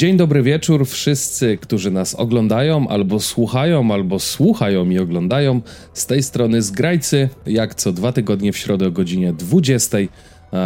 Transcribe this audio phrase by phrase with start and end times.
[0.00, 5.60] Dzień dobry wieczór wszyscy, którzy nas oglądają, albo słuchają, albo słuchają i oglądają.
[5.92, 9.98] Z tej strony Zgrajcy, jak co dwa tygodnie w środę o godzinie 20.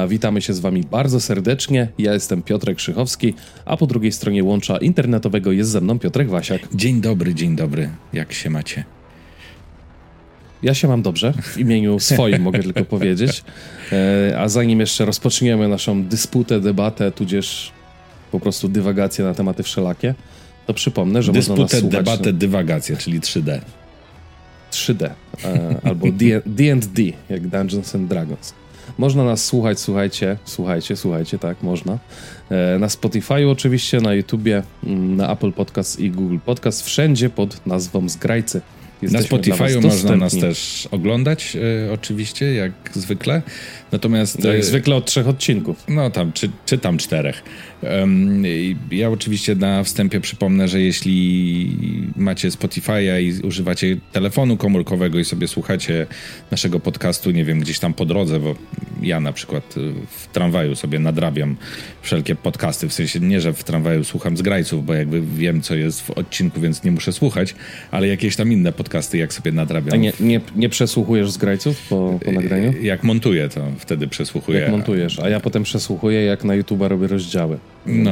[0.09, 1.89] Witamy się z wami bardzo serdecznie.
[1.99, 3.35] Ja jestem Piotrek Krzychowski,
[3.65, 6.61] a po drugiej stronie łącza internetowego jest ze mną Piotrek Wasiak.
[6.75, 7.91] Dzień dobry, dzień dobry.
[8.13, 8.85] Jak się macie?
[10.63, 13.43] Ja się mam dobrze, w imieniu swoim mogę tylko powiedzieć.
[13.93, 17.73] E, a zanim jeszcze rozpoczniemy naszą dysputę, debatę, tudzież
[18.35, 20.15] po prostu dywagację na tematy wszelakie,
[20.67, 22.05] to przypomnę, że Dysputę, można nas słuchać...
[22.05, 23.61] debatę, dywagację, czyli 3D.
[24.73, 25.11] 3D,
[25.45, 26.07] e, albo
[26.47, 28.55] D&D, jak Dungeons and Dragons.
[28.99, 31.99] Można nas słuchać, słuchajcie, słuchajcie, słuchajcie, tak, można.
[32.51, 37.67] E, na Spotify oczywiście, na YouTubie, mm, na Apple Podcast i Google Podcast, wszędzie pod
[37.67, 38.61] nazwą Zgrajcy.
[39.13, 41.57] Na Spotify można nas też oglądać,
[41.89, 43.43] e, oczywiście, jak zwykle.
[43.93, 44.45] Natomiast.
[44.45, 45.85] Jak e, zwykle od trzech odcinków.
[45.89, 47.43] No tam, czy, czy tam czterech.
[48.91, 51.77] Ja oczywiście na wstępie przypomnę, że jeśli
[52.17, 56.07] macie Spotify'a i używacie telefonu komórkowego i sobie słuchacie
[56.51, 58.55] naszego podcastu, nie wiem, gdzieś tam po drodze, bo
[59.03, 61.57] ja na przykład y, w tramwaju sobie nadrabiam
[62.05, 66.03] wszelkie podcasty, w sensie nie, że w tramwaju słucham zgrajców, bo jakby wiem, co jest
[66.03, 67.55] w odcinku, więc nie muszę słuchać,
[67.91, 69.95] ale jakieś tam inne podcasty, jak sobie nadrabiam.
[69.95, 72.73] A nie, nie, nie przesłuchujesz zgrajców po, po nagraniu?
[72.83, 74.61] Jak montuję, to wtedy przesłuchuję.
[74.61, 77.59] Jak montujesz, a ja potem przesłuchuję, jak na YouTube'a robię rozdziały.
[77.87, 78.11] No.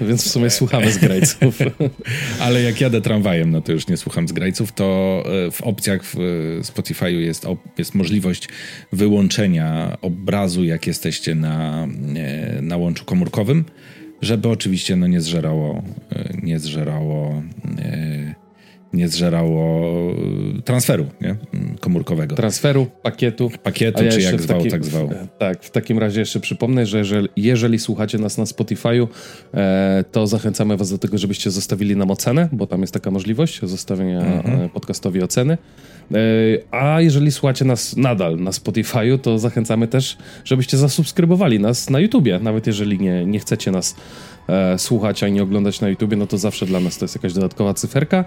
[0.00, 1.58] Więc w sumie słuchamy z grajców.
[2.40, 6.04] Ale jak jadę tramwajem, no to już nie słucham z grajców, to e, w opcjach
[6.04, 6.20] w e,
[6.62, 7.46] Spotify'u jest,
[7.78, 8.48] jest możliwość
[8.92, 13.64] wyłączenia obrazu, jak jesteście na, e, na łączu komórkowym,
[14.22, 15.82] żeby oczywiście no, nie zżerało,
[16.42, 17.42] nie zżerało
[18.94, 19.84] nie zżerało
[20.58, 21.36] e, transferu nie?
[21.80, 22.36] komórkowego.
[22.36, 23.50] Transferu, pakietu.
[23.62, 25.10] Pakietu, ja czy jak zwał, tak zwał.
[25.10, 29.06] E, tak, w takim razie jeszcze przypomnę, że jeżeli, jeżeli słuchacie nas na Spotify'u,
[29.54, 33.60] e, to zachęcamy was do tego, żebyście zostawili nam ocenę, bo tam jest taka możliwość
[33.62, 34.60] zostawienia mhm.
[34.60, 35.58] E, podcastowi oceny.
[36.12, 36.16] E,
[36.70, 42.38] a jeżeli słuchacie nas nadal na Spotify'u, to zachęcamy też, żebyście zasubskrybowali nas na YouTubie,
[42.38, 43.96] nawet jeżeli nie, nie chcecie nas
[44.48, 47.32] e, słuchać, a nie oglądać na YouTubie, no to zawsze dla nas to jest jakaś
[47.32, 48.24] dodatkowa cyferka.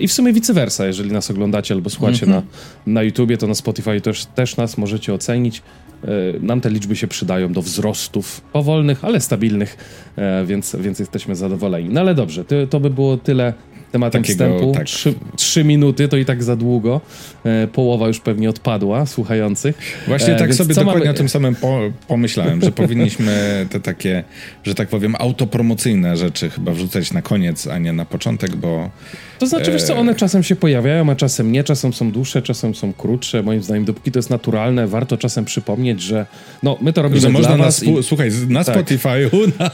[0.00, 2.42] I w sumie vice versa, jeżeli nas oglądacie albo słuchacie mm -hmm.
[2.86, 5.62] na, na YouTubie, to na Spotify też, też nas możecie ocenić.
[6.04, 6.08] E,
[6.40, 9.76] nam te liczby się przydają do wzrostów powolnych, ale stabilnych,
[10.16, 11.88] e, więc, więc jesteśmy zadowoleni.
[11.88, 13.54] No ale dobrze, to, to by było tyle
[13.92, 14.72] tematem Takiego, wstępu.
[14.72, 14.86] Tak.
[14.86, 17.00] Trzy, trzy, minuty to i tak za długo.
[17.44, 20.02] E, połowa już pewnie odpadła słuchających.
[20.06, 21.10] Właśnie tak sobie dokładnie mamy...
[21.10, 24.24] o tym samym po, pomyślałem, że powinniśmy te takie,
[24.64, 28.90] że tak powiem, autopromocyjne rzeczy chyba wrzucać na koniec, a nie na początek, bo
[29.42, 32.74] to znaczy, wiesz co, one czasem się pojawiają, a czasem nie, czasem są dłuższe, czasem
[32.74, 33.42] są krótsze.
[33.42, 36.26] Moim zdaniem, dopóki to jest naturalne, warto czasem przypomnieć, że
[36.62, 37.82] no, my to robimy że można dla was.
[37.82, 38.02] I...
[38.02, 38.76] Słuchaj, na tak.
[38.76, 39.52] Spotify'u.
[39.58, 39.70] Na...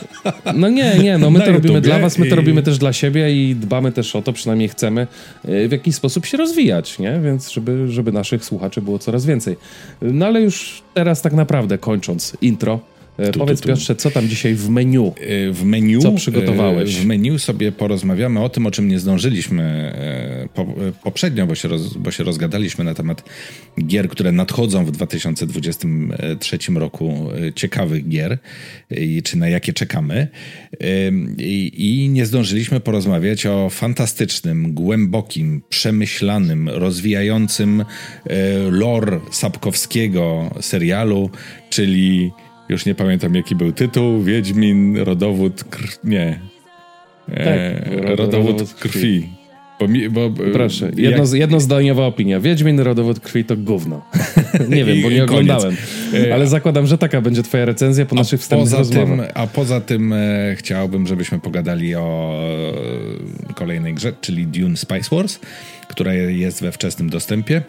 [0.52, 3.32] No nie, nie, no my to robimy dla was, my to robimy też dla siebie
[3.32, 5.06] i dbamy też o to, przynajmniej chcemy
[5.48, 7.20] y, w jakiś sposób się rozwijać, nie?
[7.24, 9.56] Więc żeby, żeby naszych słuchaczy było coraz więcej.
[10.02, 12.80] No ale już teraz tak naprawdę kończąc intro,
[13.32, 13.74] tu, Powiedz tu, tu.
[13.74, 15.12] Piotrze, co tam dzisiaj w menu?
[15.20, 15.98] E, w menu?
[15.98, 16.96] Co przygotowałeś?
[16.96, 19.92] E, w menu sobie porozmawiamy o tym, o czym nie zdążyliśmy
[21.04, 23.24] poprzednio, bo się, roz, bo się rozgadaliśmy na temat
[23.86, 28.38] gier, które nadchodzą w 2023 roku, ciekawych gier,
[29.24, 30.28] czy na jakie czekamy.
[31.72, 37.84] I nie zdążyliśmy porozmawiać o fantastycznym, głębokim, przemyślanym, rozwijającym
[38.70, 41.30] lore Sapkowskiego serialu,
[41.70, 42.30] czyli
[42.68, 44.22] już nie pamiętam jaki był tytuł.
[44.22, 45.88] Wiedźmin, rodowód kr...
[46.04, 46.40] Nie.
[47.28, 48.90] E, tak, rodowód, rodowód krwi.
[48.90, 49.38] krwi.
[49.78, 51.32] Bo, mi, bo, Proszę, jedno, jak...
[51.32, 52.40] jednozdaniowa opinia.
[52.40, 54.02] Wiedźmin, rodowód krwi to gówno.
[54.68, 55.76] nie wiem, bo nie oglądałem.
[56.14, 59.30] E, Ale zakładam, że taka będzie twoja recenzja po naszych wstępnych rozmowach.
[59.34, 62.34] A poza tym e, chciałbym, żebyśmy pogadali o
[63.50, 65.38] e, kolejnej grze, czyli Dune Spice Wars,
[65.88, 67.62] która jest we wczesnym dostępie.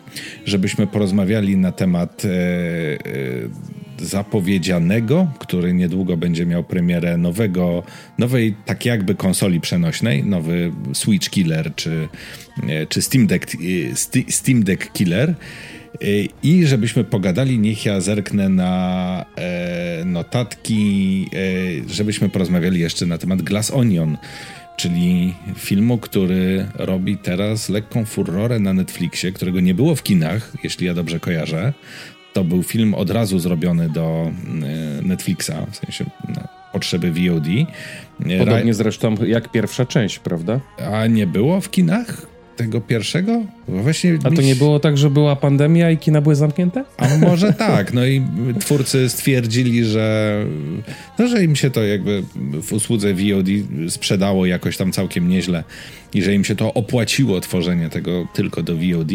[0.46, 7.84] Żebyśmy porozmawiali na temat e, e zapowiedzianego, który niedługo będzie miał premierę nowego,
[8.18, 12.08] nowej tak jakby konsoli przenośnej, nowy Switch Killer czy,
[12.68, 15.30] e, czy Steam, Deck, e, Steam Deck Killer.
[15.30, 15.36] E,
[16.44, 19.26] I żebyśmy pogadali, niech ja zerknę na
[20.06, 21.28] notatki,
[21.88, 24.18] żebyśmy porozmawiali jeszcze na temat Glass Onion,
[24.78, 30.88] czyli filmu, który robi teraz lekką furorę na Netflixie, którego nie było w kinach, jeśli
[30.88, 31.74] ja dobrze kojarzę.
[32.40, 36.06] To był film od razu zrobiony do e, Netflixa, w sensie
[36.74, 37.48] potrzeby VOD.
[38.40, 40.60] Podobnie zresztą jak pierwsza część, prawda?
[40.92, 42.29] A nie było w kinach?
[42.60, 43.42] Tego pierwszego?
[43.68, 46.86] Właśnie A to nie było tak, że była pandemia i kina były zamknięte?
[46.98, 47.94] A może tak.
[47.94, 48.22] No i
[48.60, 50.36] twórcy stwierdzili, że,
[51.20, 52.24] no, że im się to jakby
[52.62, 53.48] w usłudze VOD
[53.90, 55.64] sprzedało jakoś tam całkiem nieźle
[56.14, 59.12] i że im się to opłaciło tworzenie tego tylko do VOD,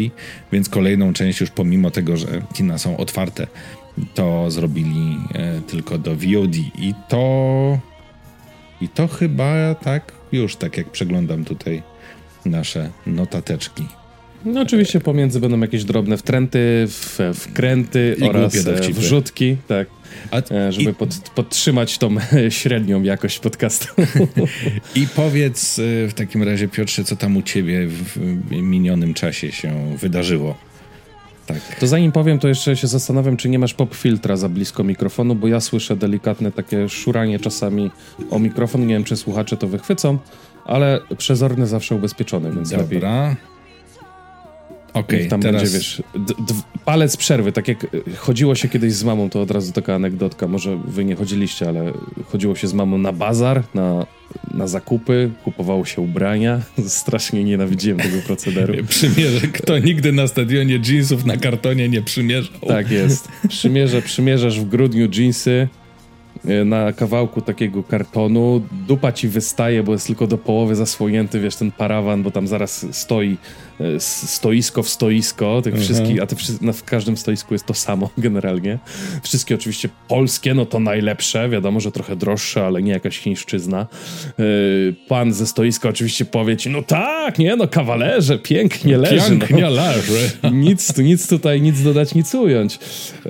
[0.51, 3.47] więc kolejną część już pomimo tego, że kina są otwarte,
[4.13, 7.79] to zrobili e, tylko do VOD i to
[8.81, 11.83] i to chyba tak już tak jak przeglądam tutaj
[12.45, 13.83] nasze notateczki.
[14.45, 16.87] No oczywiście pomiędzy będą jakieś drobne wtręty,
[17.33, 19.87] wkręty I oraz e, wrzutki, tak.
[20.31, 20.93] A, e, żeby i...
[20.93, 22.15] pod, podtrzymać tą
[22.49, 23.87] średnią jakość podcastu.
[24.95, 28.17] I powiedz e, w takim razie, Piotrze, co tam u ciebie w
[28.51, 30.55] minionym czasie się wydarzyło?
[31.45, 31.79] Tak.
[31.79, 35.35] To zanim powiem, to jeszcze się zastanawiam, czy nie masz pop filtra za blisko mikrofonu,
[35.35, 37.91] bo ja słyszę delikatne takie szuranie czasami
[38.29, 38.87] o mikrofon.
[38.87, 40.17] Nie wiem, czy słuchacze to wychwycą,
[40.65, 42.83] ale przezorny zawsze ubezpieczony, więc Dobra.
[42.83, 43.01] lepiej.
[44.95, 45.61] Okej, okay, tam teraz...
[45.61, 46.03] będzie, wiesz,
[46.85, 50.77] palec przerwy, tak jak chodziło się kiedyś z mamą, to od razu taka anegdotka, może
[50.85, 51.93] wy nie chodziliście, ale
[52.25, 54.05] chodziło się z mamą na bazar, na,
[54.53, 58.73] na zakupy, kupowało się ubrania, strasznie nienawidziłem tego procederu.
[58.87, 62.59] Przymierze, kto nigdy na stadionie jeansów na kartonie nie przymierzał.
[62.67, 65.67] Tak jest, przymierze, przymierzasz w grudniu jeansy,
[66.65, 71.71] na kawałku takiego kartonu, dupa ci wystaje, bo jest tylko do połowy zasłonięty, wiesz, ten
[71.71, 73.37] parawan, bo tam zaraz stoi
[73.99, 75.83] stoisko w stoisko, tych mhm.
[75.83, 78.79] wszystkich, a te, no, w każdym stoisku jest to samo generalnie.
[79.23, 83.87] Wszystkie oczywiście polskie, no to najlepsze, wiadomo, że trochę droższe, ale nie jakaś chińszczyzna.
[84.39, 84.43] E,
[85.07, 89.29] pan ze stoiska oczywiście powie ci, no tak, nie, no kawalerze, pięknie leży.
[89.29, 89.69] Pięknie no.
[89.83, 90.31] leży.
[90.51, 92.79] Nic, nic tutaj, nic dodać, nic ująć.
[93.25, 93.29] E,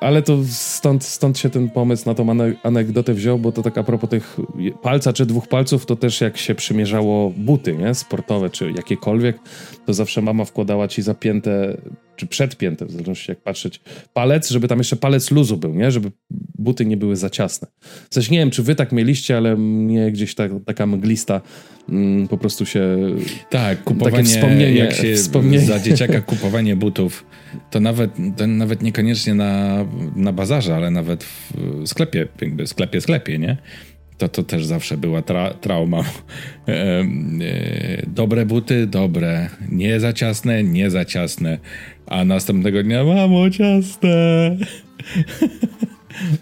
[0.00, 2.26] ale to stąd, stąd się ten pomysł na tą
[2.62, 4.36] anegdotę wziął, bo to tak a propos tych
[4.82, 9.38] palca czy dwóch palców, to też jak się przymierzało buty, nie, sportowe czy jakiekolwiek,
[9.86, 11.76] to zawsze mama wkładała ci zapięte,
[12.16, 13.80] czy przedpięte, w zależności jak patrzeć,
[14.14, 15.90] palec, żeby tam jeszcze palec luzu był, nie?
[15.90, 16.12] Żeby
[16.58, 17.68] buty nie były za ciasne.
[18.10, 21.40] Coś nie wiem, czy wy tak mieliście, ale mnie gdzieś ta, taka mglista
[21.88, 22.96] mm, po prostu się...
[23.50, 25.66] Tak, kupowanie, takie wspomnienie, jak się wspomnienie.
[25.66, 27.26] za dzieciaka kupowanie butów,
[27.70, 29.84] to nawet, to nawet niekoniecznie na,
[30.16, 33.56] na bazarze, ale nawet w sklepie, jakby sklepie, sklepie, nie?
[34.18, 36.02] To, to też zawsze była tra trauma.
[36.68, 39.48] E, dobre buty, dobre.
[39.70, 41.58] Nie za ciasne, nie za ciasne.
[42.06, 44.56] A następnego dnia, mamo, ciasne.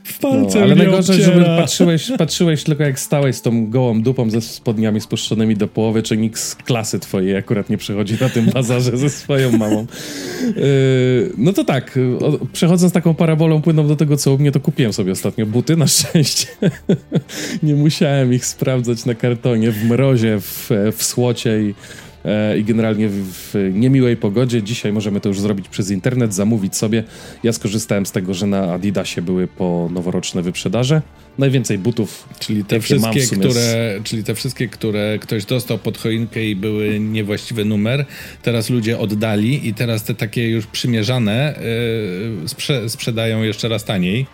[0.04, 4.30] W palce no, ale najgorzej, żeby patrzyłeś, patrzyłeś tylko jak stałeś z tą gołą dupą
[4.30, 8.46] ze spodniami spuszczonymi do połowy, czy nikt z klasy twojej akurat nie przechodzi na tym
[8.46, 9.86] bazarze ze swoją mamą.
[10.56, 11.98] Yy, no to tak,
[12.52, 15.86] przechodząc taką parabolą płyną do tego, co u mnie, to kupiłem sobie ostatnio buty, na
[15.86, 16.46] szczęście.
[17.62, 21.74] nie musiałem ich sprawdzać na kartonie, w mrozie, w, w słocie i
[22.58, 24.62] i generalnie w niemiłej pogodzie.
[24.62, 27.04] Dzisiaj możemy to już zrobić przez internet, zamówić sobie.
[27.42, 31.02] Ja skorzystałem z tego, że na Adidasie były po noworoczne wyprzedaże.
[31.38, 36.56] Najwięcej butów, czyli te wszystkie, które, czyli te wszystkie, które ktoś dostał pod choinkę i
[36.56, 38.06] były niewłaściwy numer,
[38.42, 41.54] teraz ludzie oddali i teraz te takie już przymierzane
[42.42, 44.26] yy, sprze sprzedają jeszcze raz taniej.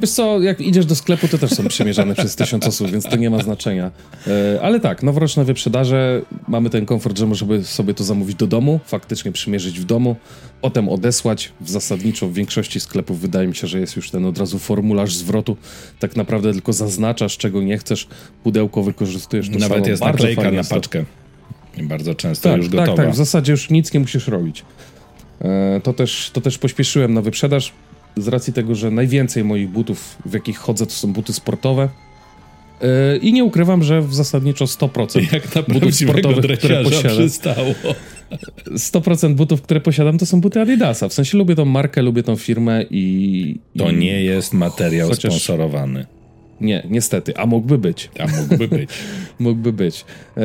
[0.00, 3.16] Wiesz co, jak idziesz do sklepu, to też są przymierzane przez tysiąc osób, więc to
[3.16, 3.90] nie ma znaczenia.
[4.26, 8.80] E, ale tak, noworoczne wyprzedaże, mamy ten komfort, że możemy sobie to zamówić do domu,
[8.86, 10.16] faktycznie przymierzyć w domu,
[10.60, 11.52] potem odesłać.
[11.60, 15.14] W zasadniczo w większości sklepów wydaje mi się, że jest już ten od razu formularz
[15.14, 15.56] zwrotu.
[15.98, 18.08] Tak naprawdę tylko zaznaczasz, czego nie chcesz,
[18.42, 19.50] pudełko wykorzystujesz.
[19.50, 21.04] To Nawet jest naklejka na paczkę.
[21.82, 22.86] Bardzo często tak, już gotowa.
[22.86, 24.64] Tak, tak, w zasadzie już nic nie musisz robić.
[25.40, 27.72] E, to też, to też pośpieszyłem na wyprzedaż
[28.16, 31.88] z racji tego, że najwięcej moich butów, w jakich chodzę, to są buty sportowe.
[32.80, 37.18] Yy, I nie ukrywam, że w zasadniczo 100% Jak na butów sportowych, które posiadam.
[37.18, 37.74] Przystało.
[38.70, 41.08] 100% butów, które posiadam, to są buty Adidasa.
[41.08, 43.58] W sensie lubię tą markę, lubię tą firmę i.
[43.78, 43.96] To i...
[43.96, 45.32] nie jest materiał Chociaż...
[45.32, 46.06] sponsorowany.
[46.60, 48.10] Nie, niestety, a mógłby być.
[48.18, 48.90] A mógłby być.
[49.38, 50.04] mógłby być.
[50.36, 50.42] E,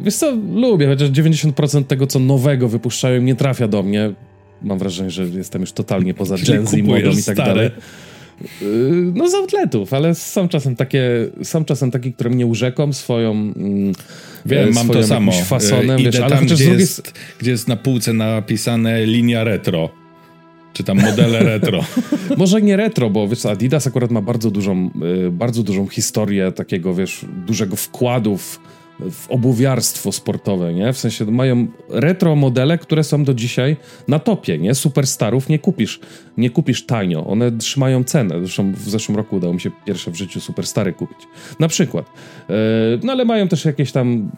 [0.00, 4.12] wiesz co, lubię, chociaż 90% tego, co nowego wypuszczają, nie trafia do mnie
[4.62, 7.70] mam wrażenie, że jestem już totalnie poza Gen Z, modą i tak dalej.
[8.62, 13.30] Yy, no z outletów, ale są czasem takie, są czasem takie, które mnie urzeką swoją
[13.30, 13.92] mm,
[14.46, 15.32] Wiem, mam to samo.
[15.32, 16.78] fasonem, Idę wiesz, ale tam, gdzie, drugiej...
[16.78, 19.90] jest, gdzie jest na półce napisane linia retro.
[20.72, 21.84] Czy tam modele retro.
[22.36, 24.90] Może nie retro, bo wiesz, Adidas akurat ma bardzo dużą,
[25.22, 28.60] yy, bardzo dużą historię takiego, wiesz, dużego wkładu w
[29.00, 30.92] w obuwiarstwo sportowe, nie?
[30.92, 33.76] W sensie mają retro modele, które są do dzisiaj
[34.08, 34.74] na topie, nie?
[34.74, 36.00] Superstarów nie kupisz,
[36.36, 37.26] nie kupisz tanio.
[37.26, 38.38] One trzymają cenę.
[38.38, 41.18] Zresztą w zeszłym roku udało mi się pierwsze w życiu superstary kupić.
[41.60, 42.06] Na przykład.
[42.48, 42.54] Yy,
[43.02, 44.30] no ale mają też jakieś tam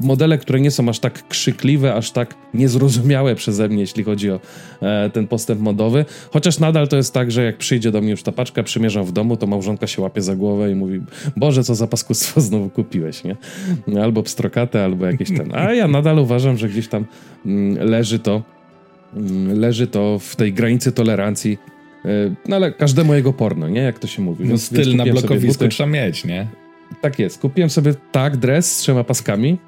[0.00, 4.40] modele, które nie są aż tak krzykliwe, aż tak niezrozumiałe przeze mnie, jeśli chodzi o
[4.82, 6.04] e, ten postęp modowy.
[6.32, 9.12] Chociaż nadal to jest tak, że jak przyjdzie do mnie już ta paczka, przymierzam w
[9.12, 11.00] domu, to małżonka się łapie za głowę i mówi,
[11.36, 13.36] Boże, co za paskustwo znowu kupiłeś, nie?
[14.02, 15.54] Albo pstrokate, albo jakieś ten.
[15.54, 17.04] A ja nadal uważam, że gdzieś tam
[17.46, 18.42] mm, leży to,
[19.16, 21.58] mm, leży to w tej granicy tolerancji.
[22.04, 23.80] Y, no ale każdemu jego porno, nie?
[23.80, 24.44] Jak to się mówi.
[24.44, 26.46] No styl więc na blokowisku trzeba mieć, nie?
[27.00, 27.38] Tak jest.
[27.38, 29.58] Kupiłem sobie tak dres z trzema paskami,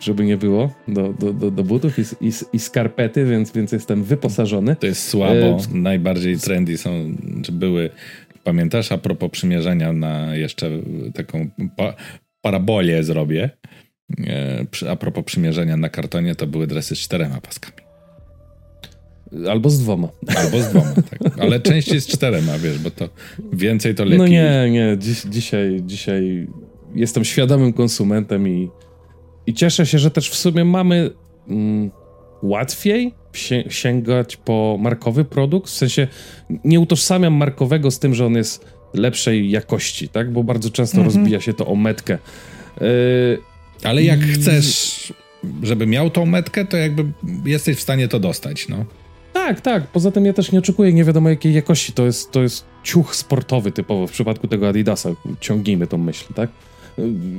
[0.00, 4.04] żeby nie było do, do, do, do butów i, i, i, skarpety, więc, więc jestem
[4.04, 4.76] wyposażony.
[4.76, 5.34] To jest słabo.
[5.34, 5.58] E...
[5.72, 6.90] Najbardziej trendy są,
[7.42, 7.90] czy były
[8.44, 10.70] Pamiętasz, a propos przymierzenia na jeszcze
[11.14, 11.94] taką pa
[12.40, 13.50] parabolię zrobię.
[14.26, 17.82] E, a propos przymierzenia na kartonie, to były dresy z czterema paskami.
[19.48, 20.08] Albo z dwoma.
[20.36, 21.38] Albo z dwoma, tak.
[21.38, 23.08] Ale częściej z czterema, wiesz, bo to
[23.52, 24.18] więcej to lepiej.
[24.18, 24.96] No nie, nie.
[24.98, 26.48] Dziś, dzisiaj, dzisiaj
[26.94, 28.70] jestem świadomym konsumentem i,
[29.46, 31.10] i cieszę się, że też w sumie mamy
[31.48, 31.90] mm,
[32.42, 33.14] łatwiej
[33.68, 35.68] sięgać po markowy produkt.
[35.68, 36.08] W sensie
[36.64, 38.64] nie utożsamiam markowego z tym, że on jest
[38.94, 40.32] lepszej jakości, tak?
[40.32, 41.16] Bo bardzo często mhm.
[41.16, 42.18] rozbija się to o metkę.
[42.80, 42.86] Yy,
[43.82, 45.12] Ale jak chcesz,
[45.62, 47.04] żeby miał tą metkę, to jakby
[47.44, 48.84] jesteś w stanie to dostać, no.
[49.32, 49.86] Tak, tak.
[49.86, 51.92] Poza tym ja też nie oczekuję nie wiadomo jakiej jakości.
[51.92, 54.06] To jest, to jest ciuch sportowy typowo.
[54.06, 55.10] W przypadku tego Adidasa
[55.40, 56.50] ciągnijmy tą myśl, tak?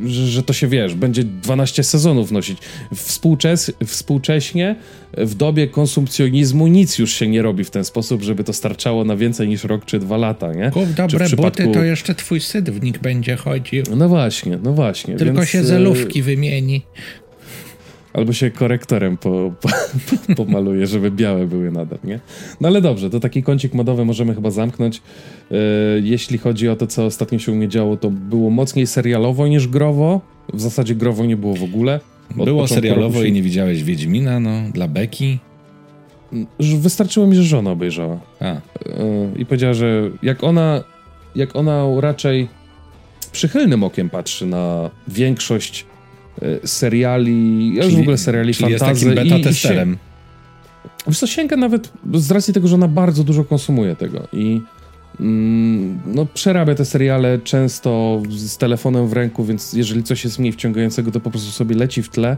[0.05, 2.57] Że, że, to się wiesz, będzie 12 sezonów nosić.
[2.95, 4.75] Współczes, współcześnie,
[5.17, 9.15] w dobie konsumpcjonizmu, nic już się nie robi w ten sposób, żeby to starczało na
[9.15, 10.71] więcej niż rok czy dwa lata, nie?
[10.71, 11.63] Kup dobre przypadku...
[11.63, 13.83] buty, to jeszcze twój sydwnik będzie chodził.
[13.95, 15.15] No właśnie, no właśnie.
[15.15, 15.49] Tylko więc...
[15.49, 16.81] się zelówki wymieni.
[18.13, 19.69] Albo się korektorem po, po,
[20.45, 22.19] pomaluje, żeby białe były nadal, nie?
[22.61, 25.01] No ale dobrze, to taki kącik modowy możemy chyba zamknąć.
[25.51, 25.57] Yy,
[26.03, 29.67] jeśli chodzi o to, co ostatnio się u mnie działo, to było mocniej serialowo niż
[29.67, 30.21] growo.
[30.53, 31.99] W zasadzie growo nie było w ogóle.
[32.37, 33.27] Od było serialowo się...
[33.27, 35.39] i nie widziałeś Wiedźmina, no, dla Beki?
[36.59, 38.19] Wystarczyło mi, że żona obejrzała.
[38.39, 38.45] A.
[38.45, 38.61] Yy,
[39.37, 40.83] I powiedziała, że jak ona,
[41.35, 42.47] jak ona raczej
[43.31, 45.85] przychylnym okiem patrzy na większość
[46.65, 49.05] seriali, ja już w ogóle seriali czyli fantazy.
[49.05, 49.95] jest takim beta-testerem.
[51.07, 54.61] Wiesz co, sięga nawet z racji tego, że ona bardzo dużo konsumuje tego i
[55.19, 60.51] mm, no, przerabia te seriale często z telefonem w ręku, więc jeżeli coś jest mniej
[60.51, 62.37] wciągającego, to po prostu sobie leci w tle.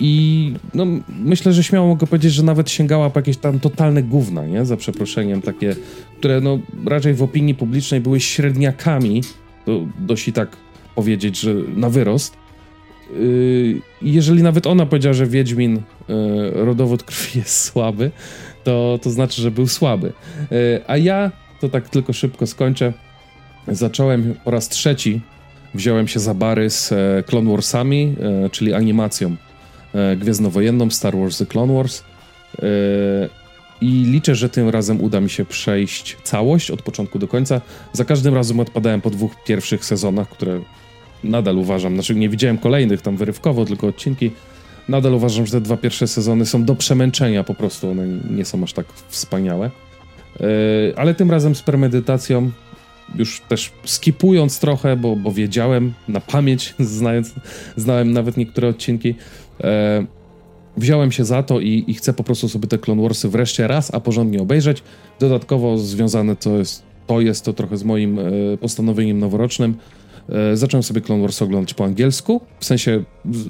[0.00, 4.46] I no, myślę, że śmiało mogę powiedzieć, że nawet sięgała po jakieś tam totalne gówna,
[4.46, 4.64] nie?
[4.64, 5.76] Za przeproszeniem, takie,
[6.18, 9.22] które no raczej w opinii publicznej były średniakami,
[9.66, 10.56] to dość i tak
[10.94, 12.39] powiedzieć, że na wyrost.
[13.18, 18.10] Yy, jeżeli nawet ona powiedziała, że Wiedźmin yy, rodowód krwi jest słaby,
[18.64, 20.12] to, to znaczy, że był słaby.
[20.50, 22.92] Yy, a ja, to tak tylko szybko skończę,
[23.68, 25.20] zacząłem po raz trzeci,
[25.74, 28.14] wziąłem się za bary z e, Clone Warsami,
[28.44, 29.36] e, czyli animacją
[29.94, 32.02] e, gwiezdnowojenną Star Wars The Clone Wars.
[33.80, 37.60] I liczę, że tym razem uda mi się przejść całość od początku do końca.
[37.92, 40.60] Za każdym razem odpadałem po dwóch pierwszych sezonach, które
[41.24, 44.30] nadal uważam, znaczy nie widziałem kolejnych tam wyrywkowo, tylko odcinki.
[44.88, 48.62] Nadal uważam, że te dwa pierwsze sezony są do przemęczenia po prostu, one nie są
[48.62, 49.70] aż tak wspaniałe.
[50.40, 50.46] Yy,
[50.96, 52.50] ale tym razem z premedytacją,
[53.14, 57.34] już też skipując trochę, bo, bo wiedziałem na pamięć, znając,
[57.76, 59.66] znałem nawet niektóre odcinki, yy,
[60.76, 63.94] wziąłem się za to i, i, chcę po prostu sobie te Clone Warsy wreszcie raz,
[63.94, 64.82] a porządnie obejrzeć.
[65.20, 69.74] Dodatkowo związane to jest to, jest to trochę z moim yy, postanowieniem noworocznym,
[70.30, 73.04] E, zacząłem sobie Clone Wars oglądać po angielsku, w sensie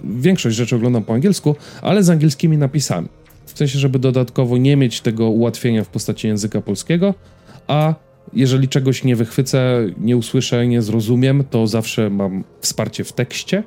[0.05, 3.09] większość rzeczy oglądam po angielsku, ale z angielskimi napisami.
[3.47, 7.15] W sensie, żeby dodatkowo nie mieć tego ułatwienia w postaci języka polskiego,
[7.67, 7.95] a
[8.33, 13.63] jeżeli czegoś nie wychwycę, nie usłyszę, nie zrozumiem, to zawsze mam wsparcie w tekście.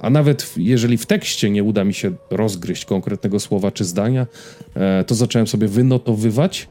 [0.00, 4.26] A nawet jeżeli w tekście nie uda mi się rozgryźć konkretnego słowa czy zdania,
[4.74, 6.68] e, to zacząłem sobie wynotowywać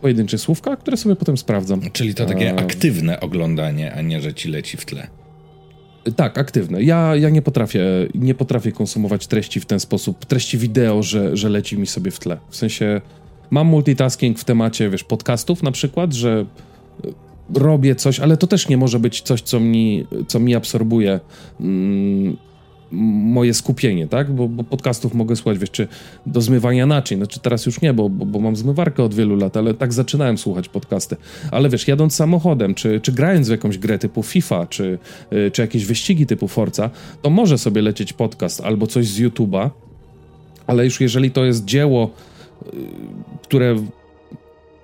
[0.00, 1.80] pojedyncze słówka, które sobie potem sprawdzam.
[1.92, 2.56] Czyli to takie a...
[2.56, 5.06] aktywne oglądanie, a nie, że ci leci w tle.
[6.16, 6.82] Tak, aktywne.
[6.82, 11.48] Ja, ja nie potrafię nie potrafię konsumować treści w ten sposób, treści wideo, że, że
[11.48, 12.38] leci mi sobie w tle.
[12.50, 13.00] W sensie
[13.50, 16.46] mam multitasking w temacie, wiesz, podcastów na przykład, że
[17.04, 17.12] y,
[17.54, 21.20] robię coś, ale to też nie może być coś, co mi, co mi absorbuje.
[21.60, 22.36] Mm,
[22.92, 24.32] moje skupienie, tak?
[24.32, 25.88] Bo, bo, podcastów mogę słuchać, wiesz, czy
[26.26, 29.56] do zmywania naczyń, znaczy teraz już nie, bo, bo, bo, mam zmywarkę od wielu lat,
[29.56, 31.16] ale tak zaczynałem słuchać podcasty.
[31.50, 34.98] Ale wiesz, jadąc samochodem, czy, czy grając w jakąś grę typu FIFA, czy,
[35.32, 36.90] y, czy jakieś wyścigi typu Forza,
[37.22, 39.70] to może sobie lecieć podcast albo coś z YouTube'a,
[40.66, 42.10] ale już jeżeli to jest dzieło,
[42.66, 42.70] y,
[43.42, 43.76] które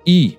[0.05, 0.37] i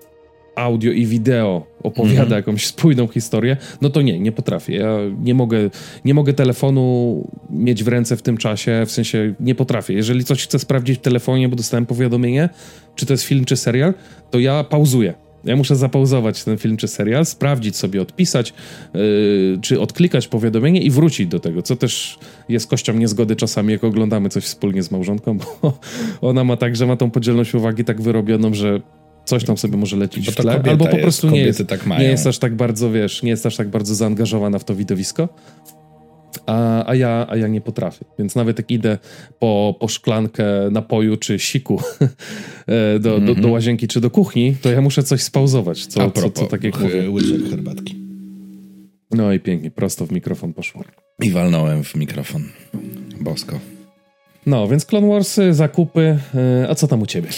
[0.56, 2.37] audio i wideo opowiada mm -hmm.
[2.37, 4.76] jakąś spójną historię, no to nie, nie potrafię.
[4.76, 5.70] Ja nie mogę,
[6.04, 9.94] nie mogę telefonu mieć w ręce w tym czasie, w sensie nie potrafię.
[9.94, 12.49] Jeżeli coś chcę sprawdzić w telefonie, bo dostałem powiadomienie,
[12.94, 13.94] czy to jest film, czy serial,
[14.30, 15.14] to ja pauzuję.
[15.44, 18.54] Ja muszę zapauzować ten film czy serial, sprawdzić sobie, odpisać,
[18.94, 22.18] yy, czy odklikać powiadomienie i wrócić do tego, co też
[22.49, 25.78] jest kością niezgody czasami, jak oglądamy coś wspólnie z małżonką, bo
[26.20, 28.80] ona ma tak, że ma tą podzielność uwagi tak wyrobioną, że
[29.25, 32.04] coś tam sobie może lecieć w tle, albo po prostu jest, nie, jest, tak nie
[32.04, 35.28] jest aż tak bardzo, wiesz, nie jest aż tak bardzo zaangażowana w to widowisko,
[36.47, 38.04] a, a, ja, a ja nie potrafię.
[38.19, 38.99] Więc nawet jak idę
[39.38, 41.81] po, po szklankę napoju czy siku
[42.66, 43.50] e, do, do, do, mhm.
[43.50, 46.81] łazienki czy do kuchni, to ja muszę coś spauzować, co, propos, co, co tak jak
[46.81, 47.11] mówię.
[47.11, 47.97] Łyczek herbatki.
[49.11, 50.85] No i pięknie, prosto w mikrofon poszło.
[51.23, 52.43] I walnąłem w mikrofon.
[53.21, 53.61] Bosko.
[54.47, 57.28] No, więc Clone Warsy, zakupy, e, a co tam u ciebie?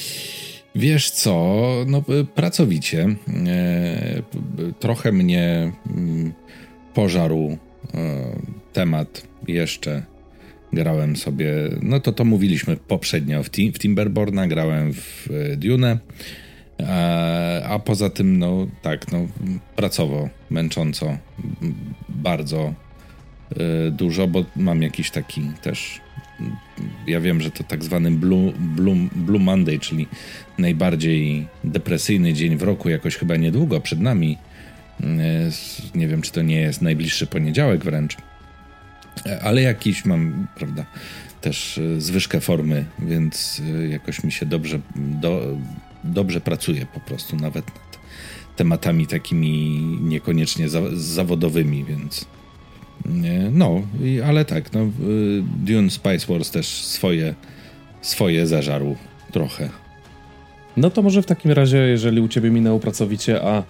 [0.76, 2.02] Wiesz co, no
[2.34, 3.16] pracowicie.
[3.46, 4.22] E,
[4.80, 6.32] trochę mnie mm,
[6.94, 7.58] pożarł
[7.94, 8.36] e,
[8.72, 10.02] temat jeszcze.
[10.72, 15.98] Grałem sobie, no to to mówiliśmy poprzednio w, Tim, w Timberborna, grałem w e, Dune.
[17.68, 19.26] A poza tym, no tak, no
[19.76, 21.18] pracowo, męcząco,
[22.08, 22.74] bardzo
[23.92, 26.00] dużo, bo mam jakiś taki też
[27.06, 30.06] ja wiem, że to tak zwany Blue, Blue, Blue Monday, czyli
[30.58, 34.38] najbardziej depresyjny dzień w roku, jakoś chyba niedługo przed nami.
[35.00, 35.50] E,
[35.94, 38.16] nie wiem, czy to nie jest najbliższy poniedziałek wręcz,
[39.26, 40.86] e, ale jakiś mam, prawda,
[41.40, 45.56] też e, zwyżkę formy, więc jakoś mi się dobrze, do,
[46.04, 47.98] dobrze pracuje po prostu, nawet nad
[48.56, 52.26] tematami takimi niekoniecznie za, zawodowymi, więc
[53.52, 53.82] no,
[54.24, 54.90] ale tak, no,
[55.64, 57.34] Dune Spice Wars też swoje,
[58.02, 58.96] swoje zażarł
[59.32, 59.70] trochę.
[60.76, 63.62] No to może w takim razie, jeżeli u ciebie minęło pracowicie, a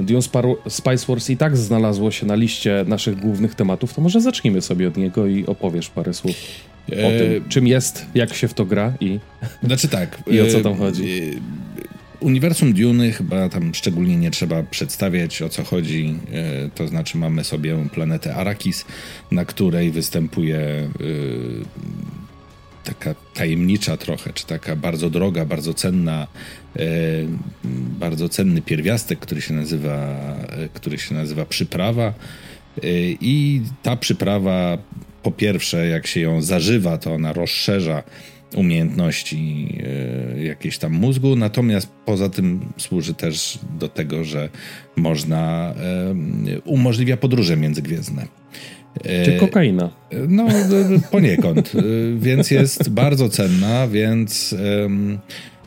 [0.00, 0.22] Dune
[0.68, 4.88] Spice Wars i tak znalazło się na liście naszych głównych tematów, to może zacznijmy sobie
[4.88, 6.36] od niego i opowiesz parę słów
[6.92, 7.18] o e...
[7.18, 9.18] tym, czym jest, jak się w to gra i,
[9.66, 11.02] znaczy tak, i o co tam chodzi.
[11.02, 11.64] E...
[12.20, 16.18] Uniwersum Duny chyba tam szczególnie nie trzeba przedstawiać o co chodzi.
[16.32, 18.84] E, to znaczy mamy sobie planetę Arrakis,
[19.30, 20.90] na której występuje e,
[22.84, 26.26] taka tajemnicza trochę, czy taka bardzo droga, bardzo cenna, e,
[28.00, 30.16] bardzo cenny pierwiastek, który się nazywa,
[30.74, 32.14] który się nazywa przyprawa.
[33.20, 34.78] I ta przyprawa,
[35.22, 38.02] po pierwsze, jak się ją zażywa, to ona rozszerza
[38.54, 39.68] umiejętności
[40.36, 44.48] e, jakieś tam mózgu, natomiast poza tym służy też do tego, że
[44.96, 45.74] można,
[46.54, 48.26] e, umożliwia podróże międzygwiezdne.
[49.04, 49.90] E, Czy kokaina?
[50.28, 50.46] No,
[51.10, 51.72] poniekąd.
[52.18, 54.54] więc jest bardzo cenna, więc,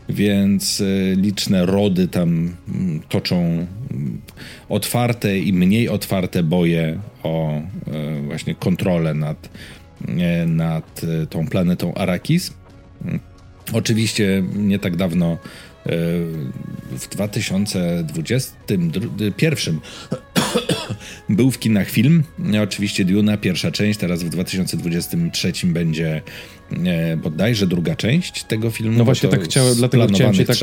[0.10, 0.84] więc
[1.15, 2.56] liczne rody tam
[3.10, 3.67] toczą
[4.70, 7.62] otwarte i mniej otwarte boje o
[8.28, 9.50] właśnie kontrolę nad,
[10.46, 12.54] nad tą planetą Arakis.
[13.74, 15.38] Oczywiście nie tak dawno e,
[16.91, 19.80] w 2021
[21.29, 22.23] był w kinach film.
[22.63, 26.21] Oczywiście Duna, pierwsza część, teraz w 2023 będzie
[26.86, 28.97] e, bodajże druga część tego filmu.
[28.97, 30.60] No właśnie tak chciałem, dlatego chciałem się tak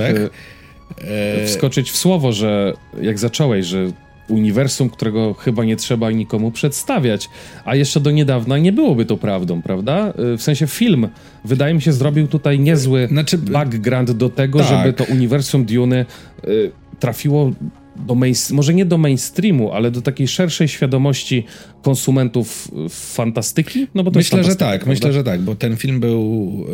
[0.98, 3.92] e, wskoczyć w słowo, że jak zacząłeś, że
[4.28, 7.28] uniwersum, którego chyba nie trzeba nikomu przedstawiać,
[7.64, 10.12] a jeszcze do niedawna nie byłoby to prawdą, prawda?
[10.34, 11.08] Y, w sensie film,
[11.44, 14.68] wydaje mi się, zrobił tutaj niezły znaczy, background do tego, tak.
[14.68, 16.06] żeby to uniwersum Dune
[16.44, 16.70] y,
[17.00, 17.52] trafiło
[17.96, 21.44] do main, może nie do mainstreamu, ale do takiej szerszej świadomości
[21.82, 23.86] konsumentów fantastyki?
[23.94, 24.86] No bo to myślę, że tak, prawda?
[24.86, 26.66] myślę, że tak, bo ten film był,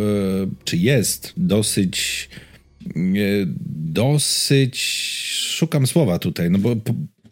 [0.44, 2.28] y, czy jest dosyć
[3.92, 4.80] dosyć
[5.56, 6.76] szukam słowa tutaj, no bo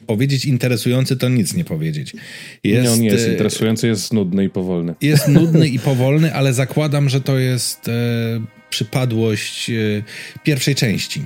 [0.07, 2.13] powiedzieć interesujący, to nic nie powiedzieć.
[2.65, 4.95] Jest, nie, on nie jest e, interesujący, jest nudny i powolny.
[5.01, 7.93] Jest nudny i powolny, ale zakładam, że to jest e,
[8.71, 9.75] przypadłość e,
[10.45, 11.25] pierwszej części.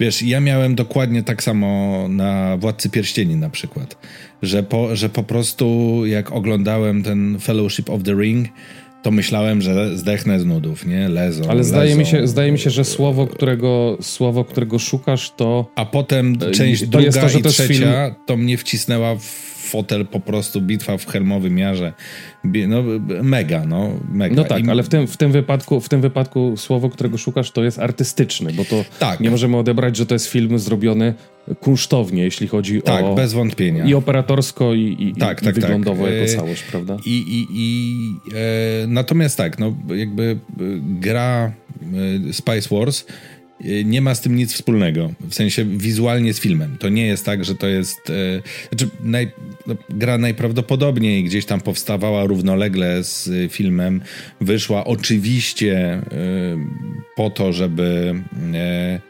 [0.00, 3.96] Wiesz, ja miałem dokładnie tak samo na Władcy Pierścieni na przykład,
[4.42, 8.48] że po, że po prostu jak oglądałem ten Fellowship of the Ring,
[9.02, 11.08] to myślałem, że zdechnę z nudów, nie?
[11.08, 11.98] Lezą, Ale zdaje, lezą.
[11.98, 15.72] Mi się, zdaje mi się, że słowo, którego, słowo, którego szukasz, to...
[15.74, 18.14] A potem e, część to druga to, i to trzecia film...
[18.26, 21.92] to mnie wcisnęła w fotel po prostu, bitwa w Helmowym Jarze.
[22.44, 22.82] No,
[23.22, 24.34] mega, no, mega.
[24.34, 24.70] No tak, I...
[24.70, 28.52] ale w tym, w, tym wypadku, w tym wypadku słowo, którego szukasz, to jest artystyczny,
[28.52, 29.20] bo to tak.
[29.20, 31.14] nie możemy odebrać, że to jest film zrobiony
[31.60, 33.06] kunsztownie, jeśli chodzi tak, o...
[33.06, 33.84] Tak, bez wątpienia.
[33.84, 36.14] I operatorsko, i, i, tak, i tak, wyglądowo tak.
[36.14, 36.96] jako całość, prawda?
[37.06, 37.96] I, i, i
[38.34, 40.62] e, natomiast tak, no jakby e,
[41.00, 41.52] gra
[42.28, 43.04] e, Spice Wars
[43.84, 46.76] nie ma z tym nic wspólnego, w sensie wizualnie z filmem.
[46.78, 48.10] To nie jest tak, że to jest.
[48.10, 49.30] E, znaczy, naj,
[49.66, 54.00] no, gra najprawdopodobniej gdzieś tam powstawała równolegle z filmem.
[54.40, 56.02] Wyszła oczywiście e,
[57.16, 58.14] po to, żeby.
[58.54, 59.00] E,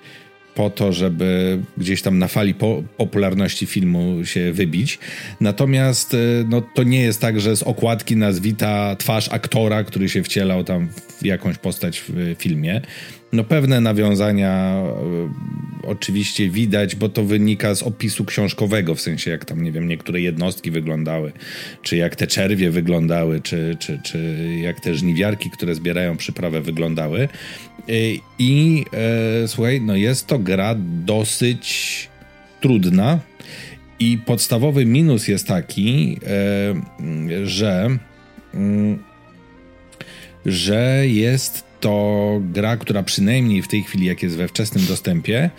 [0.59, 4.99] po to, żeby gdzieś tam na fali po popularności filmu się wybić.
[5.41, 10.09] Natomiast e, no, to nie jest tak, że z okładki nas wita twarz aktora, który
[10.09, 10.89] się wcielał tam
[11.21, 12.81] w jakąś postać w filmie.
[13.33, 14.83] No pewne nawiązania
[15.85, 19.89] y, oczywiście widać, bo to wynika z opisu książkowego, w sensie jak tam, nie wiem,
[19.89, 21.33] niektóre jednostki wyglądały,
[21.83, 27.29] czy jak te czerwie wyglądały, czy, czy, czy jak te żniwiarki, które zbierają przyprawę wyglądały.
[27.89, 28.85] I, i
[29.45, 32.09] e, słuchaj, no jest to gra dosyć
[32.61, 33.19] trudna
[33.99, 37.89] i podstawowy minus jest taki, e, że
[38.55, 38.99] mm,
[40.47, 45.51] że jest to gra, która przynajmniej w tej chwili, jak jest we wczesnym dostępie,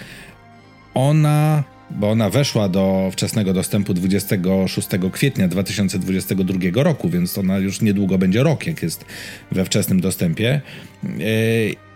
[0.94, 8.18] ona, bo ona weszła do wczesnego dostępu 26 kwietnia 2022 roku, więc ona już niedługo
[8.18, 9.06] będzie rok, jak jest
[9.52, 10.62] we wczesnym dostępie.
[11.04, 11.10] E,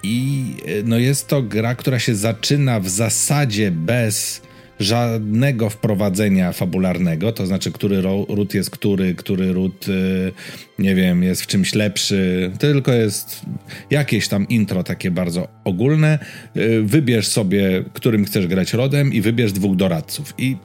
[0.03, 0.45] I
[0.86, 4.41] no jest to gra, która się zaczyna w zasadzie bez
[4.79, 10.31] żadnego wprowadzenia fabularnego, to znaczy, który ród jest który, który ród, y,
[10.79, 13.41] nie wiem, jest w czymś lepszy, tylko jest
[13.89, 16.19] jakieś tam intro takie bardzo ogólne.
[16.57, 20.33] Y, wybierz sobie, którym chcesz grać rodem i wybierz dwóch doradców.
[20.38, 20.57] I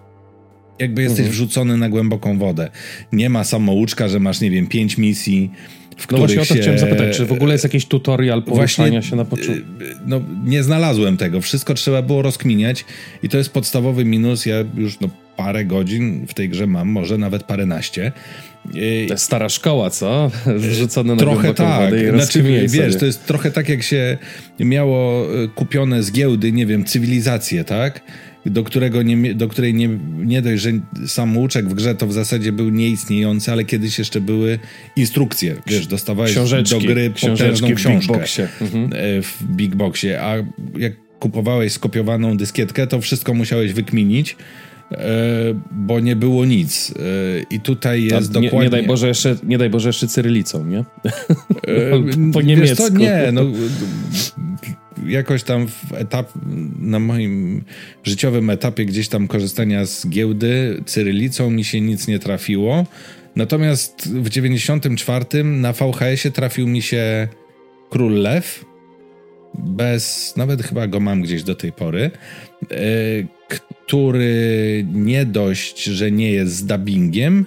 [0.79, 1.33] jakby jesteś mhm.
[1.33, 2.71] wrzucony na głęboką wodę.
[3.13, 5.51] Nie ma samouczka, że masz, nie wiem, pięć misji,
[5.99, 6.61] w no właśnie o to się...
[6.61, 9.65] chciałem zapytać, czy w ogóle jest jakiś tutorial poruszania się na początku?
[10.07, 11.41] No, nie znalazłem tego.
[11.41, 12.85] Wszystko trzeba było rozkminiać
[13.23, 14.47] i to jest podstawowy minus.
[14.47, 18.13] Ja już no, parę godzin w tej grze mam, może nawet paręnaście.
[18.73, 20.31] To jest stara szkoła, co?
[20.57, 21.95] Wrzucone na Trochę tak.
[22.15, 22.93] Znaczy, wiesz, sobie.
[22.93, 24.19] to jest trochę tak, jak się
[24.61, 28.01] miało e, kupione z giełdy, nie wiem, cywilizację, tak?
[28.51, 29.89] Do, którego nie, do której nie,
[30.25, 30.71] nie dość, że
[31.07, 34.59] samouczek w grze to w zasadzie był nieistniejący, ale kiedyś jeszcze były
[34.97, 35.57] instrukcje.
[35.67, 38.93] Wiesz, dostawałeś książeczki, do gry potężną książkę w Big, mhm.
[38.93, 40.37] E, w Big Boxie, a
[40.79, 44.37] jak kupowałeś skopiowaną dyskietkę, to wszystko musiałeś wykminić.
[44.93, 44.97] E,
[45.71, 46.91] bo nie było nic.
[46.91, 46.95] E,
[47.51, 48.61] I tutaj jest nie, dokładnie...
[48.67, 50.85] Nie daj, Boże jeszcze, nie daj Boże jeszcze cyrylicą, nie?
[52.33, 52.83] po niemiecku.
[52.83, 53.43] To nie, no
[55.07, 56.33] jakoś tam w etap,
[56.81, 57.65] na moim
[58.05, 62.87] życiowym etapie gdzieś tam korzystania z giełdy cyrylicą mi się nic nie trafiło.
[63.37, 67.29] Natomiast w 94 na VHS-ie trafił mi się
[67.91, 68.65] Król Lew.
[69.55, 72.11] Bez, nawet chyba go mam gdzieś do tej pory,
[72.71, 72.77] e,
[73.49, 77.45] który nie dość, że nie jest z dubbingiem,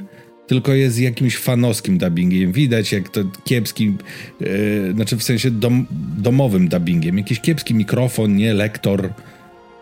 [0.51, 2.51] tylko jest jakimś fanowskim dubbingiem.
[2.51, 3.95] Widać jak to kiepski,
[4.39, 5.85] yy, znaczy w sensie dom,
[6.17, 7.17] domowym dubbingiem.
[7.17, 9.09] Jakiś kiepski mikrofon, nie lektor.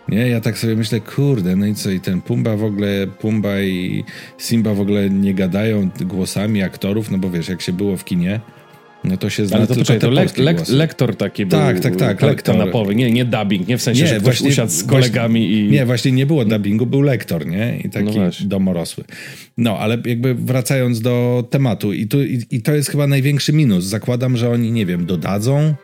[0.07, 3.61] Nie, ja tak sobie myślę, kurde, no i co, i ten Pumba w ogóle, Pumba
[3.61, 4.03] i
[4.37, 8.39] Simba w ogóle nie gadają głosami aktorów, no bo wiesz, jak się było w kinie,
[9.03, 11.59] no to się zna Ale to tylko to lek, lek, lektor taki był.
[11.59, 12.21] Tak, tak, tak.
[12.21, 12.55] Lektor.
[12.55, 12.95] Kanapowy.
[12.95, 15.71] Nie, nie dubbing, nie w sensie, nie, że ktoś właśnie, usiadł z kolegami właśnie, i...
[15.71, 17.79] Nie, właśnie nie było dubbingu, był lektor, nie?
[17.83, 19.03] I taki no domorosły.
[19.57, 23.85] No, ale jakby wracając do tematu i, tu, i, i to jest chyba największy minus.
[23.85, 25.75] Zakładam, że oni, nie wiem, dodadzą e,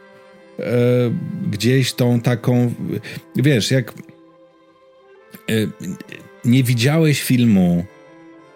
[1.51, 2.73] gdzieś tą taką...
[3.35, 3.93] Wiesz, jak...
[5.49, 5.53] E,
[6.45, 7.85] nie widziałeś filmu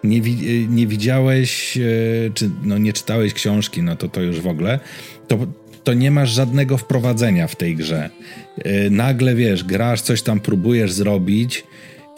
[0.04, 1.80] nie, e, nie widziałeś, e,
[2.34, 4.80] czy no nie czytałeś książki, no to to już w ogóle,
[5.28, 5.38] to,
[5.84, 8.10] to nie masz żadnego wprowadzenia w tej grze.
[8.58, 11.64] E, nagle, wiesz, grasz, coś tam próbujesz zrobić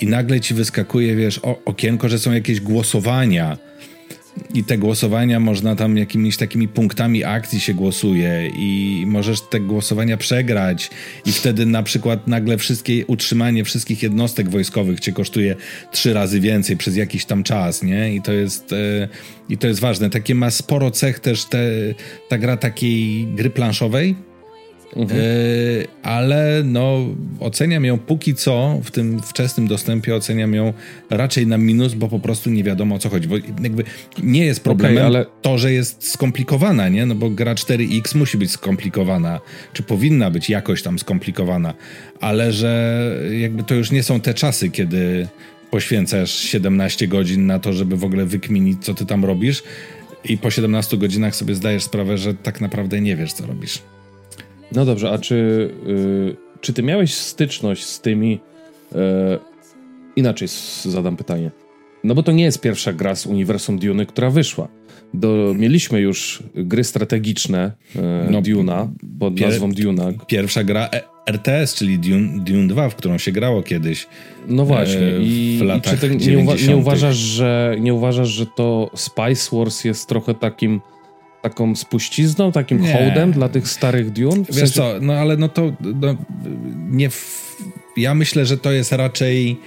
[0.00, 3.58] i nagle ci wyskakuje, wiesz, okienko, że są jakieś głosowania
[4.54, 10.16] i te głosowania można tam jakimiś takimi punktami akcji się głosuje i możesz te głosowania
[10.16, 10.90] przegrać
[11.26, 15.56] i wtedy na przykład nagle wszystkie utrzymanie wszystkich jednostek wojskowych cię kosztuje
[15.92, 18.14] trzy razy więcej przez jakiś tam czas, nie?
[18.14, 19.08] I to jest e,
[19.48, 20.10] i to jest ważne.
[20.10, 21.64] Takie ma sporo cech też te,
[22.28, 24.16] ta gra takiej gry planszowej,
[24.96, 25.20] Mhm.
[25.20, 26.98] Yy, ale no,
[27.40, 30.72] oceniam ją póki co w tym wczesnym dostępie, oceniam ją
[31.10, 33.28] raczej na minus, bo po prostu nie wiadomo o co chodzi.
[33.28, 33.84] Bo jakby
[34.22, 35.26] nie jest problemem okay, ale...
[35.42, 37.06] to, że jest skomplikowana, nie?
[37.06, 39.40] No bo gra 4X musi być skomplikowana,
[39.72, 41.74] czy powinna być jakoś tam skomplikowana,
[42.20, 43.02] ale że
[43.40, 45.28] jakby to już nie są te czasy, kiedy
[45.70, 49.62] poświęcasz 17 godzin na to, żeby w ogóle wykminić, co ty tam robisz
[50.24, 53.78] i po 17 godzinach sobie zdajesz sprawę, że tak naprawdę nie wiesz, co robisz.
[54.74, 58.40] No dobrze, a czy, yy, czy ty miałeś styczność z tymi...
[58.92, 58.98] Yy,
[60.16, 60.48] inaczej
[60.84, 61.50] zadam pytanie.
[62.04, 64.68] No bo to nie jest pierwsza gra z uniwersum Dune, która wyszła.
[65.14, 70.12] Do, mieliśmy już gry strategiczne e, no, Duna pod pier, nazwą Duna.
[70.26, 74.06] Pierwsza gra e, RTS, czyli Dune, Dune 2, w którą się grało kiedyś.
[74.48, 75.06] No właśnie.
[75.06, 78.46] E, I, w latach i czy ty nie, uwa- nie, uważasz, że, nie uważasz, że
[78.46, 80.80] to Spice Wars jest trochę takim
[81.42, 82.92] taką spuścizną, takim nie.
[82.92, 84.44] hołdem dla tych starych Dune?
[84.44, 84.74] W Wiesz sensie...
[84.74, 86.16] co, no ale no to no,
[86.90, 87.10] nie...
[87.10, 87.52] W...
[87.96, 89.60] Ja myślę, że to jest raczej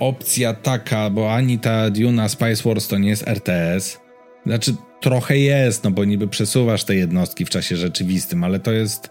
[0.00, 4.00] opcja taka, bo ani ta Duna Spice Wars to nie jest RTS.
[4.46, 9.10] Znaczy, trochę jest, no bo niby przesuwasz te jednostki w czasie rzeczywistym, ale to jest.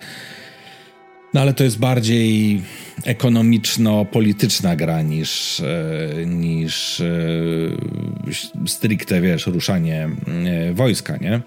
[1.34, 2.62] No ale to jest bardziej
[3.06, 7.06] ekonomiczno-polityczna gra niż, e, niż e,
[8.68, 10.10] stricte, wiesz, ruszanie
[10.46, 11.42] e, wojska, nie?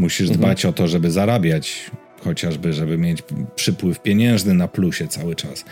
[0.00, 0.38] Musisz mhm.
[0.38, 1.90] dbać o to, żeby zarabiać,
[2.24, 3.22] chociażby, żeby mieć
[3.54, 5.64] przypływ pieniężny na plusie cały czas.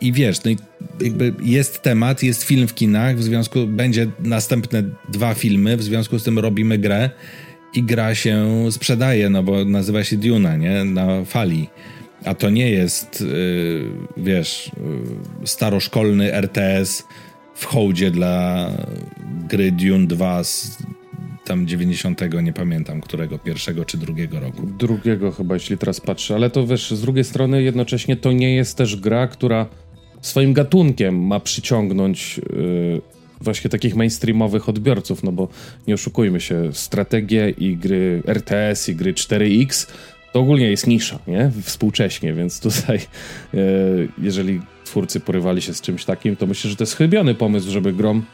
[0.00, 0.56] I wiesz, no i
[1.00, 6.18] jakby jest temat, jest film w kinach, w związku będzie następne dwa filmy, w związku
[6.18, 7.10] z tym robimy grę
[7.74, 10.84] i gra się sprzedaje, no bo nazywa się Duna, nie?
[10.84, 11.68] Na fali.
[12.24, 14.70] A to nie jest, yy, wiesz,
[15.40, 17.04] yy, staroszkolny RTS
[17.54, 18.70] w hołdzie dla
[19.48, 20.78] gry Dune 2 z
[21.44, 24.66] tam 90, nie pamiętam którego, pierwszego czy drugiego roku.
[24.78, 28.76] Drugiego chyba, jeśli teraz patrzę, ale to wiesz, z drugiej strony jednocześnie to nie jest
[28.76, 29.66] też gra, która
[30.20, 33.00] swoim gatunkiem ma przyciągnąć yy,
[33.40, 35.48] właśnie takich mainstreamowych odbiorców, no bo
[35.86, 39.90] nie oszukujmy się, strategie i gry RTS i gry 4X
[40.32, 41.50] to ogólnie jest nisza, nie?
[41.62, 43.00] Współcześnie, więc tutaj
[43.52, 47.70] yy, jeżeli twórcy porywali się z czymś takim, to myślę, że to jest chybiony pomysł,
[47.70, 48.24] żeby grom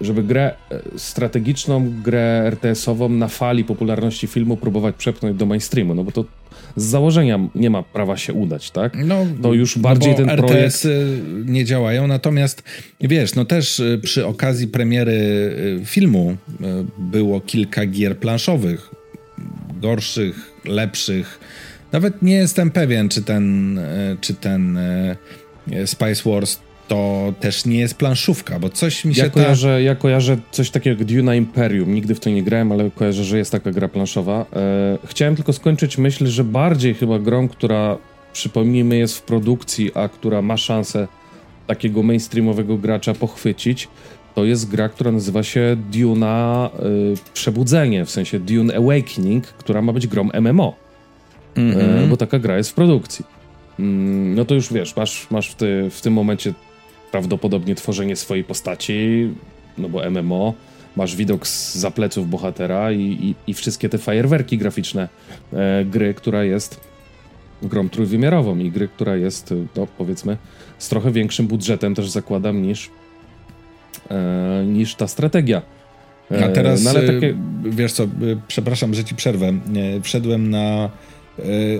[0.00, 6.04] żeby grę e, strategiczną, grę RTS-ową na fali popularności filmu próbować przepchnąć do mainstreamu, no
[6.04, 6.24] bo to
[6.76, 8.96] z założenia nie ma prawa się udać, tak?
[9.04, 11.48] No, to już bardziej no ten RTS projekt...
[11.48, 12.62] nie działają, natomiast
[13.00, 16.64] wiesz, no też y, przy okazji premiery y, filmu y,
[16.98, 18.90] było kilka gier planszowych,
[19.80, 21.40] gorszych, lepszych.
[21.92, 23.80] Nawet nie jestem pewien, czy ten,
[24.20, 24.78] czy ten
[25.86, 29.80] Spice Wars to też nie jest planszówka, bo coś mi się ja kojarzę, ta...
[29.80, 31.94] ja kojarzę coś takiego jak Duna Imperium.
[31.94, 34.46] Nigdy w to nie grałem, ale kojarzę, że jest taka gra planszowa.
[34.56, 37.98] E, chciałem tylko skończyć myśl, że bardziej chyba grą, która
[38.32, 41.08] przypomnijmy jest w produkcji, a która ma szansę
[41.66, 43.88] takiego mainstreamowego gracza pochwycić,
[44.34, 46.70] to jest gra, która nazywa się Duna
[47.14, 50.76] y, Przebudzenie, w sensie Dune Awakening, która ma być grą MMO.
[51.56, 51.80] Mm -hmm.
[51.80, 52.08] mhm.
[52.08, 53.24] bo taka gra jest w produkcji.
[53.78, 56.54] Mm, no to już wiesz, masz, masz w, ty, w tym momencie
[57.14, 59.28] prawdopodobnie tworzenie swojej postaci,
[59.78, 60.54] no bo MMO,
[60.96, 65.08] masz widok z zapleców bohatera i, i, i wszystkie te fajerwerki graficzne
[65.52, 66.80] e, gry, która jest
[67.62, 70.36] grą trójwymiarową i gry, która jest, no powiedzmy,
[70.78, 72.90] z trochę większym budżetem też zakładam niż,
[74.10, 75.62] e, niż ta strategia.
[76.30, 77.28] E, A teraz, no ale takie...
[77.28, 78.08] E, wiesz co, e,
[78.48, 79.52] przepraszam, że ci przerwę.
[80.02, 80.90] Wszedłem na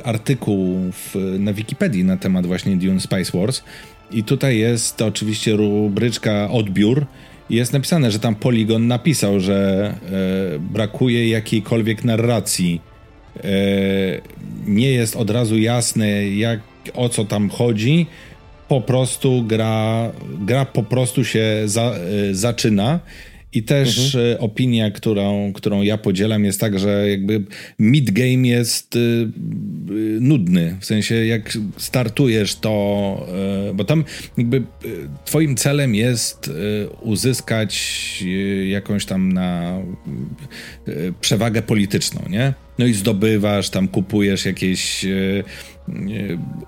[0.05, 3.63] artykuł w, na Wikipedii na temat właśnie Dune Spice Wars
[4.11, 7.07] i tutaj jest to oczywiście rubryczka odbiór.
[7.51, 9.87] Jest napisane, że tam Polygon napisał, że
[10.57, 12.81] e, brakuje jakiejkolwiek narracji.
[13.37, 13.41] E,
[14.67, 16.61] nie jest od razu jasne, jak,
[16.95, 18.07] o co tam chodzi.
[18.69, 23.01] Po prostu gra, gra po prostu się za, e, zaczyna
[23.55, 24.35] i też mhm.
[24.35, 27.45] E, opinia, którą, którą ja podzielam, jest tak, że jakby
[27.81, 29.31] mid-game jest y, y,
[30.21, 30.77] nudny.
[30.81, 33.27] W sensie, jak startujesz, to.
[33.71, 34.05] Y, bo tam
[34.39, 34.63] jakby
[35.25, 36.51] Twoim celem jest
[37.01, 38.25] uzyskać
[38.69, 39.79] jakąś tam na
[41.21, 42.55] przewagę polityczną, nie?
[42.79, 45.07] No i zdobywasz, tam kupujesz jakieś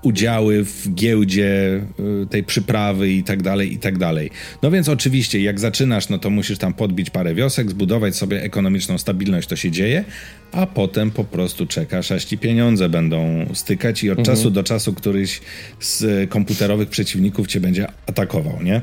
[0.01, 1.81] udziały w giełdzie
[2.23, 4.29] y, tej przyprawy i tak dalej, i tak dalej.
[4.61, 8.97] No więc oczywiście, jak zaczynasz, no to musisz tam podbić parę wiosek, zbudować sobie ekonomiczną
[8.97, 10.03] stabilność, to się dzieje,
[10.51, 14.35] a potem po prostu czekasz, aż ci pieniądze będą stykać i od mhm.
[14.35, 15.41] czasu do czasu któryś
[15.79, 18.81] z komputerowych przeciwników cię będzie atakował, nie?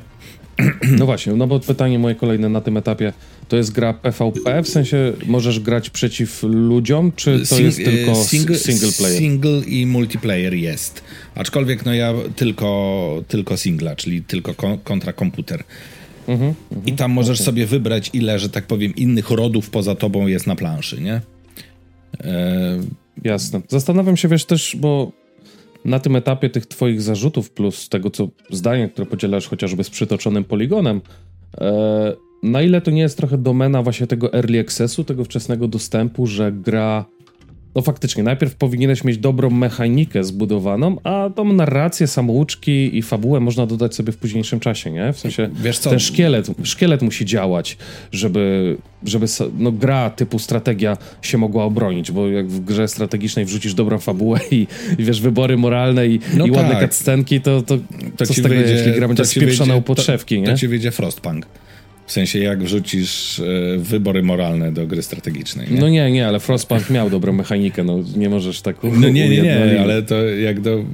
[0.99, 3.13] No właśnie, no bo pytanie moje kolejne na tym etapie,
[3.49, 8.15] to jest gra PvP, w sensie możesz grać przeciw ludziom, czy to Sing jest tylko
[8.15, 9.19] single, single player?
[9.19, 11.03] Single i multiplayer jest,
[11.35, 15.65] aczkolwiek no ja tylko, tylko singla, czyli tylko kontra komputer.
[16.29, 16.55] Mhm,
[16.87, 17.47] I tam możesz okay.
[17.47, 21.21] sobie wybrać ile, że tak powiem, innych rodów poza tobą jest na planszy, nie?
[22.25, 22.81] E...
[23.25, 23.61] Jasne.
[23.69, 25.13] Zastanawiam się, wiesz, też, bo
[25.85, 30.45] na tym etapie tych twoich zarzutów plus tego, co zdania, które podzielasz chociażby z przytoczonym
[30.45, 31.01] poligonem,
[31.61, 36.27] e, na ile to nie jest trochę domena właśnie tego early accessu, tego wczesnego dostępu,
[36.27, 37.05] że gra
[37.75, 43.67] no faktycznie, najpierw powinieneś mieć dobrą mechanikę zbudowaną, a tą narrację, samouczki i fabułę można
[43.67, 45.13] dodać sobie w późniejszym czasie, nie?
[45.13, 45.91] W sensie Wiesz co?
[45.91, 47.77] ten szkielet, szkielet musi działać,
[48.13, 49.27] żeby, żeby
[49.59, 54.41] no, gra typu strategia się mogła obronić, bo jak w grze strategicznej wrzucisz dobrą fabułę
[54.51, 54.67] i,
[54.99, 56.63] i wiesz, wybory moralne i, no i tak.
[56.63, 57.79] ładne cutscenki, to, to,
[58.17, 60.47] to co z tego, wyjdzie, jeśli gra będzie spieprzona u podszewki, nie?
[60.47, 61.47] To ci wyjdzie Frostpunk.
[62.07, 63.45] W sensie jak wrzucisz e,
[63.79, 65.67] wybory moralne do gry strategicznej.
[65.71, 65.81] Nie?
[65.81, 69.43] No nie, nie, ale Frostpunk miał dobrą mechanikę, no nie możesz tak No nie, nie,
[69.43, 70.85] nie, ale to jak do...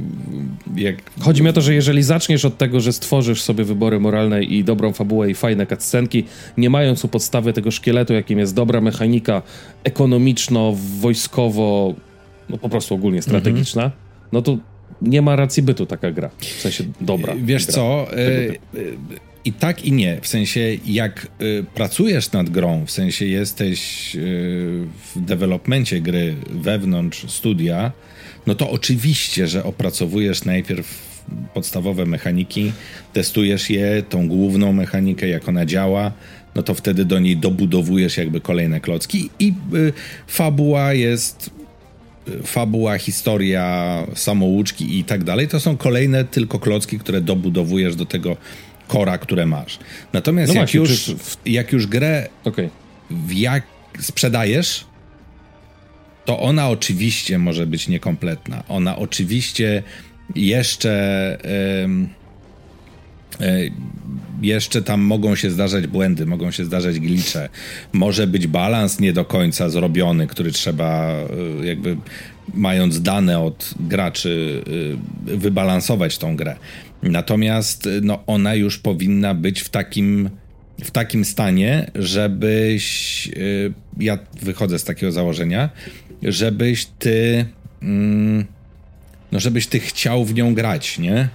[0.77, 0.97] Jak...
[1.21, 4.65] Chodzi mi o to, że jeżeli zaczniesz od tego, że stworzysz sobie wybory moralne i
[4.65, 6.25] dobrą fabułę i fajne cutscenki,
[6.57, 9.43] nie mając u podstawy tego szkieletu, jakim jest dobra mechanika
[9.85, 11.95] ekonomiczno-wojskowo,
[12.49, 14.01] no po prostu ogólnie strategiczna, mhm.
[14.33, 14.59] no to
[15.03, 16.31] nie ma racji bytu taka gra.
[16.39, 17.35] W sensie dobra.
[17.43, 17.75] Wiesz gra.
[17.75, 18.07] co,
[19.45, 20.21] i tak i nie.
[20.21, 24.19] W sensie, jak y, pracujesz nad grą, w sensie jesteś y,
[25.15, 27.93] w developmencie gry wewnątrz studia,
[28.47, 31.11] no to oczywiście, że opracowujesz najpierw
[31.55, 32.73] podstawowe mechaniki,
[33.13, 36.13] testujesz je, tą główną mechanikę, jak ona działa,
[36.55, 39.93] no to wtedy do niej dobudowujesz jakby kolejne klocki i y,
[40.27, 41.51] fabuła jest
[42.29, 48.07] y, fabuła, historia, samouczki i tak dalej, to są kolejne tylko klocki, które dobudowujesz do
[48.07, 48.37] tego
[48.91, 49.79] kora, które masz.
[50.13, 51.17] Natomiast no jak, właśnie, już, czy...
[51.47, 52.71] jak już grę okay.
[53.31, 53.63] jak
[54.01, 54.85] sprzedajesz,
[56.25, 58.63] to ona oczywiście może być niekompletna.
[58.69, 59.83] Ona oczywiście
[60.35, 61.39] jeszcze.
[64.43, 67.49] jeszcze tam mogą się zdarzać błędy, mogą się zdarzać glicze.
[67.93, 71.13] Może być balans nie do końca zrobiony, który trzeba
[71.63, 71.97] e, jakby
[72.55, 74.63] mając dane od graczy
[75.33, 76.57] e, wybalansować tą grę.
[77.03, 80.31] Natomiast no, ona już powinna być w takim,
[80.85, 83.27] w takim stanie, żebyś.
[83.27, 85.71] Yy, ja wychodzę z takiego założenia,
[86.23, 87.47] żebyś ty.
[87.83, 88.45] Yy,
[89.33, 91.29] no, żebyś ty chciał w nią grać, nie?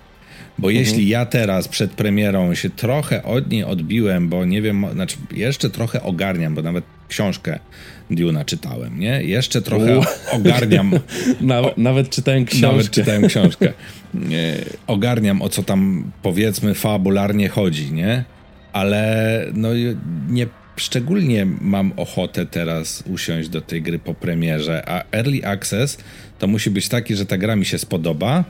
[0.57, 0.85] Bo mhm.
[0.85, 5.69] jeśli ja teraz przed premierą się trochę od niej odbiłem, bo nie wiem, znaczy jeszcze
[5.69, 7.59] trochę ogarniam, bo nawet książkę
[8.11, 9.23] Duna czytałem, nie?
[9.23, 10.91] Jeszcze trochę ogarniam.
[11.41, 12.67] nawet, nawet czytałem książkę.
[12.67, 13.73] Nawet czytałem książkę.
[14.87, 18.23] ogarniam o co tam powiedzmy fabularnie chodzi, nie?
[18.73, 19.69] Ale no
[20.29, 25.97] nie szczególnie mam ochotę teraz usiąść do tej gry po premierze, a Early Access
[26.39, 28.43] to musi być taki, że ta gra mi się spodoba,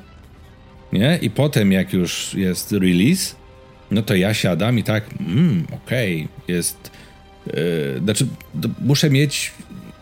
[0.97, 1.19] nie?
[1.21, 3.35] I potem jak już jest release,
[3.91, 6.91] no to ja siadam i tak, mm, okej, okay, jest
[7.47, 8.27] Yy, znaczy,
[8.81, 9.51] muszę mieć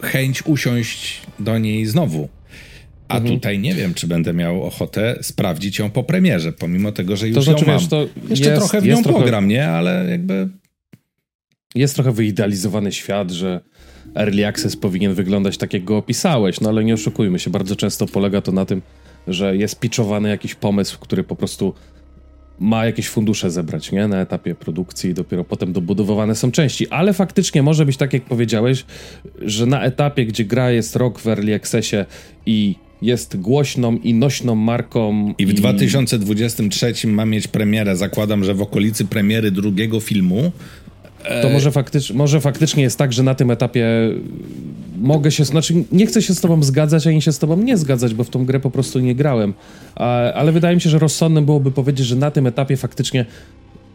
[0.02, 2.30] chęć usiąść do niej znowu.
[3.08, 3.36] A mhm.
[3.36, 7.36] tutaj nie wiem, czy będę miał ochotę sprawdzić ją po premierze, pomimo tego, że już
[7.36, 7.80] to znaczy, ją mam.
[7.80, 9.70] Wiesz, to Jeszcze jest, trochę w nią trochę, pogram, nie?
[9.70, 10.50] Ale jakby...
[11.76, 13.62] Jest trochę wyidealizowany świat, że
[14.16, 18.08] Early Access powinien wyglądać tak, jak go opisałeś, no ale nie oszukujmy się, bardzo często
[18.08, 18.82] polega to na tym,
[19.28, 21.74] że jest pitchowany jakiś pomysł, który po prostu
[22.60, 24.08] ma jakieś fundusze zebrać, nie?
[24.08, 26.90] Na etapie produkcji i dopiero potem dobudowywane są części.
[26.90, 28.86] Ale faktycznie może być tak, jak powiedziałeś,
[29.42, 31.98] że na etapie, gdzie gra jest rok w Early Accessie
[32.46, 35.34] i jest głośną i nośną marką.
[35.38, 35.54] I w i...
[35.54, 37.96] 2023 ma mieć premierę.
[37.96, 40.52] Zakładam, że w okolicy premiery drugiego filmu
[41.42, 43.86] to może, faktycz, może faktycznie jest tak, że na tym etapie
[44.98, 48.14] mogę się, znaczy nie chcę się z tobą zgadzać, ani się z tobą nie zgadzać,
[48.14, 49.54] bo w tą grę po prostu nie grałem.
[50.36, 53.26] ale wydaje mi się, że rozsądnym byłoby powiedzieć, że na tym etapie faktycznie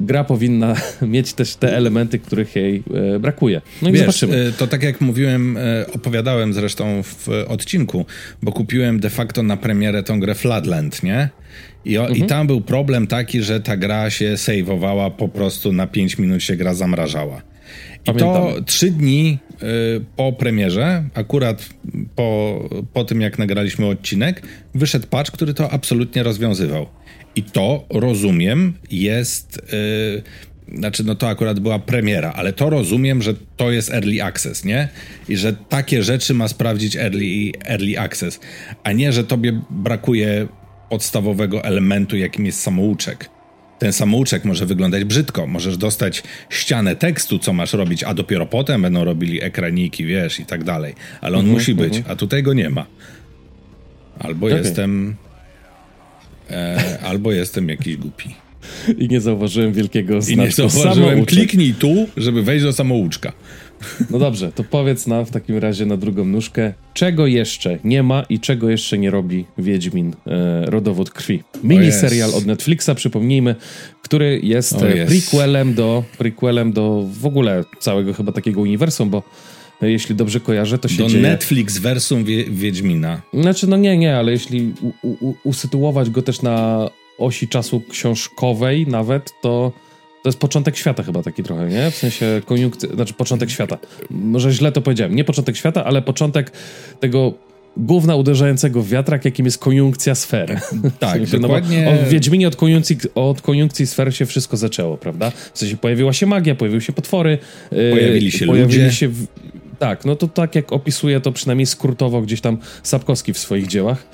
[0.01, 2.83] gra powinna mieć też te elementy, których jej
[3.15, 3.61] e, brakuje.
[3.83, 4.47] No i Wiesz, zobaczymy.
[4.49, 8.07] E, to tak jak mówiłem, e, opowiadałem zresztą w odcinku,
[8.43, 11.29] bo kupiłem de facto na premierę tą grę Flatland, nie?
[11.85, 12.17] I, mhm.
[12.17, 16.43] I tam był problem taki, że ta gra się saveowała po prostu na 5 minut
[16.43, 17.43] się gra zamrażała.
[18.07, 21.69] I to trzy dni y, po premierze, akurat
[22.15, 22.61] po,
[22.93, 24.43] po tym jak nagraliśmy odcinek,
[24.75, 26.87] wyszedł patch, który to absolutnie rozwiązywał.
[27.37, 29.59] I to, rozumiem, jest...
[29.73, 30.23] Y,
[30.75, 34.89] znaczy, no to akurat była premiera, ale to rozumiem, że to jest early access, nie?
[35.29, 38.41] I że takie rzeczy ma sprawdzić early, early access,
[38.85, 40.49] a nie, że tobie brakuje
[40.91, 43.31] podstawowego elementu, jakim jest samouczek.
[43.79, 45.47] Ten samouczek może wyglądać brzydko.
[45.47, 50.47] Możesz dostać ścianę tekstu, co masz robić, a dopiero potem będą robili ekraniki, wiesz, i
[50.47, 50.95] tak dalej.
[51.21, 52.13] Ale on mhm, musi być, mhm.
[52.13, 52.87] a tutaj go nie ma.
[54.19, 54.59] Albo okay.
[54.59, 55.17] jestem.
[56.51, 58.35] E, albo jestem jakiś głupi.
[58.99, 60.43] i nie zauważyłem wielkiego znaczku.
[60.43, 63.33] I nie zauważyłem, kliknij tu, żeby wejść do samouczka.
[64.11, 68.23] No dobrze, to powiedz nam w takim razie na drugą nóżkę, czego jeszcze nie ma
[68.23, 71.43] i czego jeszcze nie robi Wiedźmin e, Rodowód Krwi.
[71.63, 73.55] Miniserial od Netflixa, przypomnijmy,
[74.03, 79.23] który jest oh prequelem do, prequelem do w ogóle całego chyba takiego uniwersum, bo
[79.83, 81.23] jeśli dobrze kojarzę, to się Do dzieje...
[81.23, 83.23] Netflix wersum wie, Wiedźmina.
[83.35, 88.87] Znaczy, no nie, nie, ale jeśli u, u, usytuować go też na osi czasu książkowej
[88.87, 89.73] nawet, to
[90.23, 91.91] to jest początek świata chyba taki trochę, nie?
[91.91, 93.79] W sensie koniunkcja, znaczy początek świata.
[94.11, 95.17] Może źle to powiedziałem.
[95.17, 96.53] Nie początek świata, ale początek
[97.01, 97.35] tego
[97.77, 100.61] główna uderzającego w wiatrak, jakim jest koniunkcja sfer.
[100.99, 101.85] Tak, w sensie, dokładnie.
[101.85, 105.31] No w Wiedźminie od koniunkcji, od koniunkcji sfer się wszystko zaczęło, prawda?
[105.53, 107.39] W sensie pojawiła się magia, pojawiły się potwory.
[107.71, 108.97] Pojawili się pojawili ludzie.
[108.97, 109.27] Się w,
[109.79, 114.07] tak, no to tak jak opisuje to przynajmniej skrótowo gdzieś tam Sapkowski w swoich dziełach.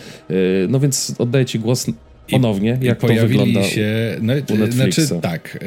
[0.69, 1.87] No więc oddaję ci głos
[2.31, 4.95] ponownie, I, jak i to wygląda się, no, u Netflixa.
[4.95, 5.59] Znaczy tak,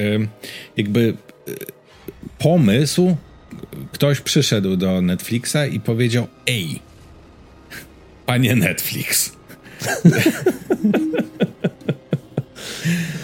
[0.77, 1.13] jakby
[1.47, 1.51] e,
[2.37, 3.15] pomysł,
[3.91, 6.79] ktoś przyszedł do Netflixa i powiedział, ej,
[8.25, 9.31] panie Netflix,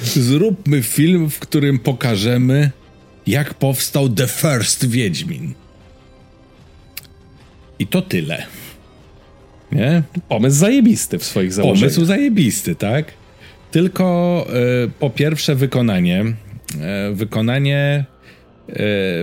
[0.16, 2.72] zróbmy film, w którym pokażemy,
[3.28, 5.54] jak powstał The First Wiedźmin.
[7.80, 8.46] I to tyle.
[9.72, 10.04] Nie?
[10.30, 11.80] Pomysł zajebisty w swoich założeniach.
[11.80, 13.14] Pomysł zajebisty, tak?
[13.74, 14.48] Tylko
[14.86, 16.26] y, po pierwsze wykonanie.
[17.12, 18.06] Y, wykonanie
[18.70, 18.74] y,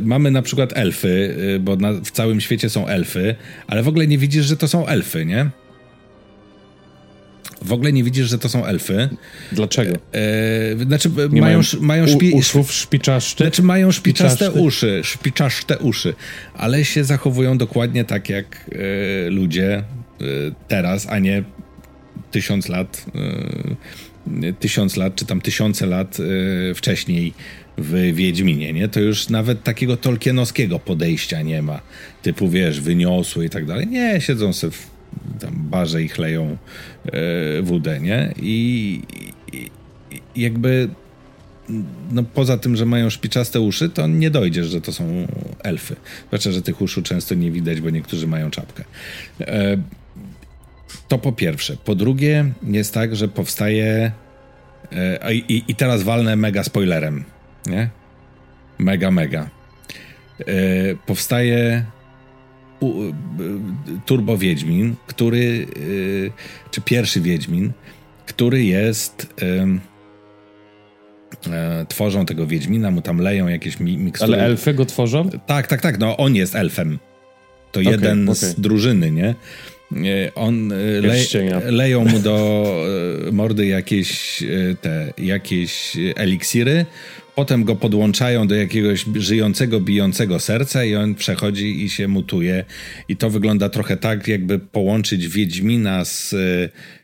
[0.03, 3.35] mamy na przykład elfy, bo na, w całym świecie są elfy,
[3.67, 5.51] ale w ogóle nie widzisz, że to są elfy, nie?
[7.63, 9.09] W ogóle nie widzisz, że to są elfy.
[9.53, 9.97] Dlaczego?
[10.13, 12.33] E, znaczy, nie mają, mają szpi...
[12.33, 12.73] uszów?
[13.45, 16.15] Znaczy, mają szpiczaste uszy, szpiczaste uszy,
[16.55, 18.71] ale się zachowują dokładnie tak jak
[19.27, 19.85] e, ludzie e,
[20.69, 21.43] teraz, a nie
[22.31, 23.07] tysiąc lat
[24.61, 27.35] tysiąc lat, czy tam tysiące lat y, wcześniej
[27.79, 28.89] w Wiedźminie, nie?
[28.89, 31.81] To już nawet takiego tolkienowskiego podejścia nie ma.
[32.23, 33.87] Typu, wiesz, wyniosły i tak dalej.
[33.87, 34.91] Nie, siedzą sobie w
[35.41, 36.57] tam barze i chleją
[37.59, 38.35] y, wódę, nie?
[38.43, 39.03] I,
[39.53, 39.71] i,
[40.37, 40.89] i jakby
[42.13, 45.27] no poza tym, że mają szpiczaste uszy, to nie dojdziesz, że to są
[45.63, 45.97] elfy.
[46.27, 48.85] Zwłaszcza, że tych uszu często nie widać, bo niektórzy mają czapkę.
[51.09, 51.77] To po pierwsze.
[51.85, 54.13] Po drugie, jest tak, że powstaje.
[54.93, 57.25] E, i, I teraz walnę mega spoilerem.
[57.67, 57.91] Nie?
[58.79, 59.51] Mega, mega.
[60.41, 60.45] E,
[61.07, 61.85] powstaje
[62.81, 62.93] u,
[64.07, 65.67] Turbo Wiedźmin, który.
[66.71, 67.73] Czy pierwszy Wiedźmin,
[68.27, 69.35] który jest.
[71.89, 74.35] Tworzą tego Wiedźmina, mu tam leją jakieś mi mikstury.
[74.35, 75.31] Ale elfy go tworzą?
[75.47, 75.99] Tak, tak, tak.
[75.99, 76.99] No on jest elfem.
[77.73, 78.35] To okay, jeden okay.
[78.35, 79.35] z drużyny, nie?
[80.35, 82.67] On e, le, leją mu do
[83.29, 84.47] e, mordy jakieś e,
[84.81, 86.87] te jakieś eliksiry,
[87.35, 92.65] potem go podłączają do jakiegoś żyjącego, bijącego serca i on przechodzi i się mutuje.
[93.09, 96.35] I to wygląda trochę tak, jakby połączyć Wiedźmina z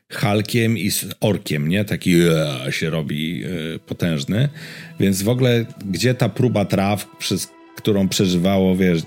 [0.09, 1.85] Halkiem i z Orkiem, nie?
[1.85, 2.15] Taki
[2.71, 3.45] się robi
[3.87, 4.49] potężny.
[5.01, 9.03] Więc w ogóle, gdzie ta próba traw, przez którą przeżywało, wiesz,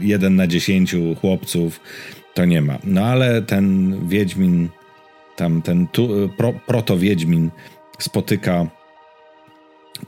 [0.00, 1.80] jeden na dziesięciu chłopców,
[2.34, 2.78] to nie ma.
[2.84, 4.68] No ale ten Wiedźmin,
[5.36, 7.50] tam ten tu, pro, proto-Wiedźmin
[7.98, 8.66] spotyka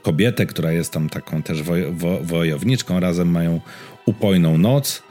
[0.01, 2.99] kobietę, która jest tam taką też woj, wo, wojowniczką.
[2.99, 3.61] Razem mają
[4.05, 5.03] upojną noc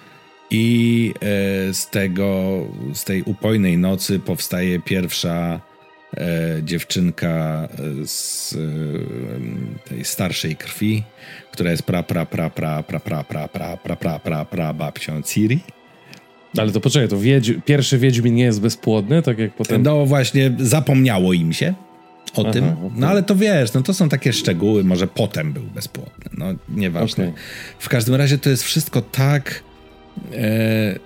[0.51, 2.61] i e, z tego,
[2.95, 5.61] z tej upojnej nocy powstaje pierwsza
[6.17, 7.69] e, dziewczynka
[8.05, 11.03] z e, tej starszej krwi,
[11.53, 15.23] która jest pra pra pra pra pra pra pra pra pra pra pra pra babcią
[15.23, 15.61] Ciri.
[16.59, 19.83] Ale to poczekaj, to wiedź, pierwszy Wiedźmin nie jest bezpłodny, tak jak potem...
[19.83, 21.75] No właśnie, zapomniało im się
[22.37, 22.65] o Aha, tym.
[22.65, 22.91] Okay.
[22.97, 27.25] No ale to wiesz, no to są takie szczegóły, może potem był bezpłodny, no nieważne.
[27.25, 27.41] Okay.
[27.79, 29.63] W każdym razie to jest wszystko tak...
[30.33, 30.99] E,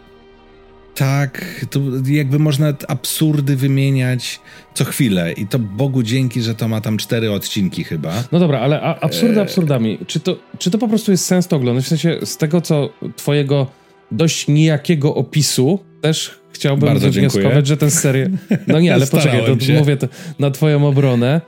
[0.94, 4.40] tak, to jakby można absurdy wymieniać
[4.74, 8.24] co chwilę i to Bogu dzięki, że to ma tam cztery odcinki chyba.
[8.32, 9.98] No dobra, ale absurdy e, absurdami.
[10.06, 11.84] Czy to, czy to po prostu jest sens to oglądać?
[11.84, 13.66] W sensie z tego, co twojego
[14.12, 18.30] dość nijakiego opisu też chciałbym Bardzo wywnioskować, że ten serial...
[18.66, 19.72] No nie, ale poczekaj, to się.
[19.72, 20.08] mówię to
[20.38, 21.40] na twoją obronę.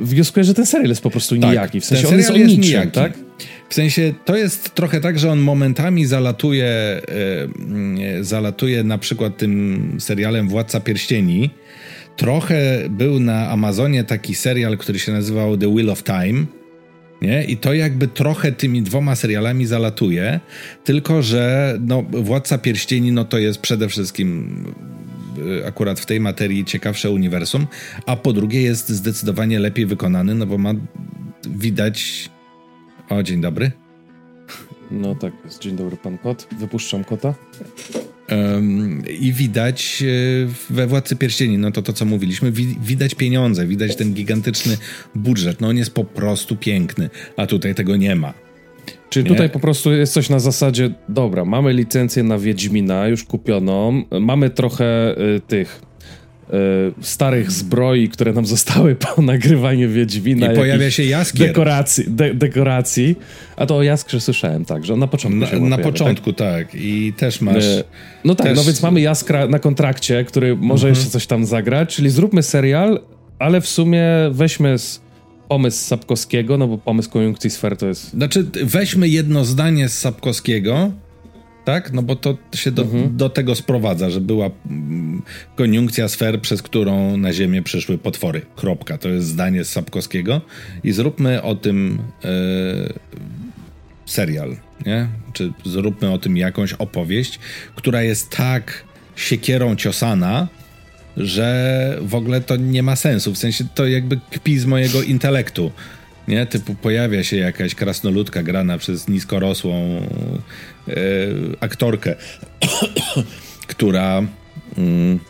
[0.00, 1.80] Wnioskuję, że ten serial jest po prostu tak, nijaki.
[1.80, 2.92] W sensie on jest, jest niczym, nijaki.
[2.92, 3.12] tak?
[3.68, 7.02] W sensie to jest trochę tak, że on momentami zalatuje, e,
[8.20, 11.50] zalatuje na przykład tym serialem Władca Pierścieni.
[12.16, 16.44] Trochę był na Amazonie taki serial, który się nazywał The Wheel of Time
[17.26, 17.44] nie?
[17.44, 20.40] I to jakby trochę tymi dwoma serialami zalatuje,
[20.84, 24.56] tylko że no, Władca Pierścieni no to jest przede wszystkim
[25.38, 27.66] y, akurat w tej materii ciekawsze uniwersum,
[28.06, 30.74] a po drugie jest zdecydowanie lepiej wykonany, no bo ma
[31.48, 32.30] widać...
[33.10, 33.72] O, dzień dobry.
[34.90, 35.62] No tak, jest.
[35.62, 36.48] Dzień dobry, pan kot.
[36.58, 37.34] Wypuszczam kota.
[39.20, 43.96] I widać e, we Władcy Pierścieni, no to to, co mówiliśmy, wi widać pieniądze, widać
[43.96, 44.76] ten gigantyczny
[45.14, 45.60] budżet.
[45.60, 48.34] No on jest po prostu piękny, a tutaj tego nie ma.
[49.10, 49.30] Czyli nie?
[49.30, 54.50] tutaj po prostu jest coś na zasadzie, dobra, mamy licencję na Wiedźmina już kupioną, mamy
[54.50, 55.82] trochę y, tych
[57.00, 60.52] starych zbroi, które nam zostały po nagrywaniu Wiedźmina.
[60.52, 61.46] I pojawia się jaskier.
[61.46, 63.16] Dekoracji, de, dekoracji.
[63.56, 66.66] A to o jaskrze słyszałem, tak, że on na początku Na, na pojawia, początku, tak?
[66.70, 66.80] tak?
[66.80, 67.64] I też masz...
[67.64, 67.84] Y,
[68.24, 68.56] no tak, też...
[68.56, 70.94] no więc mamy jaskra na kontrakcie, który może mhm.
[70.94, 73.00] jeszcze coś tam zagrać, czyli zróbmy serial,
[73.38, 75.00] ale w sumie weźmy z
[75.48, 78.10] pomysł Sapkowskiego, no bo pomysł konjunkcji sfer to jest...
[78.10, 80.92] Znaczy, weźmy jedno zdanie z Sapkowskiego,
[81.64, 81.92] tak?
[81.92, 83.16] No bo to się do, mhm.
[83.16, 85.22] do tego sprowadza, że była mm,
[85.56, 88.42] koniunkcja sfer, przez którą na Ziemię przyszły potwory.
[88.56, 88.98] Kropka.
[88.98, 90.40] To jest zdanie z Sapkowskiego.
[90.84, 92.28] I zróbmy o tym e,
[94.06, 94.56] serial,
[94.86, 95.08] nie?
[95.32, 97.38] Czy zróbmy o tym jakąś opowieść,
[97.74, 98.84] która jest tak
[99.16, 100.48] siekierą ciosana,
[101.16, 103.32] że w ogóle to nie ma sensu.
[103.32, 105.72] W sensie to jakby kpi z mojego intelektu.
[106.28, 106.46] Nie?
[106.46, 110.00] Typu pojawia się jakaś krasnoludka grana przez niskorosłą
[110.88, 110.92] e,
[111.60, 112.16] aktorkę,
[113.66, 114.22] która.
[114.78, 115.20] Mm,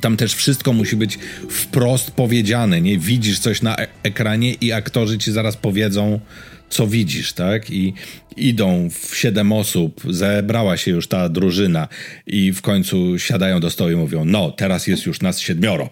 [0.00, 1.18] tam też wszystko musi być
[1.50, 2.98] wprost powiedziane, nie?
[2.98, 6.20] Widzisz coś na e ekranie i aktorzy ci zaraz powiedzą,
[6.68, 7.70] co widzisz, tak?
[7.70, 7.94] I
[8.36, 11.88] idą w siedem osób, zebrała się już ta drużyna
[12.26, 15.90] i w końcu siadają do stołu i mówią, no, teraz jest już nas siedmioro.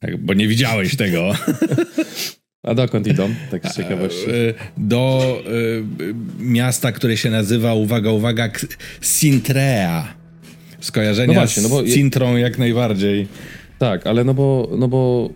[0.00, 1.32] Tak, bo nie widziałeś tego.
[2.64, 3.28] A dokąd idą?
[3.50, 4.30] Tak z ciekawości.
[4.30, 5.36] E, do
[6.00, 8.50] y, miasta, które się nazywa, uwaga, uwaga,
[9.00, 10.14] Sintrea.
[10.80, 11.82] Skojarzenia no właśnie, no bo...
[11.82, 13.26] z Sintrą jak najbardziej.
[13.78, 15.30] Tak, ale no bo, no bo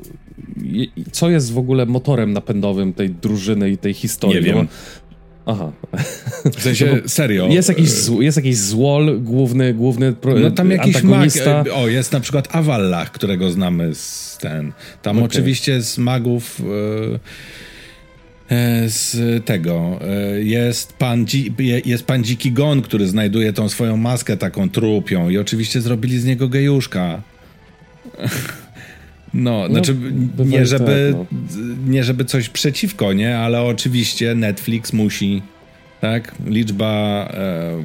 [1.12, 4.37] co jest w ogóle motorem napędowym tej drużyny i tej historii?
[4.37, 4.57] Nie wiem.
[4.57, 4.66] No.
[5.49, 5.72] Aha.
[6.59, 7.49] W sensie, serio.
[7.51, 7.90] Jest jakiś,
[8.20, 13.12] jest jakiś złol, główny, główny No tam jakiś mag, e, o, jest na przykład Awallah,
[13.12, 14.72] którego znamy z ten.
[15.03, 15.26] Tam okay.
[15.26, 16.62] oczywiście z magów...
[18.51, 20.01] E, z tego.
[20.38, 21.26] Jest pan,
[21.84, 26.24] jest pan Dziki Gon, który znajduje tą swoją maskę taką trupią i oczywiście zrobili z
[26.24, 27.22] niego gejuszka.
[29.35, 29.97] No, no, znaczy
[30.45, 31.47] nie żeby, tak, no.
[31.87, 35.43] nie żeby coś przeciwko, nie, ale oczywiście Netflix musi,
[36.01, 36.35] tak?
[36.47, 37.85] Liczba e,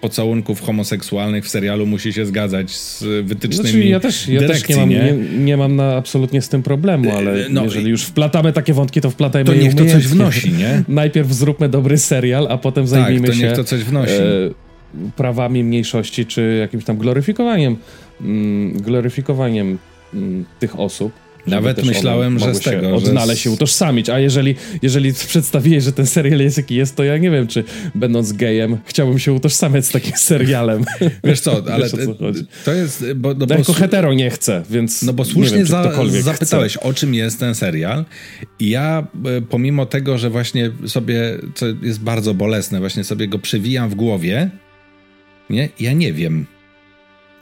[0.00, 4.76] pocałunków homoseksualnych w serialu musi się zgadzać z wytycznymi znaczy, ja też, ja dyrekcji, też
[4.76, 5.12] nie mam, nie?
[5.12, 8.72] Nie, nie mam na, absolutnie z tym problemu, ale e, no, jeżeli już wplatamy takie
[8.72, 10.82] wątki, to wplatajmy To niech to coś wnosi, nie?
[10.88, 14.12] Najpierw zróbmy dobry serial, a potem tak, zajmijmy to się niech to coś wnosi.
[14.12, 14.68] E,
[15.16, 17.76] prawami mniejszości, czy jakimś tam gloryfikowaniem,
[18.20, 19.78] mm, gloryfikowaniem
[20.14, 21.12] Mm, tych osób.
[21.48, 22.96] Nawet myślałem, że z tego.
[22.96, 24.10] Odnaleźć się, utożsamić.
[24.10, 27.64] A jeżeli, jeżeli przedstawiłeś, że ten serial jest jaki jest, to ja nie wiem, czy
[27.94, 30.84] będąc gejem, chciałbym się utożsamiać z takim serialem.
[31.24, 32.14] Wiesz co, ale Wiesz, co
[32.64, 33.12] to jest.
[33.12, 35.02] Bo, no, bo jako hetero nie chcę, więc.
[35.02, 36.82] No bo słusznie wiem, za, zapytałeś, chce.
[36.82, 38.04] o czym jest ten serial.
[38.60, 43.38] I ja, e, pomimo tego, że właśnie sobie, co jest bardzo bolesne, właśnie sobie go
[43.38, 44.50] przewijam w głowie,
[45.50, 45.68] nie?
[45.80, 46.46] Ja nie wiem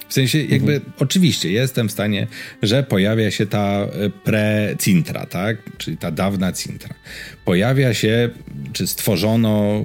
[0.08, 0.92] w sensie, jakby, mhm.
[0.98, 2.26] oczywiście, jestem w stanie,
[2.62, 5.56] że pojawia się ta e, pre-cintra, tak?
[5.78, 6.94] Czyli ta dawna cintra.
[7.44, 8.30] Pojawia się,
[8.72, 9.84] czy stworzono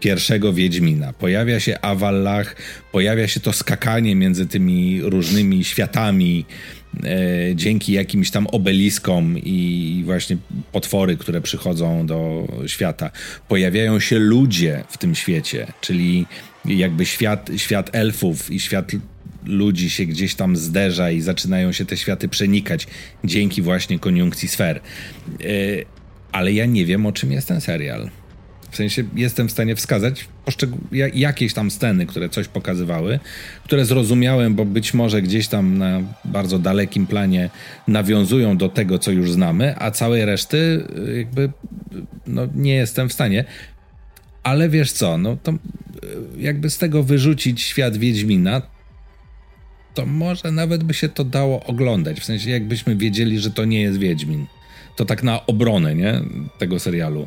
[0.00, 1.12] pierwszego Wiedźmina.
[1.12, 2.56] Pojawia się Awallach,
[2.92, 6.44] pojawia się to skakanie między tymi różnymi światami,
[7.04, 7.16] e,
[7.54, 10.36] dzięki jakimś tam obeliskom i właśnie
[10.72, 13.10] potwory, które przychodzą do świata.
[13.48, 16.26] Pojawiają się ludzie w tym świecie, czyli
[16.64, 18.92] jakby świat, świat elfów i świat
[19.44, 22.86] ludzi się gdzieś tam zderza i zaczynają się te światy przenikać
[23.24, 24.76] dzięki właśnie koniunkcji sfer.
[24.76, 24.80] E,
[26.32, 28.10] ale ja nie wiem, o czym jest ten serial.
[28.70, 30.28] W sensie jestem w stanie wskazać
[31.14, 33.20] jakieś tam sceny, które coś pokazywały,
[33.64, 37.50] które zrozumiałem, bo być może gdzieś tam na bardzo dalekim planie
[37.88, 41.50] nawiązują do tego, co już znamy, a całej reszty e, jakby
[42.26, 43.44] no, nie jestem w stanie.
[44.42, 45.56] Ale wiesz co, no to e,
[46.38, 48.62] jakby z tego wyrzucić świat Wiedźmina,
[49.94, 52.20] to może nawet by się to dało oglądać.
[52.20, 54.46] W sensie, jakbyśmy wiedzieli, że to nie jest Wiedźmin.
[54.96, 56.20] To tak na obronę, nie?
[56.58, 57.26] Tego serialu.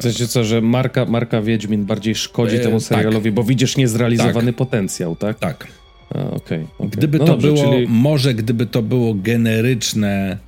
[0.00, 2.88] W sensie co, że marka, marka Wiedźmin bardziej szkodzi e, temu tak.
[2.88, 3.34] serialowi, tak.
[3.34, 4.56] bo widzisz niezrealizowany tak.
[4.56, 5.38] potencjał, tak?
[5.38, 5.66] Tak.
[6.14, 6.90] A, okay, okay.
[6.90, 7.86] Gdyby no to dobrze, było, czyli...
[7.88, 10.38] może gdyby to było generyczne,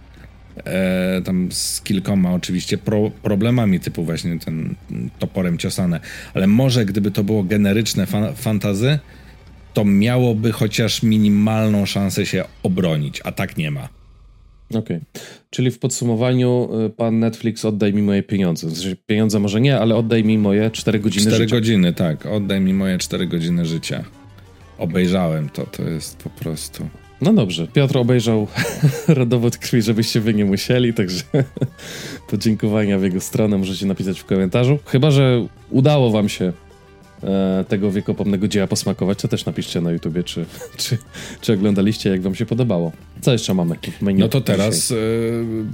[0.64, 4.74] e, tam z kilkoma oczywiście pro, problemami, typu właśnie ten
[5.18, 6.00] toporem ciosane,
[6.34, 8.98] ale może gdyby to było generyczne fa fantazy,
[9.78, 13.88] to miałoby chociaż minimalną szansę się obronić, a tak nie ma.
[14.70, 14.80] Okej.
[14.80, 15.00] Okay.
[15.50, 18.70] Czyli w podsumowaniu y, pan Netflix oddaj mi moje pieniądze.
[18.70, 21.46] Znaczy, pieniądze może nie, ale oddaj mi moje 4 godziny 4 życia.
[21.46, 22.26] 4 godziny, tak.
[22.26, 24.04] Oddaj mi moje 4 godziny życia.
[24.78, 26.88] Obejrzałem to, to jest po prostu...
[27.20, 28.46] No dobrze, Piotr obejrzał
[29.08, 31.22] rodowód krwi, żebyście wy nie musieli, także
[32.30, 34.78] podziękowania w jego stronę możecie napisać w komentarzu.
[34.86, 36.52] Chyba, że udało wam się
[37.68, 40.44] tego wiekopomnego dzieła posmakować, to też napiszcie na YouTubie, czy,
[40.76, 40.98] czy,
[41.40, 42.92] czy oglądaliście, jak wam się podobało.
[43.20, 44.20] Co jeszcze mamy w menu?
[44.20, 44.94] No to teraz, e,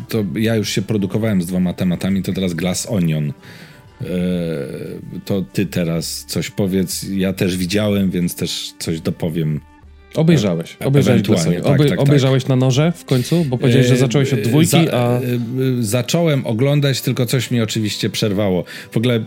[0.08, 3.32] to ja już się produkowałem z dwoma tematami, to teraz Glass Onion.
[4.00, 4.04] E,
[5.24, 7.06] to ty teraz coś powiedz.
[7.10, 9.60] Ja też widziałem, więc też coś dopowiem
[10.16, 10.76] Obejrzałeś.
[10.80, 12.48] E, obejrzałeś tak, Obej tak, obejrzałeś tak.
[12.48, 13.44] na noże w końcu?
[13.44, 15.20] Bo powiedziałeś, że zacząłeś od dwójki, Za, a...
[15.80, 18.64] Zacząłem oglądać, tylko coś mi oczywiście przerwało.
[18.90, 19.24] W ogóle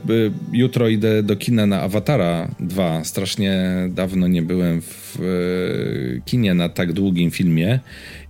[0.51, 3.03] jutro idę do kina na Awatara 2.
[3.03, 5.19] Strasznie dawno nie byłem w
[6.25, 7.79] kinie na tak długim filmie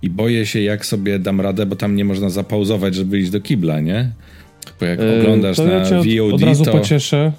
[0.02, 3.40] i boję się, jak sobie dam radę, bo tam nie można zapauzować, żeby iść do
[3.40, 4.10] kibla, nie?
[4.80, 6.72] Bo jak e, oglądasz na ja cię VOD, od, od razu to...
[6.72, 7.32] pocieszę.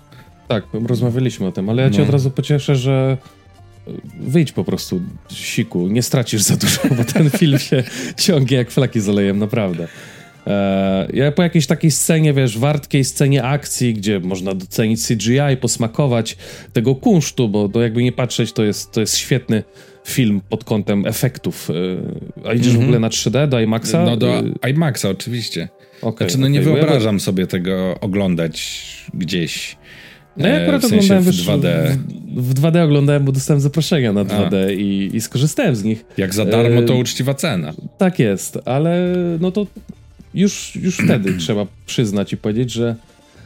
[0.48, 2.04] Tak, rozmawialiśmy o tym, ale ja cię no.
[2.04, 3.18] od razu pocieszę, że
[4.20, 7.84] wyjdź po prostu siku, nie stracisz za dużo, bo ten film się
[8.18, 9.88] ciągnie jak flaki z olejem, naprawdę.
[10.48, 16.38] E, ja po jakiejś takiej scenie, wiesz, wartkiej scenie akcji, gdzie można docenić CGI, posmakować
[16.74, 19.64] tego kunsztu, bo to jakby nie patrzeć, to jest, to jest świetny
[20.08, 21.70] film pod kątem efektów.
[22.46, 22.82] E, a idziesz mm -hmm.
[22.82, 24.06] w ogóle na 3D, do IMAXa?
[24.06, 25.70] No do e, IMAXa oczywiście.
[26.02, 26.52] Okay, znaczy, no okay.
[26.52, 29.78] nie wyobrażam sobie tego oglądać gdzieś
[30.40, 31.98] no ja akurat w sensie oglądałem w 2D.
[32.36, 36.06] W, w, 2D oglądałem, bo dostałem zaproszenia na 2D i, i, skorzystałem z nich.
[36.18, 37.74] Jak za darmo, to e, uczciwa cena.
[37.98, 39.68] Tak jest, ale no to
[40.34, 42.96] już, już wtedy trzeba przyznać i powiedzieć, że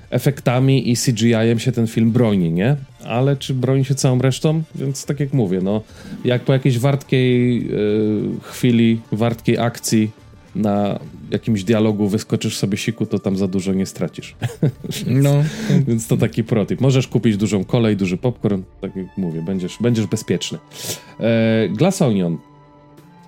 [0.10, 2.76] efektami i CGI-em się ten film broni, nie?
[3.04, 4.64] Ale czy broni się całą resztą?
[4.76, 5.82] Więc tak jak mówię, no
[6.26, 10.12] jak po jakiejś wartkiej yy, chwili, wartkiej akcji
[10.56, 11.00] na
[11.32, 14.36] jakimś dialogu wyskoczysz sobie siku, to tam za dużo nie stracisz.
[15.08, 15.44] no.
[15.88, 16.82] więc to taki protip.
[16.82, 20.58] Możesz kupić dużą kolej, duży popcorn, tak jak mówię, będziesz, będziesz bezpieczny.
[21.20, 22.38] E, Glass Onion.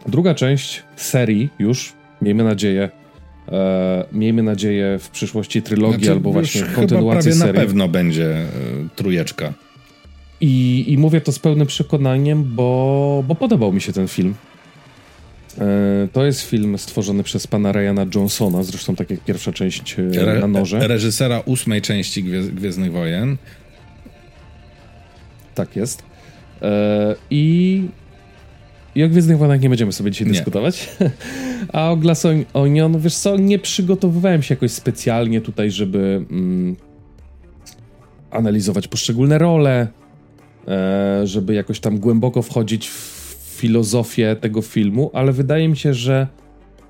[0.07, 2.89] Druga część serii już, miejmy nadzieję,
[3.51, 7.53] e, miejmy nadzieję w przyszłości trylogii znaczy, albo właśnie kontynuacji serii.
[7.53, 8.47] na pewno będzie e,
[8.95, 9.53] trujeczka.
[10.41, 14.33] I, I mówię to z pełnym przekonaniem, bo, bo podobał mi się ten film.
[15.61, 20.21] E, to jest film stworzony przez pana Ryana Johnsona, zresztą tak jak pierwsza część e,
[20.21, 20.87] Re na noże.
[20.87, 23.37] Reżysera ósmej części Gwiezdnych Wojen.
[25.55, 26.03] Tak jest.
[26.61, 27.83] E, I,
[28.95, 30.33] I o Gwiezdnych Wojnach nie będziemy sobie dzisiaj nie.
[30.33, 30.89] dyskutować.
[31.73, 36.75] A o Glass Onion, wiesz co, nie przygotowywałem się jakoś specjalnie tutaj, żeby mm,
[38.31, 39.87] analizować poszczególne role,
[41.23, 43.14] żeby jakoś tam głęboko wchodzić w
[43.55, 46.27] filozofię tego filmu, ale wydaje mi się, że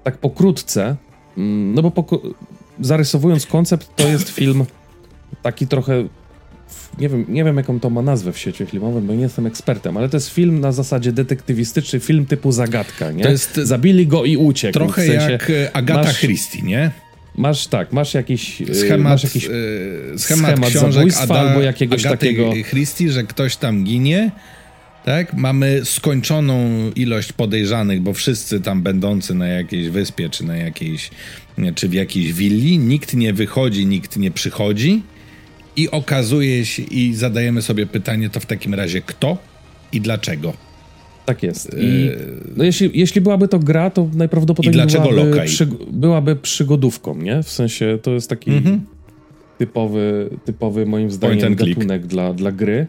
[0.04, 0.96] tak pokrótce,
[1.38, 2.06] mm, no bo
[2.80, 4.66] zarysowując koncept, to jest film
[5.42, 6.04] taki trochę
[7.00, 9.98] nie wiem, nie wiem jaką to ma nazwę w świecie filmowym, bo nie jestem ekspertem,
[9.98, 13.24] ale to jest film na zasadzie detektywistyczny, film typu zagadka, nie?
[13.24, 14.74] To jest Zabili go i uciekł.
[14.74, 16.92] Trochę w sensie, jak Agata masz, Christie, nie?
[17.38, 22.18] Masz tak, masz jakiś e, schemat, masz jakiś schemat, schemat książek Ada, albo jakiegoś Agaty
[22.18, 24.32] takiego Christie, że ktoś tam ginie
[25.06, 25.34] tak?
[25.34, 31.12] Mamy skończoną ilość podejrzanych, bo wszyscy tam będący na jakiejś wyspie, czy na jakiejś,
[31.76, 35.02] czy w jakiejś willi, nikt nie wychodzi, nikt nie przychodzi
[35.76, 39.38] i okazuje się, i zadajemy sobie pytanie, to w takim razie kto
[39.92, 40.54] i dlaczego?
[41.26, 41.76] Tak jest.
[41.78, 42.10] I,
[42.56, 47.44] no jeśli, jeśli byłaby to gra, to najprawdopodobniej byłaby, przy, byłaby przygodówką, nie?
[47.44, 48.80] W sensie to jest taki mm -hmm.
[49.58, 52.88] typowy, typowy moim zdaniem gatunek dla, dla gry.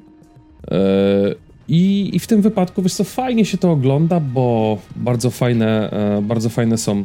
[0.71, 5.91] E, i, I w tym wypadku, wiesz co, fajnie się to ogląda, bo bardzo fajne,
[5.91, 7.05] e, bardzo fajne są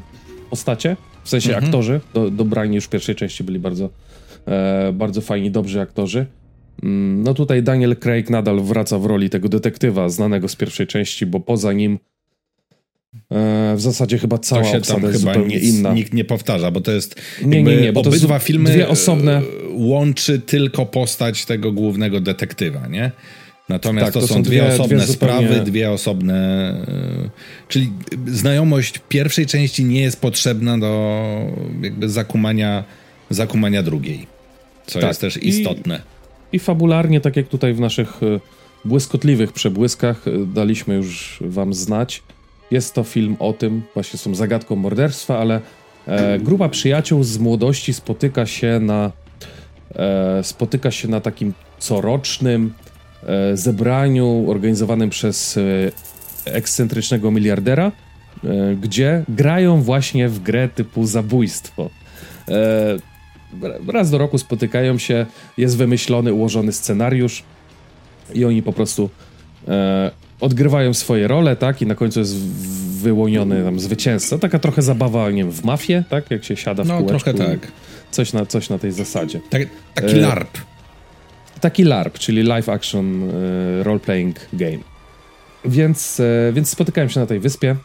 [0.49, 1.65] postacie, w sensie mhm.
[1.65, 3.89] aktorzy, do, dobrani już w pierwszej części byli bardzo,
[4.45, 6.25] e, bardzo fajni, dobrzy aktorzy.
[6.83, 11.25] Mm, no tutaj Daniel Craig nadal wraca w roli tego detektywa znanego z pierwszej części,
[11.25, 11.99] bo poza nim
[13.31, 15.93] e, w zasadzie chyba cała to obsada jest zupełnie nic, inna.
[15.93, 19.41] Nikt nie powtarza, bo to jest nie, nie, nie, bo obydwa to filmy dwie osobne...
[19.73, 23.11] Łączy tylko postać tego głównego detektywa, nie?
[23.69, 25.47] Natomiast tak, to, to, są dwie, dwie osobne dwie zupełnie...
[25.47, 26.35] sprawy, dwie osobne.
[26.87, 27.29] E,
[27.67, 27.91] czyli
[28.27, 31.21] znajomość pierwszej części nie jest potrzebna do
[31.81, 32.83] jakby zakumania,
[33.29, 34.27] zakumania drugiej,
[34.87, 35.07] co tak.
[35.07, 36.01] jest też istotne.
[36.51, 38.39] I, I fabularnie, tak jak tutaj w naszych e,
[38.85, 42.23] błyskotliwych przebłyskach e, daliśmy już wam znać,
[42.71, 45.61] jest to film o tym, właśnie tą zagadką morderstwa, ale
[46.07, 49.11] e, grupa przyjaciół z młodości spotyka się na
[49.95, 52.73] e, spotyka się na takim corocznym
[53.53, 55.61] zebraniu organizowanym przez e,
[56.45, 57.91] ekscentrycznego miliardera
[58.43, 61.89] e, gdzie grają właśnie w grę typu zabójstwo.
[62.49, 62.97] E,
[63.87, 65.25] raz do roku spotykają się,
[65.57, 67.43] jest wymyślony, ułożony scenariusz
[68.33, 69.09] i oni po prostu
[69.67, 71.81] e, odgrywają swoje role, tak?
[71.81, 72.35] I na końcu jest
[73.01, 74.37] wyłoniony tam zwycięzca.
[74.37, 76.31] Taka trochę zabawa, nie wiem, w mafię, tak?
[76.31, 77.19] Jak się siada w No, kółeczku.
[77.33, 77.71] trochę tak.
[78.11, 79.39] Coś na, coś na tej zasadzie.
[79.49, 79.61] Tak,
[79.93, 80.57] taki E, LARP.
[81.61, 84.77] Taki LARP, czyli Live Action e, Role Playing Game.
[85.65, 87.75] Więc, e, więc spotykałem się na tej wyspie.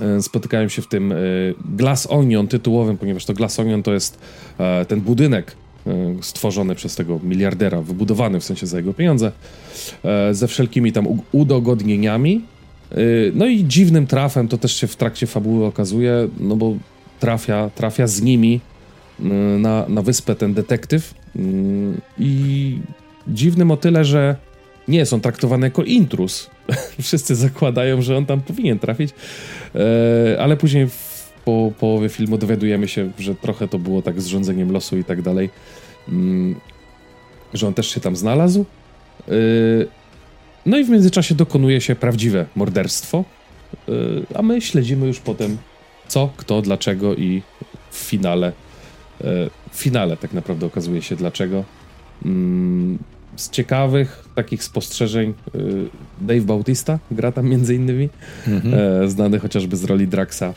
[0.00, 1.14] E, spotykałem się w tym
[1.76, 4.18] Glass Onion tytułowym, ponieważ to Glass Onion to jest
[4.88, 5.56] ten budynek
[6.20, 9.32] stworzony przez tego miliardera, wybudowany w sensie za jego pieniądze,
[10.32, 12.44] ze wszelkimi tam udogodnieniami.
[13.34, 16.74] No i dziwnym trafem, to też się w trakcie fabuły okazuje, no bo
[17.20, 18.60] trafia, trafia z nimi
[19.58, 21.40] na, na wyspę ten detektyw y,
[22.18, 22.78] i
[23.28, 24.36] dziwnym o tyle, że
[24.88, 26.50] nie jest on traktowany jako intrus.
[27.02, 29.10] Wszyscy zakładają, że on tam powinien trafić,
[29.74, 34.26] e, ale później w, po połowie filmu dowiadujemy się, że trochę to było tak z
[34.26, 35.50] rządzeniem losu i tak dalej,
[36.08, 36.54] mm,
[37.54, 38.64] że on też się tam znalazł.
[39.28, 39.32] E,
[40.66, 43.24] No i w międzyczasie dokonuje się prawdziwe morderstwo,
[43.88, 43.92] e,
[44.34, 45.58] a my śledzimy już potem
[46.08, 47.42] co, kto, dlaczego i
[47.90, 48.52] w finale
[49.20, 51.64] w finale tak naprawdę okazuje się dlaczego.
[52.24, 52.98] Mm,
[53.36, 55.88] Z ciekawych takich spostrzeżeń y,
[56.20, 58.08] Dave Bautista gra tam między innymi,
[58.72, 60.52] e, znany chociażby z roli Draxa e,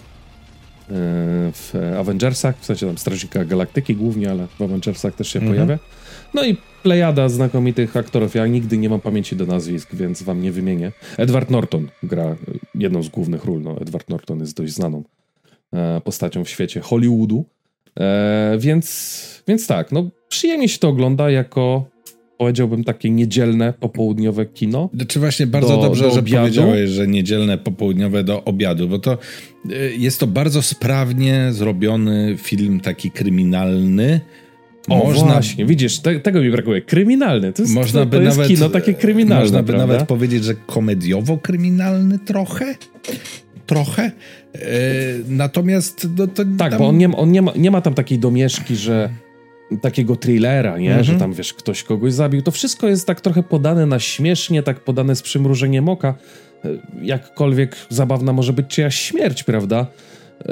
[1.53, 5.55] w Avengersach, w sensie tam Strażnika Galaktyki głównie, ale w Avengersach też się Mhm.
[5.55, 5.80] pojawia.
[6.34, 8.36] No i plejada znakomitych aktorów.
[8.36, 10.91] Ja nigdy nie mam pamięci do nazwisk, więc wam nie wymienię.
[11.18, 12.36] Edward Norton gra
[12.76, 13.62] jedną z głównych ról.
[13.62, 15.03] No, Edward Norton jest dość znaną
[15.74, 17.45] e, postacią w świecie Hollywoodu.
[17.99, 21.85] E, więc, więc tak, no przyjemnie się to ogląda jako
[22.37, 24.89] powiedziałbym takie niedzielne, popołudniowe kino.
[25.07, 26.41] Czy właśnie bardzo do- dobrze, do że obiadu?
[26.41, 29.17] powiedziałeś, że niedzielne popołudniowe do obiadu, bo to
[29.71, 34.19] y, jest to bardzo sprawnie zrobiony film taki kryminalny.
[34.89, 36.81] O, właśnie, widzisz, te, tego mi brakuje.
[36.81, 39.87] Kryminalny, to jest, Można to, by to nawet, kino takie kryminalne, Można by prawda?
[39.87, 42.75] nawet powiedzieć, że komediowo-kryminalny trochę.
[43.65, 44.11] Trochę.
[44.56, 44.60] E,
[45.28, 47.93] natomiast no, to Tak, tam- bo on, nie, ma- on nie, ma, nie ma tam
[47.93, 49.10] takiej domieszki, że
[49.82, 50.88] takiego thrillera, nie?
[50.89, 51.04] Mhm.
[51.04, 52.41] Że tam, wiesz, ktoś kogoś zabił.
[52.41, 56.16] To wszystko jest tak trochę podane na śmiesznie, tak podane z przymrużeniem oka.
[56.66, 56.70] E,
[57.02, 59.88] Jakkolwiek zabawna może być czyjaś śmierć, prawda?
[60.41, 60.45] E,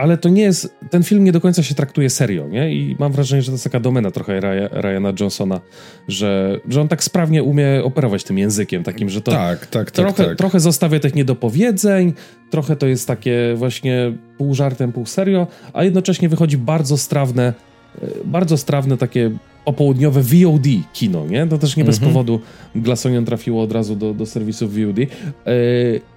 [0.00, 0.74] ale to nie jest...
[0.90, 2.74] Ten film nie do końca się traktuje serio, nie?
[2.74, 5.60] I mam wrażenie, że to jest taka domena trochę Rya- Ryana Johnsona,
[6.08, 9.30] że, że on tak sprawnie umie operować tym językiem takim, że to...
[9.32, 9.90] Tak, tak, tak.
[9.90, 10.38] Trochę, tak.
[10.38, 12.12] trochę zostawia tych niedopowiedzeń,
[12.50, 17.54] trochę to jest takie właśnie pół żartem, pół serio, a jednocześnie wychodzi bardzo strawne,
[18.02, 19.30] e, bardzo strawne takie
[19.64, 21.46] popołudniowe VOD kino, nie?
[21.46, 22.12] To też nie bez Mhm.
[22.12, 22.40] powodu
[22.74, 24.98] Glassonion trafiło od razu do, do serwisu VOD.
[25.00, 25.06] E,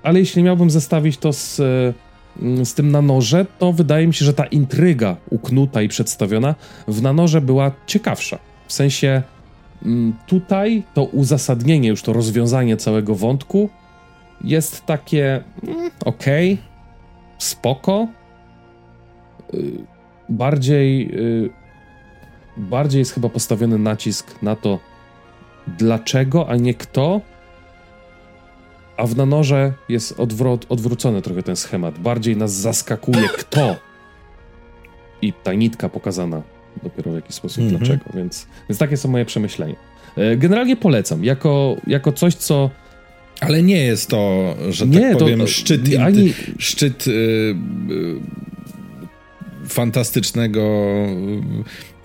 [0.03, 1.93] ale jeśli miałbym zestawić to z, e, mm,
[2.63, 6.55] z tym na noże, to wydaje mi się, że ta intryga uknuta i przedstawiona
[6.87, 8.39] w nanorze była ciekawsza.
[8.67, 9.21] W sensie
[9.85, 13.69] mm, tutaj to uzasadnienie, już to rozwiązanie całego wątku
[14.43, 16.57] jest takie mm, okej,
[17.37, 18.07] spoko.
[19.53, 19.93] Y,
[20.29, 21.49] Bardziej, y,
[22.57, 24.79] bardziej jest chyba postawiony nacisk na to,
[25.67, 27.21] dlaczego, a nie kto.
[28.97, 31.99] A w nanorze jest odwrot, odwrócony trochę ten schemat.
[31.99, 33.75] Bardziej nas zaskakuje kto.
[35.21, 36.41] I ta nitka pokazana
[36.83, 37.77] dopiero w jakiś sposób Mhm.
[37.79, 38.05] dlaczego.
[38.15, 39.75] Więc, więc takie są moje przemyślenia.
[40.17, 41.23] E, Generalnie polecam.
[41.23, 42.69] Jako, jako coś, co
[43.39, 47.55] Ale nie jest to, że Nie, tak powiem, to- szczyt, ani- szczyt y, y,
[49.67, 50.61] fantastycznego,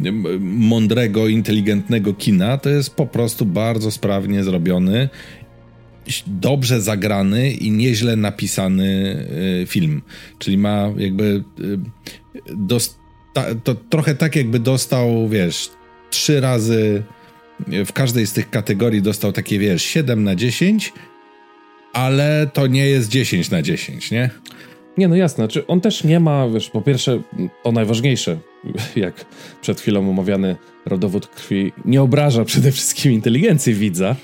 [0.07, 2.59] y, mądrego, inteligentnego kina.
[2.59, 5.09] To jest po prostu bardzo sprawnie zrobiony,
[6.27, 9.17] dobrze zagrany i nieźle napisany
[9.63, 10.03] y, film.
[10.39, 11.79] Czyli ma jakby y,
[12.57, 15.71] dosta- to trochę tak jakby dostał, wiesz,
[16.11, 17.03] trzy razy
[17.87, 20.93] w każdej z tych kategorii dostał takie, wiesz, 7 na 10,
[21.93, 24.31] ale to nie jest 10 na 10, nie?
[24.99, 25.49] Nie, no jasne.
[25.49, 27.23] Czy on też nie ma, wiesz, po pierwsze,
[27.63, 28.39] to najważniejsze,
[28.97, 29.25] jak
[29.63, 30.57] przed chwilą omawiany
[30.87, 34.17] rodowód krwi, nie obraża przede wszystkim inteligencji widza.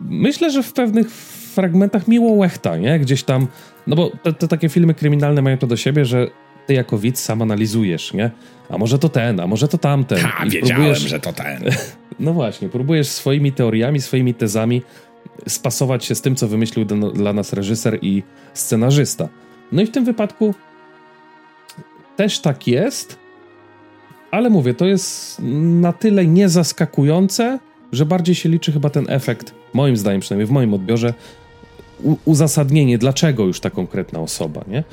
[0.00, 1.10] Myślę, że w pewnych
[1.54, 2.98] fragmentach miło łechta, nie?
[2.98, 3.46] Gdzieś tam,
[3.86, 6.26] no bo te, te takie filmy kryminalne mają to do siebie, że
[6.66, 8.30] ty jako widz sam analizujesz, nie?
[8.70, 10.18] A może to ten, a może to tamten.
[10.18, 11.62] Ha, I wiedziałem, próbujesz- że to ten.
[12.20, 14.82] No właśnie, próbujesz swoimi teoriami, swoimi tezami
[15.48, 16.84] spasować się z tym, co wymyślił
[17.14, 18.22] dla nas reżyser i
[18.54, 19.28] scenarzysta.
[19.72, 20.54] No i w tym wypadku
[22.16, 23.18] też tak jest,
[24.30, 25.38] ale mówię, to jest
[25.80, 27.58] na tyle niezaskakujące,
[27.94, 31.14] że bardziej się liczy chyba ten efekt, moim zdaniem przynajmniej w moim odbiorze,
[32.24, 34.84] uzasadnienie, dlaczego już ta konkretna osoba, nie?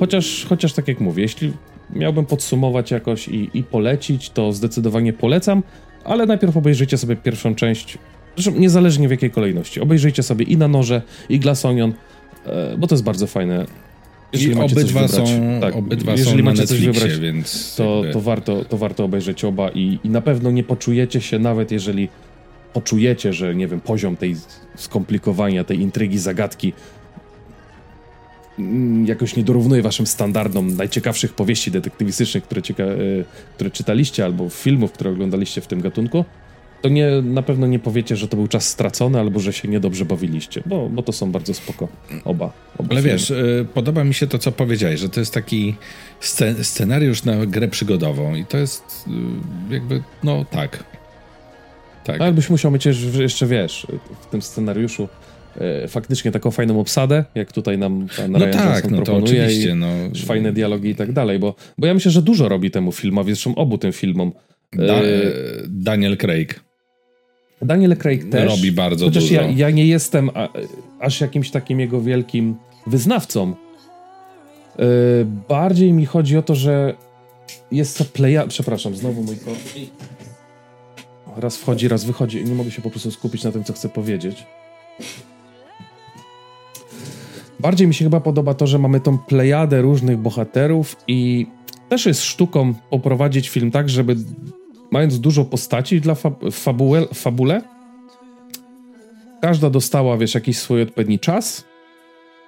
[0.00, 1.52] Chociaż, chociaż tak jak mówię, jeśli
[1.94, 5.62] miałbym podsumować jakoś i, i polecić, to zdecydowanie polecam,
[6.04, 7.98] ale najpierw obejrzyjcie sobie pierwszą część,
[8.36, 9.80] zresztą niezależnie w jakiej kolejności.
[9.80, 11.92] Obejrzyjcie sobie i na noże, i Glass Onion,
[12.46, 13.66] e, bo to jest bardzo fajne.
[14.32, 15.24] Jeżeli I obydwa są,
[15.60, 18.12] tak, obydwa jeżeli są macie coś wybrać, więc to, jakby...
[18.12, 22.08] to, warto, to warto obejrzeć oba i, i na pewno nie poczujecie się, nawet jeżeli
[22.72, 24.36] poczujecie, że nie wiem, poziom tej
[24.76, 26.72] skomplikowania, tej intrygi, zagadki
[28.58, 32.82] mm, jakoś nie dorównuje waszym standardom najciekawszych powieści detektywistycznych, które, cieka-
[33.20, 36.24] e, które czytaliście, albo filmów, które oglądaliście w tym gatunku,
[36.82, 40.04] to nie, na pewno nie powiecie, że to był czas stracony, albo że się niedobrze
[40.04, 41.88] bawiliście, bo, bo to są bardzo spoko
[42.24, 42.52] oba.
[42.78, 43.02] oba Ale filmy.
[43.18, 45.74] wiesz, y, podoba mi się to, co powiedziałeś, że to jest taki
[46.20, 49.04] scen- scenariusz na grę przygodową i to jest
[49.70, 50.84] y, jakby, no tak,
[52.12, 52.20] tak.
[52.20, 52.86] Ale byś musiał mieć
[53.18, 53.86] jeszcze, wiesz,
[54.20, 55.08] w tym scenariuszu
[55.60, 59.42] e, faktycznie taką fajną obsadę, jak tutaj nam pan no Ryan tak, Johnson no proponuje.
[59.42, 59.86] oczywiście, no.
[60.26, 63.54] Fajne dialogi i tak dalej, bo, bo ja myślę, że dużo robi temu filmowi, zresztą
[63.54, 64.32] obu tym filmom.
[64.72, 65.02] Da, e,
[65.68, 66.60] Daniel Craig.
[67.62, 68.50] Daniel Craig też.
[68.50, 69.34] Robi bardzo chociaż dużo.
[69.34, 70.48] Ja, ja nie jestem a,
[71.00, 72.56] aż jakimś takim jego wielkim
[72.86, 73.54] wyznawcą.
[74.78, 74.84] E,
[75.48, 76.94] bardziej mi chodzi o to, że
[77.72, 78.48] jest to playa...
[78.48, 79.58] Przepraszam, znowu mój kot.
[81.36, 82.44] Raz wchodzi, raz wychodzi.
[82.44, 84.46] Nie mogę się po prostu skupić na tym, co chcę powiedzieć.
[87.60, 91.46] Bardziej mi się chyba podoba to, że mamy tą plejadę różnych bohaterów i
[91.88, 94.16] też jest sztuką poprowadzić film tak, żeby
[94.90, 96.14] mając dużo postaci dla
[96.52, 97.62] fabułe, fabule,
[99.42, 101.64] każda dostała, wiesz, jakiś swój odpowiedni czas,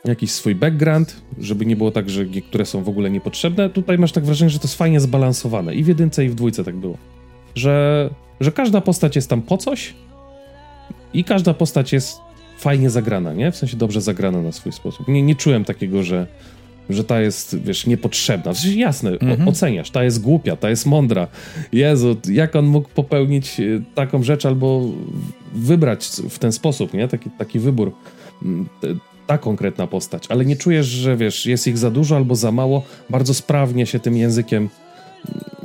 [0.05, 3.71] jakiś swój background, żeby nie było tak, że niektóre są w ogóle niepotrzebne.
[3.71, 5.75] Tutaj masz tak wrażenie, że to jest fajnie zbalansowane.
[5.75, 6.97] I w jedynce, i w dwójce tak było.
[7.55, 8.11] Że
[8.43, 9.95] że każda postać jest tam po coś
[11.15, 12.19] i każda postać jest
[12.59, 13.53] fajnie zagrana, nie?
[13.53, 15.09] W sensie dobrze zagrana na swój sposób.
[15.09, 16.27] Nie, nie czułem takiego, że,
[16.91, 18.53] że ta jest, wiesz, niepotrzebna.
[18.53, 19.49] W sensie jasne, mhm.
[19.49, 21.27] oceniasz, ta jest głupia, ta jest mądra.
[21.73, 24.83] Jezu, jak on mógł popełnić e, taką rzecz albo
[25.53, 27.09] wybrać w ten sposób, nie?
[27.09, 27.93] Taki, taki wybór.
[29.27, 32.83] Ta konkretna postać, ale nie czujesz, że wiesz, jest ich za dużo albo za mało.
[33.11, 34.69] Bardzo sprawnie się tym językiem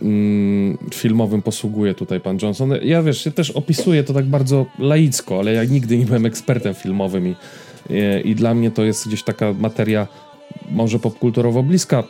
[0.07, 2.73] mm, filmowym posługuje tutaj pan Johnson.
[2.83, 6.73] Ja wiesz, ja też opisuję to tak bardzo laicko, ale ja nigdy nie byłem ekspertem
[6.73, 7.35] filmowym i,
[7.89, 10.07] i, i dla mnie to jest gdzieś taka materia
[10.71, 12.03] może popkulturowo bliska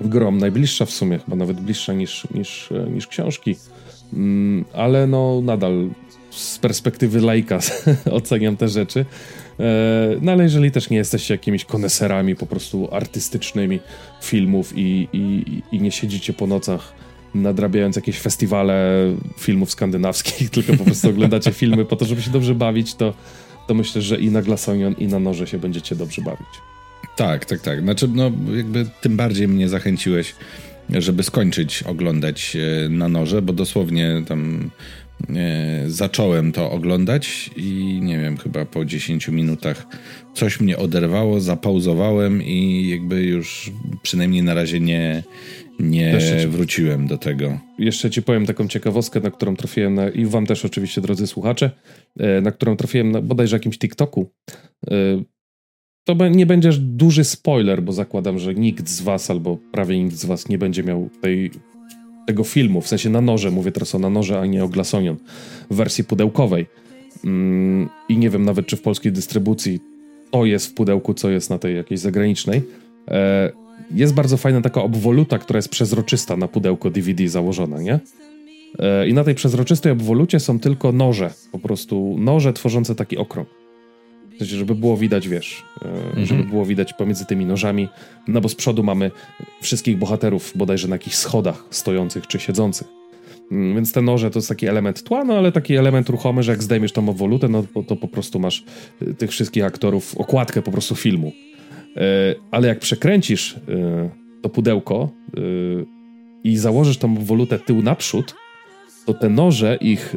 [0.00, 3.56] grom, najbliższa w sumie, chyba nawet bliższa niż, niż, niż książki,
[4.12, 5.88] mm, ale no nadal
[6.30, 7.58] z perspektywy laika
[8.10, 9.04] oceniam te rzeczy.
[9.60, 9.64] E,
[10.20, 13.80] no ale jeżeli też nie jesteście jakimiś koneserami po prostu artystycznymi
[14.22, 16.92] filmów i, i, i nie siedzicie po nocach
[17.34, 19.06] nadrabiając jakieś festiwale
[19.38, 23.14] filmów skandynawskich, tylko po prostu oglądacie filmy po to, żeby się dobrze bawić, to,
[23.66, 26.48] to myślę, że i na Glasonion, i na Noże się będziecie dobrze bawić.
[27.16, 27.80] Tak, tak, tak.
[27.80, 30.34] Znaczy, no jakby tym bardziej mnie zachęciłeś,
[30.90, 34.70] żeby skończyć oglądać e, na Noże, bo dosłownie tam
[35.86, 39.86] zacząłem to oglądać i nie wiem, chyba po 10 minutach
[40.34, 45.22] coś mnie oderwało, zapauzowałem i jakby już przynajmniej na razie nie,
[45.78, 47.58] nie ci, wróciłem do tego.
[47.78, 51.70] Jeszcze ci powiem taką ciekawostkę, na którą trafiłem na, i wam też oczywiście, drodzy słuchacze,
[52.18, 54.30] e, na którą trafiłem na bodajże jakimś TikToku.
[54.90, 55.22] E,
[56.04, 60.24] to nie będzie duży spoiler, bo zakładam, że nikt z was albo prawie nikt z
[60.24, 61.50] was nie będzie miał tej,
[62.28, 65.16] tego filmu, w sensie na noże, mówię teraz o na noże, a nie o Glasonion,
[65.70, 66.66] w wersji pudełkowej.
[67.24, 69.80] Mm, I nie wiem nawet, czy w polskiej dystrybucji
[70.30, 72.62] to jest w pudełku, co jest na tej jakiejś zagranicznej.
[73.08, 73.52] E,
[73.94, 78.00] jest bardzo fajna taka obwoluta, która jest przezroczysta na pudełko DVD założona, nie?
[78.78, 83.48] E, I na tej przezroczystej obwolucie są tylko noże, po prostu noże tworzące taki okrąg.
[84.38, 86.26] Sensie, żeby było widać, wiesz, mhm.
[86.26, 87.88] żeby było widać pomiędzy tymi nożami,
[88.28, 89.10] no bo z przodu mamy
[89.60, 92.88] wszystkich bohaterów bodajże na jakichś schodach stojących czy siedzących.
[93.52, 96.52] Mm, więc te noże to jest taki element tła, no ale taki element ruchomy, że
[96.52, 98.64] jak zdejmiesz tą obwolutę, no to, to po prostu masz
[99.18, 101.32] tych wszystkich aktorów, okładkę po prostu filmu.
[101.96, 104.10] E, ale jak przekręcisz e,
[104.42, 105.40] to pudełko e,
[106.44, 108.34] i założysz tą wolutę tył naprzód,
[109.08, 110.16] to te noże, ich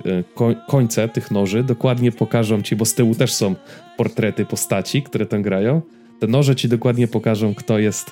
[0.68, 3.56] końce tych noży dokładnie pokażą ci, bo z tyłu też są
[3.98, 5.82] portrety postaci, które tam grają.
[6.20, 8.12] Te noże ci dokładnie pokażą, kto jest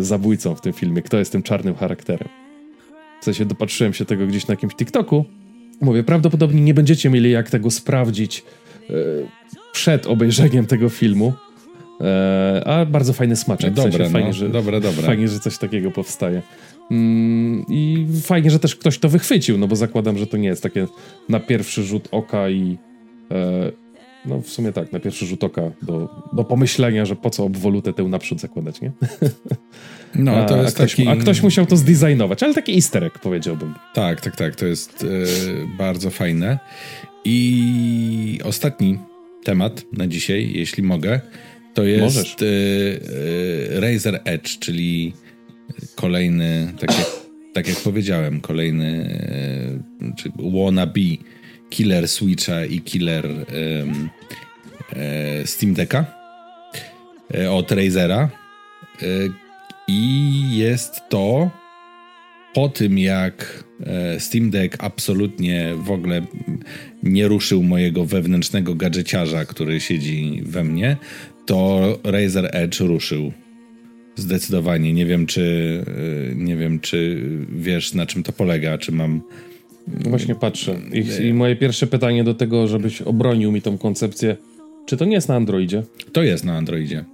[0.00, 2.28] zabójcą w tym filmie, kto jest tym czarnym charakterem.
[3.20, 5.24] W sensie dopatrzyłem się tego gdzieś na jakimś TikToku.
[5.80, 8.44] Mówię, prawdopodobnie nie będziecie mieli jak tego sprawdzić
[9.72, 11.32] przed obejrzeniem tego filmu,
[12.00, 13.74] E, a bardzo fajny smaczek.
[13.74, 14.18] Dobre, w sensie, no.
[14.18, 15.02] fajnie, że, dobre, dobre.
[15.02, 16.42] Fajnie, że coś takiego powstaje.
[16.90, 20.62] Mm, I fajnie, że też ktoś to wychwycił, no bo zakładam, że to nie jest
[20.62, 20.86] takie
[21.28, 22.78] na pierwszy rzut oka i
[23.30, 23.72] e,
[24.26, 27.92] No w sumie tak, na pierwszy rzut oka do, do pomyślenia, że po co obwolutę
[27.92, 28.92] tę naprzód zakładać, nie?
[30.14, 31.08] No, to a, jest a ktoś, taki...
[31.08, 33.74] a ktoś musiał to zdesignować, ale taki easter egg powiedziałbym.
[33.94, 36.58] Tak, tak, tak, to jest e, bardzo fajne.
[37.24, 38.98] I ostatni
[39.44, 41.20] temat na dzisiaj, jeśli mogę,
[41.74, 42.46] to jest e,
[43.76, 45.12] e, Razer Edge, czyli
[45.96, 47.06] kolejny, tak jak,
[47.52, 49.18] tak jak powiedziałem, kolejny
[50.02, 51.00] e, czy wannabe
[51.70, 56.04] killer Switcha i killer e, Steam Decka
[57.34, 58.30] e, od Razera.
[59.02, 59.06] E,
[59.88, 61.50] I jest to
[62.54, 66.26] po tym, jak e, Steam Deck absolutnie w ogóle
[67.02, 70.96] nie ruszył mojego wewnętrznego gadżeciarza, który siedzi we mnie,
[71.46, 73.32] to Razer Edge ruszył.
[74.16, 74.92] Zdecydowanie.
[74.92, 75.84] Nie wiem, czy
[76.32, 79.20] e, nie wiem, czy wiesz, na czym to polega, czy mam.
[80.04, 80.76] No właśnie patrzę.
[80.92, 84.36] I, I, moje pierwsze pytanie do tego, żebyś obronił mi tą koncepcję.
[84.86, 85.82] Czy to nie jest na Androidzie?
[86.12, 87.04] To jest na Androidzie.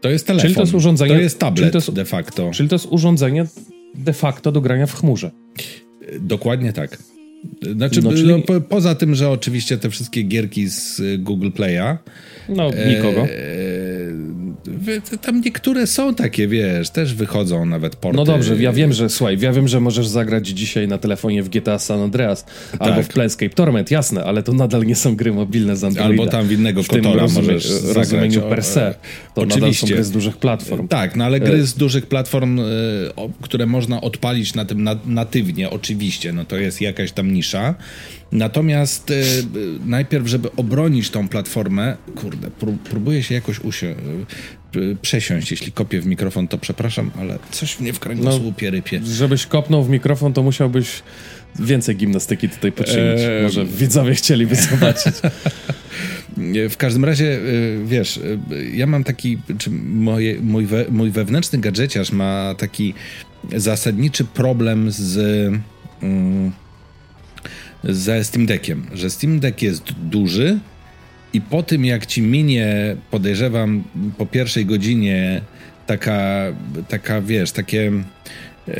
[0.00, 0.42] To jest telefon.
[0.42, 1.14] Czyli to jest urządzenie.
[1.14, 2.50] To jest tablet to jest, de facto.
[2.54, 3.46] Czyli to jest urządzenie
[3.94, 5.30] de facto do grania w chmurze.
[6.20, 6.98] Dokładnie tak.
[7.76, 8.28] Znaczy, no, czyli...
[8.28, 11.96] no, po, poza tym, że oczywiście te wszystkie gierki z Google Play'a.
[12.48, 13.22] No, nikogo.
[13.22, 13.28] E,
[15.20, 18.16] tam niektóre są takie, wiesz, też wychodzą nawet porty.
[18.16, 21.48] No dobrze, ja wiem, że słuchaj, ja wiem, że możesz zagrać dzisiaj na telefonie w
[21.48, 22.82] GTA San Andreas tak.
[22.82, 26.10] albo w Planescape Torment, jasne, ale to nadal nie są gry mobilne z Androida.
[26.10, 27.96] Albo tam w innego w kotora możesz zagrać.
[27.96, 28.94] rozumieniu per se.
[29.34, 29.60] To oczywiście.
[29.60, 30.88] nadal są gry z dużych platform.
[30.88, 32.62] Tak, no ale gry e- z dużych platform, e,
[33.42, 37.74] które można odpalić na tym natywnie, oczywiście, no to jest jakaś tam nisza.
[38.32, 39.12] Natomiast
[39.86, 43.98] najpierw, żeby obronić tą platformę, kurde, pró próbuję się jakoś usiąść,
[45.02, 45.50] przesiąść.
[45.50, 49.00] Jeśli kopię w mikrofon, to przepraszam, ale coś mnie w kręgosłupie no, rypie.
[49.04, 51.02] Żebyś kopnął w mikrofon, to musiałbyś
[51.58, 53.20] więcej gimnastyki tutaj poczynić.
[53.20, 53.42] Eee...
[53.42, 55.14] Może widzowie chcieliby zobaczyć.
[56.70, 57.40] W każdym razie,
[57.84, 58.20] wiesz,
[58.72, 62.94] ja mam taki, czy moje, mój, we, mój wewnętrzny gadżeciarz ma taki
[63.56, 65.18] zasadniczy problem z...
[66.02, 66.52] Mm,
[67.84, 70.58] ze Steam Deckiem, że Steam Deck jest duży
[71.32, 73.84] i po tym jak ci minie, podejrzewam,
[74.18, 75.40] po pierwszej godzinie
[75.86, 76.52] taka,
[76.88, 77.92] taka wiesz, takie
[78.68, 78.72] e,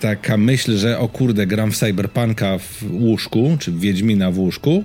[0.00, 4.84] taka myśl, że o kurde, gram w Cyberpunka w łóżku, czy w Wiedźmina w łóżku,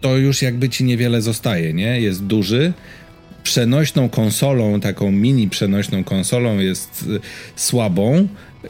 [0.00, 2.00] to już jakby ci niewiele zostaje, nie?
[2.00, 2.72] Jest duży,
[3.42, 7.20] przenośną konsolą, taką mini przenośną konsolą jest e,
[7.56, 8.68] słabą, e,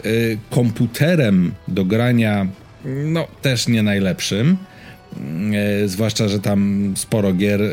[0.50, 2.46] komputerem do grania
[2.84, 4.56] no też nie najlepszym.
[5.54, 7.68] E, zwłaszcza, że tam sporo gier, e,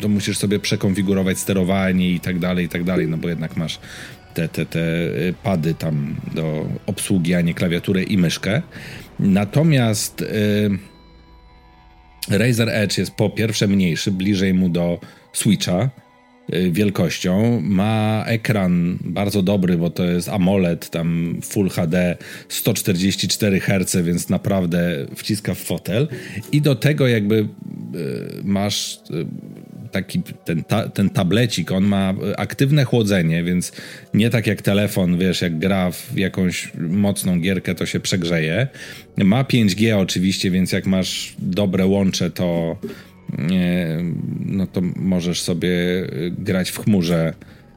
[0.00, 3.78] to musisz sobie przekonfigurować sterowanie i tak dalej, i tak dalej, no bo jednak masz
[4.34, 8.62] te, te, te e, pady tam do obsługi, a nie klawiaturę i myszkę.
[9.18, 10.24] Natomiast
[12.28, 15.00] Razer Edge jest po pierwsze mniejszy, bliżej mu do
[15.32, 15.90] Switcha,
[16.70, 17.60] wielkością.
[17.60, 22.16] Ma ekran bardzo dobry, bo to jest AMOLED, tam Full HD,
[22.48, 26.08] 144 Hz, więc naprawdę wciska w fotel.
[26.52, 27.46] I do tego jakby y,
[28.44, 29.26] masz y,
[29.90, 33.72] taki ten, ta, ten tablecik, on ma aktywne chłodzenie, więc
[34.14, 38.68] nie tak jak telefon, wiesz, jak gra w jakąś mocną gierkę, to się przegrzeje.
[39.16, 42.76] Ma 5G oczywiście, więc jak masz dobre łącze, to
[44.46, 45.70] no to możesz sobie
[46.30, 47.34] grać w chmurze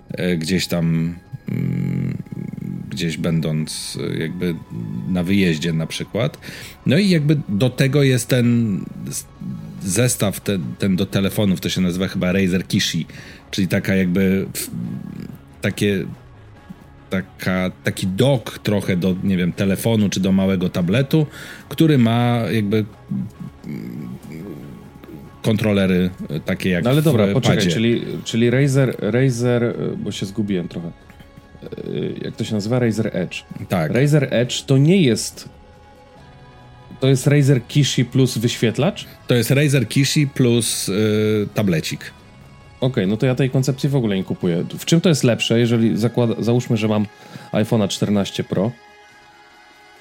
[0.10, 1.16] e, gdzieś tam
[1.50, 2.18] mm,
[2.90, 4.56] gdzieś będąc jakby
[5.08, 6.38] na wyjeździe na przykład.
[6.86, 8.80] No i jakby do tego jest ten
[9.84, 13.06] zestaw ten, ten do telefonów, to się nazywa chyba Razer Kishi,
[13.52, 14.46] czyli taka jakby
[15.62, 16.06] takie
[17.10, 21.26] taka, taki dock trochę do, nie wiem, telefonu czy do małego tabletu,
[21.70, 22.86] który ma jakby
[25.44, 30.26] kontrolery e, takie jak no ale dobra, poczekaj, czyli, czyli Razer, Razer, e, bo się
[30.26, 30.88] zgubiłem trochę.
[30.88, 30.92] E,
[32.24, 32.80] jak to się nazywa?
[32.80, 33.44] Razer Edge.
[33.70, 33.92] Tak.
[33.92, 35.50] Razer Edge to nie jest
[37.04, 39.06] to jest Razer Kishi plus wyświetlacz?
[39.28, 42.00] To jest Razer Kishi plus yy, tablecik.
[42.00, 42.12] Okej,
[42.80, 44.66] okay, no to ja tej koncepcji w ogóle nie kupuję.
[44.80, 47.06] W czym to jest lepsze, jeżeli zakłada, załóżmy, że mam
[47.52, 48.72] iPhone'a 14 Pro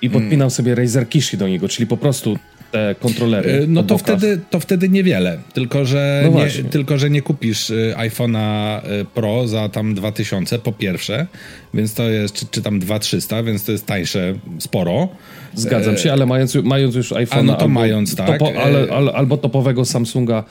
[0.03, 0.51] i podpinam hmm.
[0.51, 2.38] sobie Razer Kishi do niego, czyli po prostu
[2.73, 3.53] te kontrolery.
[3.53, 5.39] E, no to wtedy, to wtedy niewiele.
[5.55, 10.59] Tylko że, no nie, tylko, że nie kupisz e, iPhone'a e, Pro za tam 2000
[10.59, 11.27] po pierwsze,
[11.75, 15.09] więc to jest, czy, czy tam 2300, więc to jest tańsze sporo.
[15.55, 17.45] Zgadzam się, ale mając, mając już iPhone'a.
[17.45, 18.39] no to mając, tak.
[18.39, 20.45] Topo, ale, ale, albo topowego Samsunga,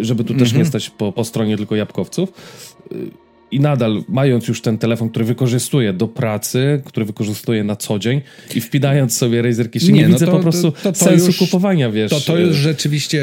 [0.00, 0.58] żeby tu też mhm.
[0.58, 2.32] nie stać po, po stronie tylko jabłkowców
[3.52, 8.20] i nadal mając już ten telefon, który wykorzystuję do pracy, który wykorzystuję na co dzień
[8.54, 11.38] i wpinając sobie Razer Kishi, nie, no widzę to, po prostu to, to sensu już,
[11.38, 12.10] kupowania, wiesz.
[12.10, 13.22] To, to już rzeczywiście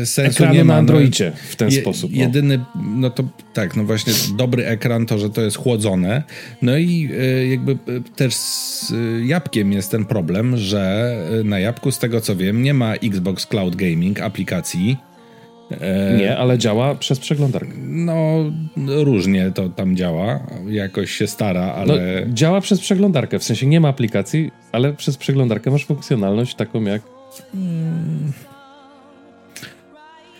[0.00, 0.72] e, sensu nie ma.
[0.72, 0.78] na.
[0.78, 2.10] Androidzie w ten je, sposób.
[2.14, 2.20] No.
[2.20, 3.24] Jedyny, no to
[3.54, 6.22] tak, no właśnie dobry ekran to, że to jest chłodzone.
[6.62, 7.78] No i e, jakby
[8.16, 8.92] też z
[9.24, 13.76] Jabłkiem jest ten problem, że na Jabłku z tego co wiem nie ma Xbox Cloud
[13.76, 14.96] Gaming aplikacji,
[16.18, 17.72] Nie, ale działa przez przeglądarkę.
[17.86, 18.44] No,
[18.86, 20.40] różnie to tam działa.
[20.68, 21.94] Jakoś się stara, ale.
[21.94, 23.38] No, działa przez przeglądarkę.
[23.38, 27.02] W sensie nie ma aplikacji, ale przez przeglądarkę masz funkcjonalność taką jak.
[27.52, 28.32] Hmm.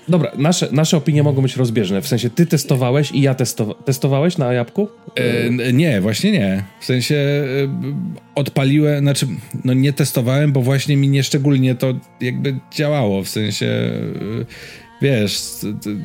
[0.09, 2.03] Dobra, nasze, nasze opinie mogą być rozbieżne.
[2.03, 3.83] W sensie ty testowałeś i ja testowałem.
[3.85, 4.89] Testowałeś na jabłku?
[5.15, 6.65] E, nie, właśnie nie.
[6.81, 7.45] W sensie e,
[8.35, 9.27] odpaliłem, znaczy,
[9.65, 13.23] no nie testowałem, bo właśnie mi nieszczególnie to jakby działało.
[13.23, 13.67] W sensie.
[15.03, 15.43] E, wiesz,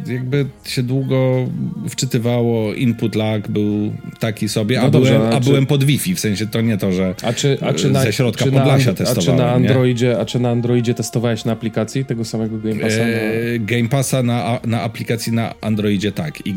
[0.07, 1.47] jakby się długo
[1.89, 5.49] wczytywało, input lag był taki sobie, no a, dobrze, byłem, a, czy...
[5.49, 8.13] byłem pod Wi-Fi, w sensie to nie to, że a czy, a czy na, ze
[8.13, 9.41] środka czy Podlasia na, testowałem.
[9.41, 12.97] A czy, na Androidzie, a czy na Androidzie testowałeś na aplikacji tego samego Game Passa?
[12.97, 13.05] Na...
[13.05, 16.55] E, Game Passa na, na aplikacji na Androidzie tak i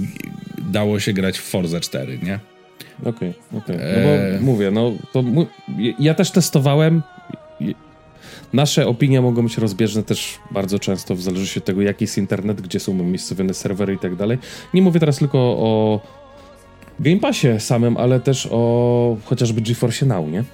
[0.72, 2.39] dało się grać w Forza 4, nie?
[3.01, 3.76] Okej, okay, okej.
[3.76, 3.97] Okay.
[3.97, 4.41] No bo e...
[4.41, 5.24] mówię, no to
[5.99, 7.03] ja też testowałem
[8.57, 12.61] Nasze opinie mogą być rozbieżne też bardzo często, w zależności od tego, jaki jest internet,
[12.61, 14.38] gdzie są umiejscowione serwery i tak dalej.
[14.74, 16.00] Nie mówię teraz tylko o
[17.00, 20.44] Game Passie samym, ale też o chociażby GeForce Now, nie?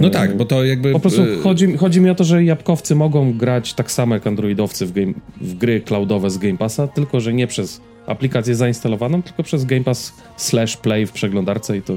[0.00, 0.92] No tak, bo to jakby...
[0.92, 4.26] Po prostu e, chodzi, chodzi mi o to, że jabłkowcy mogą grać tak samo jak
[4.26, 9.22] androidowcy w, game, w gry cloudowe z Game Passa, tylko że nie przez aplikację zainstalowaną,
[9.22, 11.94] tylko przez Game Pass slash play w przeglądarce i to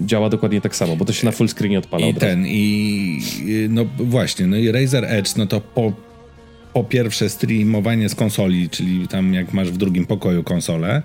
[0.00, 2.06] działa dokładnie tak samo, bo to się na full screenie odpala.
[2.06, 3.20] I ten, i
[3.68, 5.92] no właśnie, no i Razer Edge, no to po,
[6.72, 11.02] po pierwsze streamowanie z konsoli, czyli tam jak masz w drugim pokoju konsolę,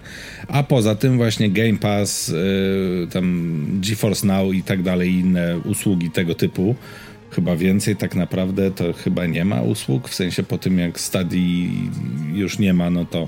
[0.47, 6.11] a poza tym właśnie Game Pass, yy, tam GeForce Now i tak dalej, inne usługi
[6.11, 6.75] tego typu.
[7.31, 11.89] Chyba więcej tak naprawdę to chyba nie ma usług, w sensie po tym jak Stadii
[12.33, 13.27] już nie ma, no to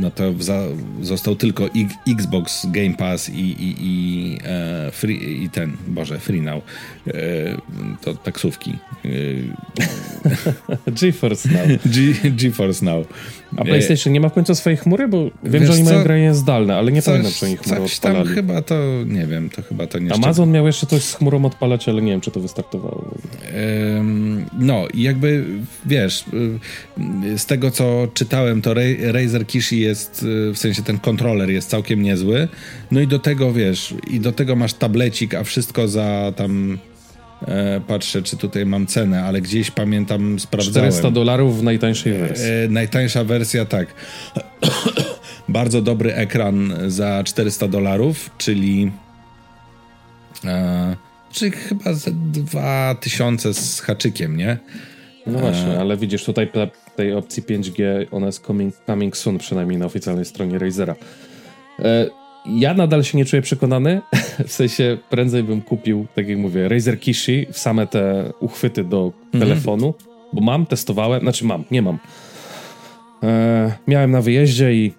[0.00, 0.62] no to za,
[1.02, 1.68] został tylko
[2.08, 6.62] Xbox Game Pass i, i, i, e, free, i ten, Boże, Free Now.
[8.00, 8.78] To taksówki.
[11.00, 11.66] GeForce Now.
[11.86, 13.06] G, GeForce Now.
[13.56, 15.08] A PlayStation nie ma w końcu swojej chmury?
[15.08, 15.90] Bo wiem, że oni co?
[15.90, 18.24] mają granie zdalne, ale nie coś, pamiętam, czy oni chmurę coś odpalali.
[18.24, 18.74] tam chyba to,
[19.06, 22.12] nie wiem, to chyba to nie Amazon miał jeszcze coś z chmurą odpalać, ale nie
[22.12, 23.14] wiem, czy to wystartowało.
[24.58, 25.44] no i jakby,
[25.86, 26.24] wiesz,
[27.36, 28.74] z tego, co czytałem, to
[29.12, 32.48] Razer Kishi jest, w sensie ten kontroler jest całkiem niezły.
[32.90, 36.78] No i do tego, wiesz, i do tego masz tablecik, a wszystko za tam
[37.46, 40.90] E, patrzę, czy tutaj mam cenę, ale gdzieś pamiętam, sprawdzałem.
[40.90, 42.46] 400 dolarów w najtańszej wersji.
[42.46, 43.94] E, najtańsza wersja, tak.
[45.48, 48.92] Bardzo dobry ekran za 400 dolarów, czyli
[50.44, 50.96] e,
[51.32, 54.58] czyli chyba ze 2000 z haczykiem, nie?
[55.26, 56.50] No właśnie, e, ale widzisz tutaj
[56.96, 60.94] tej opcji 5G, ona jest coming, coming soon, przynajmniej na oficjalnej stronie Razera.
[62.56, 64.00] Ja nadal się nie czuję przekonany,
[64.46, 69.12] w sensie prędzej bym kupił, tak jak mówię, Razer Kishi w same te uchwyty do
[69.24, 69.44] mhm.
[69.44, 69.94] telefonu,
[70.32, 71.98] bo mam, testowałem, znaczy mam, nie mam.
[73.22, 74.92] E, miałem na wyjeździe i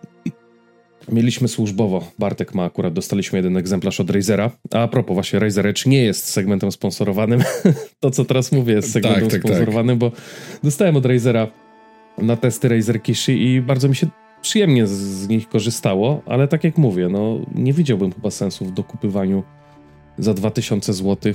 [1.11, 4.51] mieliśmy służbowo, Bartek ma akurat, dostaliśmy jeden egzemplarz od Razera.
[4.73, 7.43] A, propos, właśnie Razer Edge nie jest segmentem sponsorowanym.
[7.99, 9.51] to, co teraz mówię, jest segmentem tak, tak, tak.
[9.51, 10.09] sponsorowanym, tak.
[10.09, 10.17] bo
[10.63, 11.47] dostałem od Razera
[12.17, 14.07] na testy Razer Kishi i bardzo mi się
[14.41, 18.71] przyjemnie z, z, nich korzystało, ale tak jak mówię, no nie widziałbym chyba sensu w
[18.71, 19.43] dokupywaniu
[20.17, 21.33] za 2000 zł.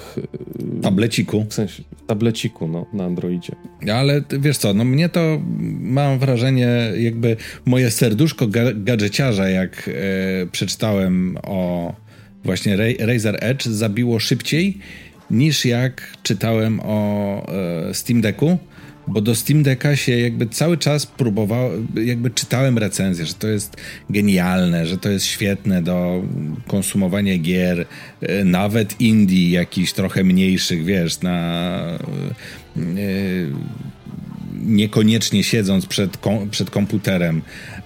[0.78, 1.46] Y, tableciku.
[1.48, 3.56] W sensie, tableciku, no, na Androidzie.
[3.92, 5.40] Ale wiesz co, no mnie to
[5.80, 11.92] mam wrażenie, jakby moje serduszko ga gadżeciarza, jak e, przeczytałem o
[12.44, 14.78] właśnie Razer Edge, zabiło szybciej
[15.30, 18.58] niż jak czytałem o e, Steam Decku
[19.08, 21.70] bo do Steam Decka się jakby cały czas próbował,
[22.04, 23.76] jakby czytałem recenzję, że to jest
[24.10, 26.22] genialne, że to jest świetne do
[26.66, 27.86] konsumowania gier,
[28.20, 31.78] e, nawet indie jakichś trochę mniejszych, wiesz, na
[32.76, 32.80] e,
[34.64, 36.18] niekoniecznie siedząc przed,
[36.50, 37.42] przed komputerem,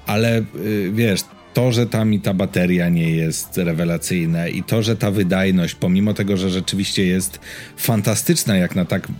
[0.07, 0.45] ale e,
[0.93, 1.21] wiesz,
[1.59, 6.15] to, że tam i ta bateria nie jest rewelacyjna i to, że ta wydajność, pomimo
[6.15, 7.41] tego, że rzeczywiście jest
[7.77, 9.11] fantastyczna jak na tak y,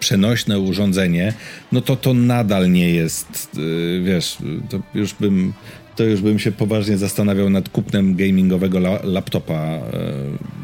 [0.00, 1.34] przenośne urządzenie,
[1.72, 5.52] no to to nadal nie jest, y, wiesz, to już bym
[5.96, 9.80] to już bym się poważnie zastanawiał nad kupnem gamingowego la laptopa y,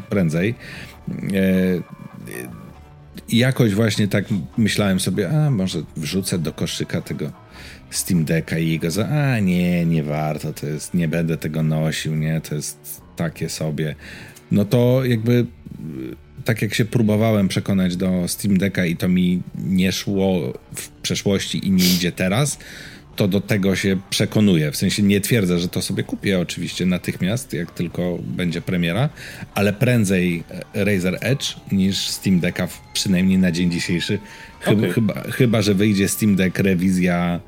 [0.09, 0.55] prędzej.
[3.29, 4.25] Jakoś właśnie tak
[4.57, 7.31] myślałem sobie, a może wrzucę do koszyka tego
[7.89, 12.15] Steam Decka i jego za, a nie, nie warto, to jest, nie będę tego nosił,
[12.15, 13.95] nie, to jest takie sobie.
[14.51, 15.45] No to jakby
[16.45, 21.67] tak jak się próbowałem przekonać do Steam Decka i to mi nie szło w przeszłości
[21.67, 22.59] i nie idzie teraz,
[23.15, 24.71] to do tego się przekonuję.
[24.71, 29.09] W sensie nie twierdzę, że to sobie kupię oczywiście natychmiast, jak tylko będzie premiera,
[29.55, 30.43] ale prędzej
[30.73, 34.19] Razer Edge niż Steam Decka, przynajmniej na dzień dzisiejszy.
[34.59, 34.93] Chyba, okay.
[34.93, 37.39] chyba, chyba że wyjdzie Steam Deck rewizja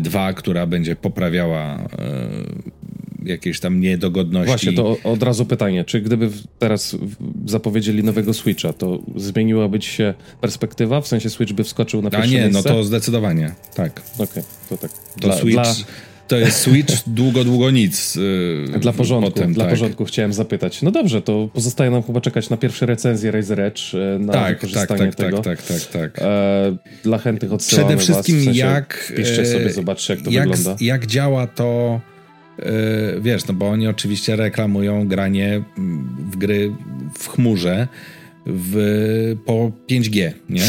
[0.00, 2.70] 2, e, która będzie poprawiała e,
[3.24, 4.46] jakieś tam niedogodności.
[4.46, 6.96] Właśnie, to od razu pytanie, czy gdyby teraz
[7.46, 11.00] zapowiedzieli nowego Switcha, to zmieniłaby ci się perspektywa?
[11.00, 12.68] W sensie Switch by wskoczył na pierwsze A nie, miejsce?
[12.68, 14.02] no to zdecydowanie, tak.
[14.14, 14.90] Okej, okay, to tak.
[14.92, 15.54] To dla, Switch...
[15.54, 15.74] Dla...
[16.30, 18.16] To jest Switch długo, długo nic.
[18.16, 19.72] Yy, dla porządku, potem, dla tak.
[19.72, 20.82] porządku chciałem zapytać.
[20.82, 24.54] No dobrze, to pozostaje nam chyba czekać na pierwsze recenzje Razer Edge, e, na tak,
[24.54, 25.38] wykorzystanie tak, tak, tego.
[25.38, 26.22] Tak, tak, tak, tak.
[26.22, 29.12] E, dla chętnych odsyłamy Przede wszystkim was, w sensie jak...
[29.16, 30.76] Piszcie sobie, zobaczcie jak to jak, wygląda.
[30.80, 32.00] Jak działa to
[32.58, 35.62] Yy, wiesz, no bo oni oczywiście reklamują granie
[36.30, 36.72] w gry
[37.18, 37.88] w chmurze
[38.46, 40.64] w, po 5G, nie?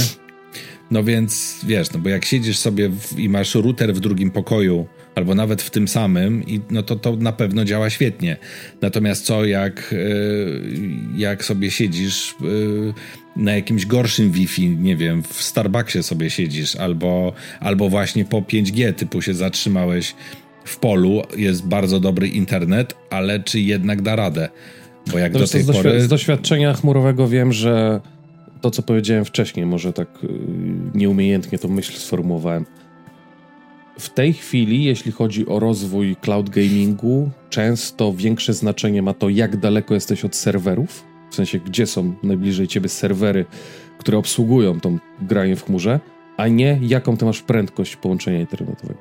[0.92, 4.88] No więc wiesz, no bo jak siedzisz sobie w, i masz router w drugim pokoju,
[5.16, 8.38] albo nawet w tym samym, i, no to to na pewno działa świetnie.
[8.82, 10.62] Natomiast co jak, yy,
[11.16, 12.94] jak sobie siedzisz yy,
[13.36, 18.94] na jakimś gorszym Wi-Fi, nie wiem, w Starbucksie sobie siedzisz, albo, albo właśnie po 5G
[18.94, 20.16] typu się zatrzymałeś
[20.66, 24.50] w polu jest bardzo dobry internet, ale czy jednak da radę?
[25.12, 26.02] Bo jak no do tej z, pory...
[26.02, 28.02] z doświadczenia chmurowego wiem, że
[28.62, 30.28] to, co powiedziałem wcześniej, może tak y,
[30.96, 32.66] nieumiejętnie tą myśl sformułowałem.
[34.02, 39.58] W tej chwili, jeśli chodzi o rozwój cloud gamingu, często większe znaczenie ma to, jak
[39.58, 43.46] daleko jesteś od serwerów, w sensie gdzie są najbliżej ciebie serwery,
[43.98, 46.00] które obsługują tą granie w chmurze,
[46.38, 49.00] a nie jaką ty masz prędkość połączenia internetowego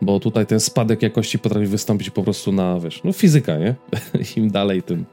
[0.00, 3.74] bo tutaj ten spadek jakości potrafi wystąpić po prostu na, wiesz, no fizyka, nie?
[4.36, 5.04] Im dalej, tym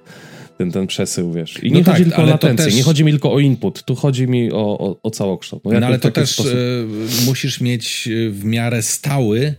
[0.61, 1.63] ten, ten przesył, wiesz.
[1.63, 2.75] I nie no chodzi tak, tylko o latencję, też...
[2.75, 5.65] nie chodzi mi tylko o input, tu chodzi mi o, o, o całokształt.
[5.65, 6.53] No, no ale to też sposób...
[6.53, 9.55] y, musisz mieć e, w miarę stały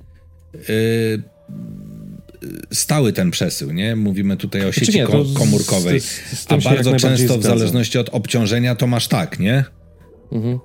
[0.68, 1.22] y,
[2.72, 3.96] stały ten przesył, nie?
[3.96, 6.00] Mówimy tutaj o znaczy sieci nie, komórkowej.
[6.00, 9.64] Z, z, a bardzo często w zależności od obciążenia to masz tak, nie?
[10.32, 10.58] Mhm.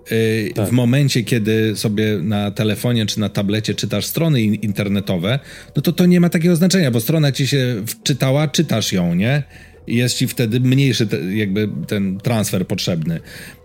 [0.56, 0.70] Tak.
[0.70, 5.40] W momencie, kiedy sobie na telefonie czy na tablecie czytasz strony internetowe,
[5.76, 9.44] no to to nie ma takiego znaczenia, bo strona ci się wczytała, czytasz ją, nie?
[9.88, 13.20] Jest ci wtedy mniejszy te, jakby ten transfer potrzebny.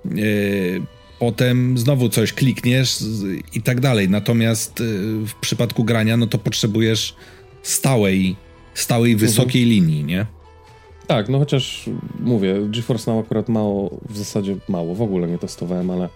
[0.06, 0.82] Y,
[1.18, 2.98] potem znowu coś klikniesz
[3.54, 4.08] i tak dalej.
[4.08, 4.84] Natomiast y,
[5.26, 7.14] w przypadku grania, no to potrzebujesz
[7.62, 8.36] stałej,
[8.74, 9.70] stałej wysokiej mhm.
[9.70, 10.26] linii, nie?
[11.06, 11.90] Tak, no chociaż
[12.20, 16.08] mówię, GeForce Now akurat mało, w zasadzie mało, w ogóle nie testowałem, ale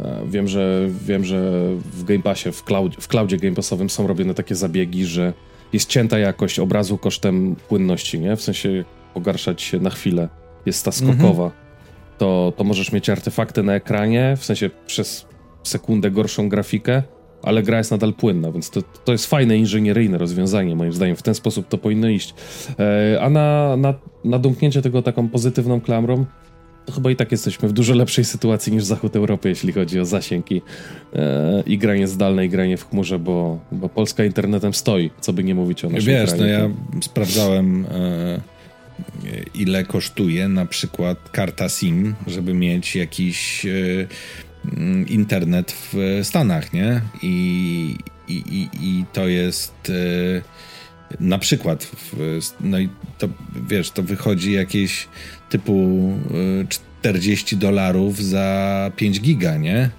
[0.00, 4.06] e, wiem, że wiem, że w Game Passie, w, cloud, w cloudzie Game Passowym są
[4.06, 5.32] robione takie zabiegi, że
[5.72, 8.36] jest cięta jakość obrazu kosztem płynności, nie?
[8.36, 10.28] W sensie pogarszać się na chwilę,
[10.66, 11.44] jest ta skokowa.
[11.44, 11.62] Mhm.
[12.18, 15.26] To, to możesz mieć artefakty na ekranie, w sensie przez
[15.62, 17.02] sekundę gorszą grafikę,
[17.42, 21.16] ale gra jest nadal płynna, więc to, to jest fajne inżynieryjne rozwiązanie, moim zdaniem.
[21.16, 22.34] W ten sposób to powinno iść.
[22.78, 23.94] E, a na, na,
[24.24, 26.26] na domknięcie tego taką pozytywną klamrą,
[26.86, 30.04] to chyba i tak jesteśmy w dużo lepszej sytuacji niż zachód Europy, jeśli chodzi o
[30.04, 30.62] zasięgi
[31.14, 35.44] e, i granie zdalne, i granie w chmurze, bo, bo Polska internetem stoi, co by
[35.44, 36.42] nie mówić o naszym Wiesz, kraju.
[36.42, 36.70] no ja
[37.02, 38.40] sprawdzałem e,
[39.54, 44.06] ile kosztuje na przykład karta SIM, żeby mieć jakiś e,
[44.64, 47.00] Mm, internet w Stanach, nie?
[47.22, 47.96] I,
[48.28, 52.88] i, i, i to jest e, na przykład, w, no i
[53.18, 53.28] to
[53.68, 55.08] wiesz, to wychodzi jakieś
[55.48, 55.98] typu
[56.68, 59.90] 40 e, dolarów za 5 giga, nie?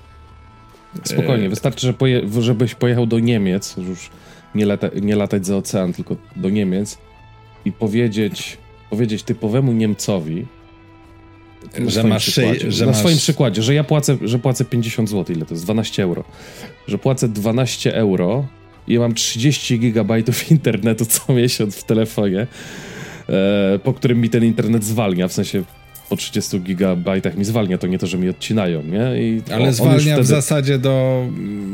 [1.03, 4.09] Spokojnie, wystarczy, że poje, żebyś pojechał do Niemiec, już
[4.55, 6.97] nie, lata, nie latać za ocean, tylko do Niemiec
[7.65, 8.57] i powiedzieć,
[8.89, 10.45] powiedzieć typowemu Niemcowi,
[11.79, 12.99] na że masz, że na masz...
[12.99, 15.63] swoim przykładzie, że ja płacę, że płacę 50 zł, ile to jest?
[15.63, 16.23] 12 euro.
[16.87, 18.45] Że płacę 12 euro
[18.87, 22.47] i ja mam 30 gigabajtów internetu co miesiąc w telefonie,
[23.29, 25.63] e, po którym mi ten internet zwalnia, w sensie
[26.09, 29.21] po 30 gigabajtach mi zwalnia, to nie to, że mi odcinają, nie?
[29.23, 30.21] I Ale zwalnia wtedy...
[30.21, 31.25] w zasadzie do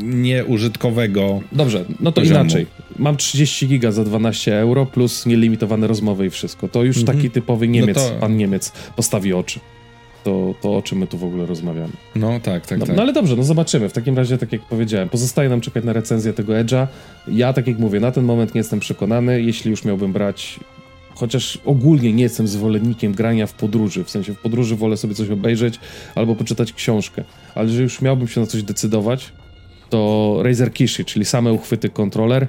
[0.02, 1.40] nieużytkowego.
[1.52, 2.40] Dobrze, no to poziomu.
[2.40, 2.66] inaczej.
[3.00, 6.68] Mam 30 giga za 12 euro plus nielimitowane rozmowy i wszystko.
[6.68, 7.16] To już mhm.
[7.16, 8.20] taki typowy Niemiec, no to...
[8.20, 9.60] pan Niemiec postawi oczy
[10.24, 11.92] to, to o czym my tu w ogóle rozmawiamy.
[12.16, 12.96] No tak, tak, no, tak.
[12.96, 13.88] No ale dobrze, no zobaczymy.
[13.88, 16.86] W takim razie, tak jak powiedziałem, pozostaje nam czekać na recenzję tego Edge'a.
[17.28, 19.42] Ja, tak jak mówię, na ten moment nie jestem przekonany.
[19.42, 20.60] Jeśli już miałbym brać
[21.14, 25.30] chociaż ogólnie nie jestem zwolennikiem grania w podróży, w sensie w podróży wolę sobie coś
[25.30, 25.80] obejrzeć
[26.14, 27.24] albo poczytać książkę,
[27.54, 29.32] ale że już miałbym się na coś decydować,
[29.90, 32.46] to Razer Kishi, czyli same uchwyty kontroler,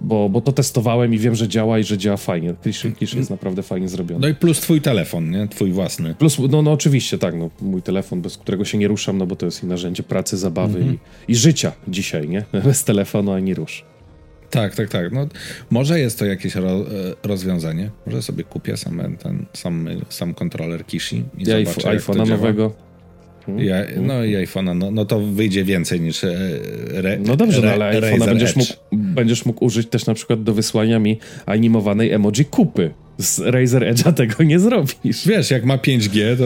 [0.00, 2.54] bo, bo to testowałem i wiem, że działa i że działa fajnie.
[2.64, 4.20] Kishi, Kishi jest naprawdę fajnie zrobiony.
[4.20, 5.48] No i plus twój telefon, nie?
[5.48, 6.14] Twój własny.
[6.14, 9.36] Plus, no, no oczywiście, tak, no, mój telefon, bez którego się nie ruszam, no bo
[9.36, 10.98] to jest i narzędzie pracy, zabawy i,
[11.32, 12.44] i życia dzisiaj, nie?
[12.64, 13.84] Bez telefonu ani rusz.
[14.50, 15.12] Tak, tak, tak.
[15.12, 15.26] No,
[15.70, 16.84] może jest to jakieś ro, e,
[17.22, 17.90] rozwiązanie.
[18.06, 22.87] Może sobie kupię sam ten sam, sam kontroler Kishi i Ja zobaczę, iPhone'a nowego.
[23.56, 26.36] Ja, no i iPhone'a, no, no to wyjdzie więcej niż e,
[26.92, 30.42] re, No dobrze, no, re, ale iPhone'a będziesz mógł, będziesz mógł użyć też na przykład
[30.42, 32.90] do wysłania mi animowanej emoji kupy.
[33.18, 35.26] Z Razer Edge'a tego nie zrobisz.
[35.26, 36.44] Wiesz, jak ma 5G, to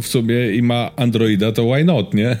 [0.00, 2.36] w sumie i ma Androida, to why not, nie?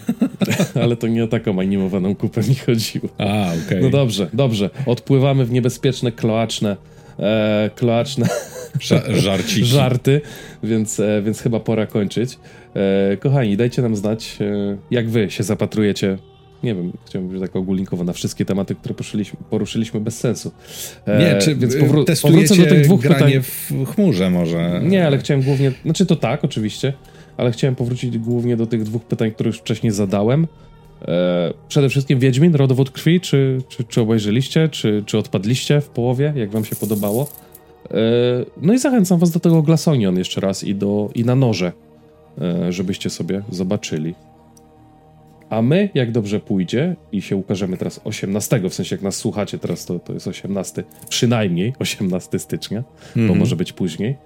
[0.82, 3.08] Ale to nie o taką animowaną kupę mi chodziło.
[3.18, 3.82] A, okej.
[3.82, 4.70] No dobrze, dobrze.
[4.86, 6.76] Odpływamy w niebezpieczne, kloaczne,
[7.18, 8.28] e, kloaczne
[8.78, 9.64] Ża- Żarciki.
[9.76, 10.20] żarty,
[10.62, 12.38] więc, e, więc chyba pora kończyć.
[12.74, 16.18] E, kochani, dajcie nam znać, e, jak wy się zapatrujecie.
[16.62, 20.52] Nie wiem, chciałbym być tak ogólnikowo na wszystkie tematy, które poruszyliśmy, poruszyliśmy bez sensu.
[21.06, 23.42] E, Nie, czy więc więc powró- testujecie powrócę do tych dwóch granie pytań.
[23.42, 24.80] w chmurze może?
[24.84, 26.92] Nie, ale chciałem głównie, znaczy to tak, oczywiście,
[27.36, 30.46] ale chciałem powrócić głównie do tych dwóch pytań, które już wcześniej zadałem.
[31.08, 36.32] E, przede wszystkim Wiedźmin, Rodowód Krwi, czy, czy, czy obejrzeliście, czy, czy odpadliście w połowie,
[36.36, 37.28] jak wam się podobało.
[37.90, 37.96] E,
[38.62, 41.72] no i zachęcam was do tego Glasonion jeszcze raz i, do, i na noże,
[42.70, 44.14] żebyście sobie zobaczyli.
[45.50, 49.58] A my, jak dobrze pójdzie i się ukażemy teraz 18, w sensie jak nas słuchacie
[49.58, 52.82] teraz, to, to jest 18, przynajmniej 18 stycznia,
[53.16, 53.38] bo Mhm.
[53.38, 54.16] może być później,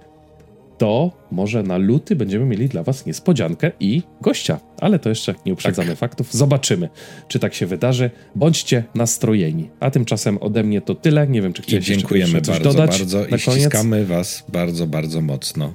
[0.77, 4.59] to może na luty będziemy mieli dla was niespodziankę i gościa.
[4.81, 5.97] Ale to jeszcze nie uprzedzamy Tak.
[5.97, 6.33] faktów.
[6.33, 6.89] Zobaczymy,
[7.27, 8.09] czy tak się wydarzy.
[8.35, 9.69] Bądźcie nastrojeni.
[9.79, 11.27] A tymczasem ode mnie to tyle.
[11.27, 14.87] Nie wiem, czy I chcieliście jeszcze dziękujemy coś bardzo, dodać bardzo i ściskamy was bardzo,
[14.87, 15.73] bardzo mocno.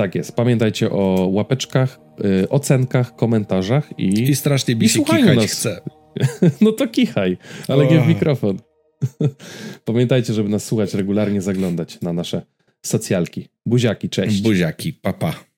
[0.00, 0.36] Tak jest.
[0.36, 4.22] Pamiętajcie o łapeczkach, y, ocenkach, komentarzach i...
[4.22, 5.50] I strasznie mi się kichać nas.
[5.50, 5.80] chce.
[6.60, 8.58] No to kichaj, ale nie w mikrofon.
[9.84, 12.42] Pamiętajcie, żeby nas słuchać regularnie, zaglądać na nasze
[12.82, 13.48] socjalki.
[13.66, 14.42] Buziaki, cześć.
[14.42, 15.32] Buziaki, papa.
[15.32, 15.49] Pa.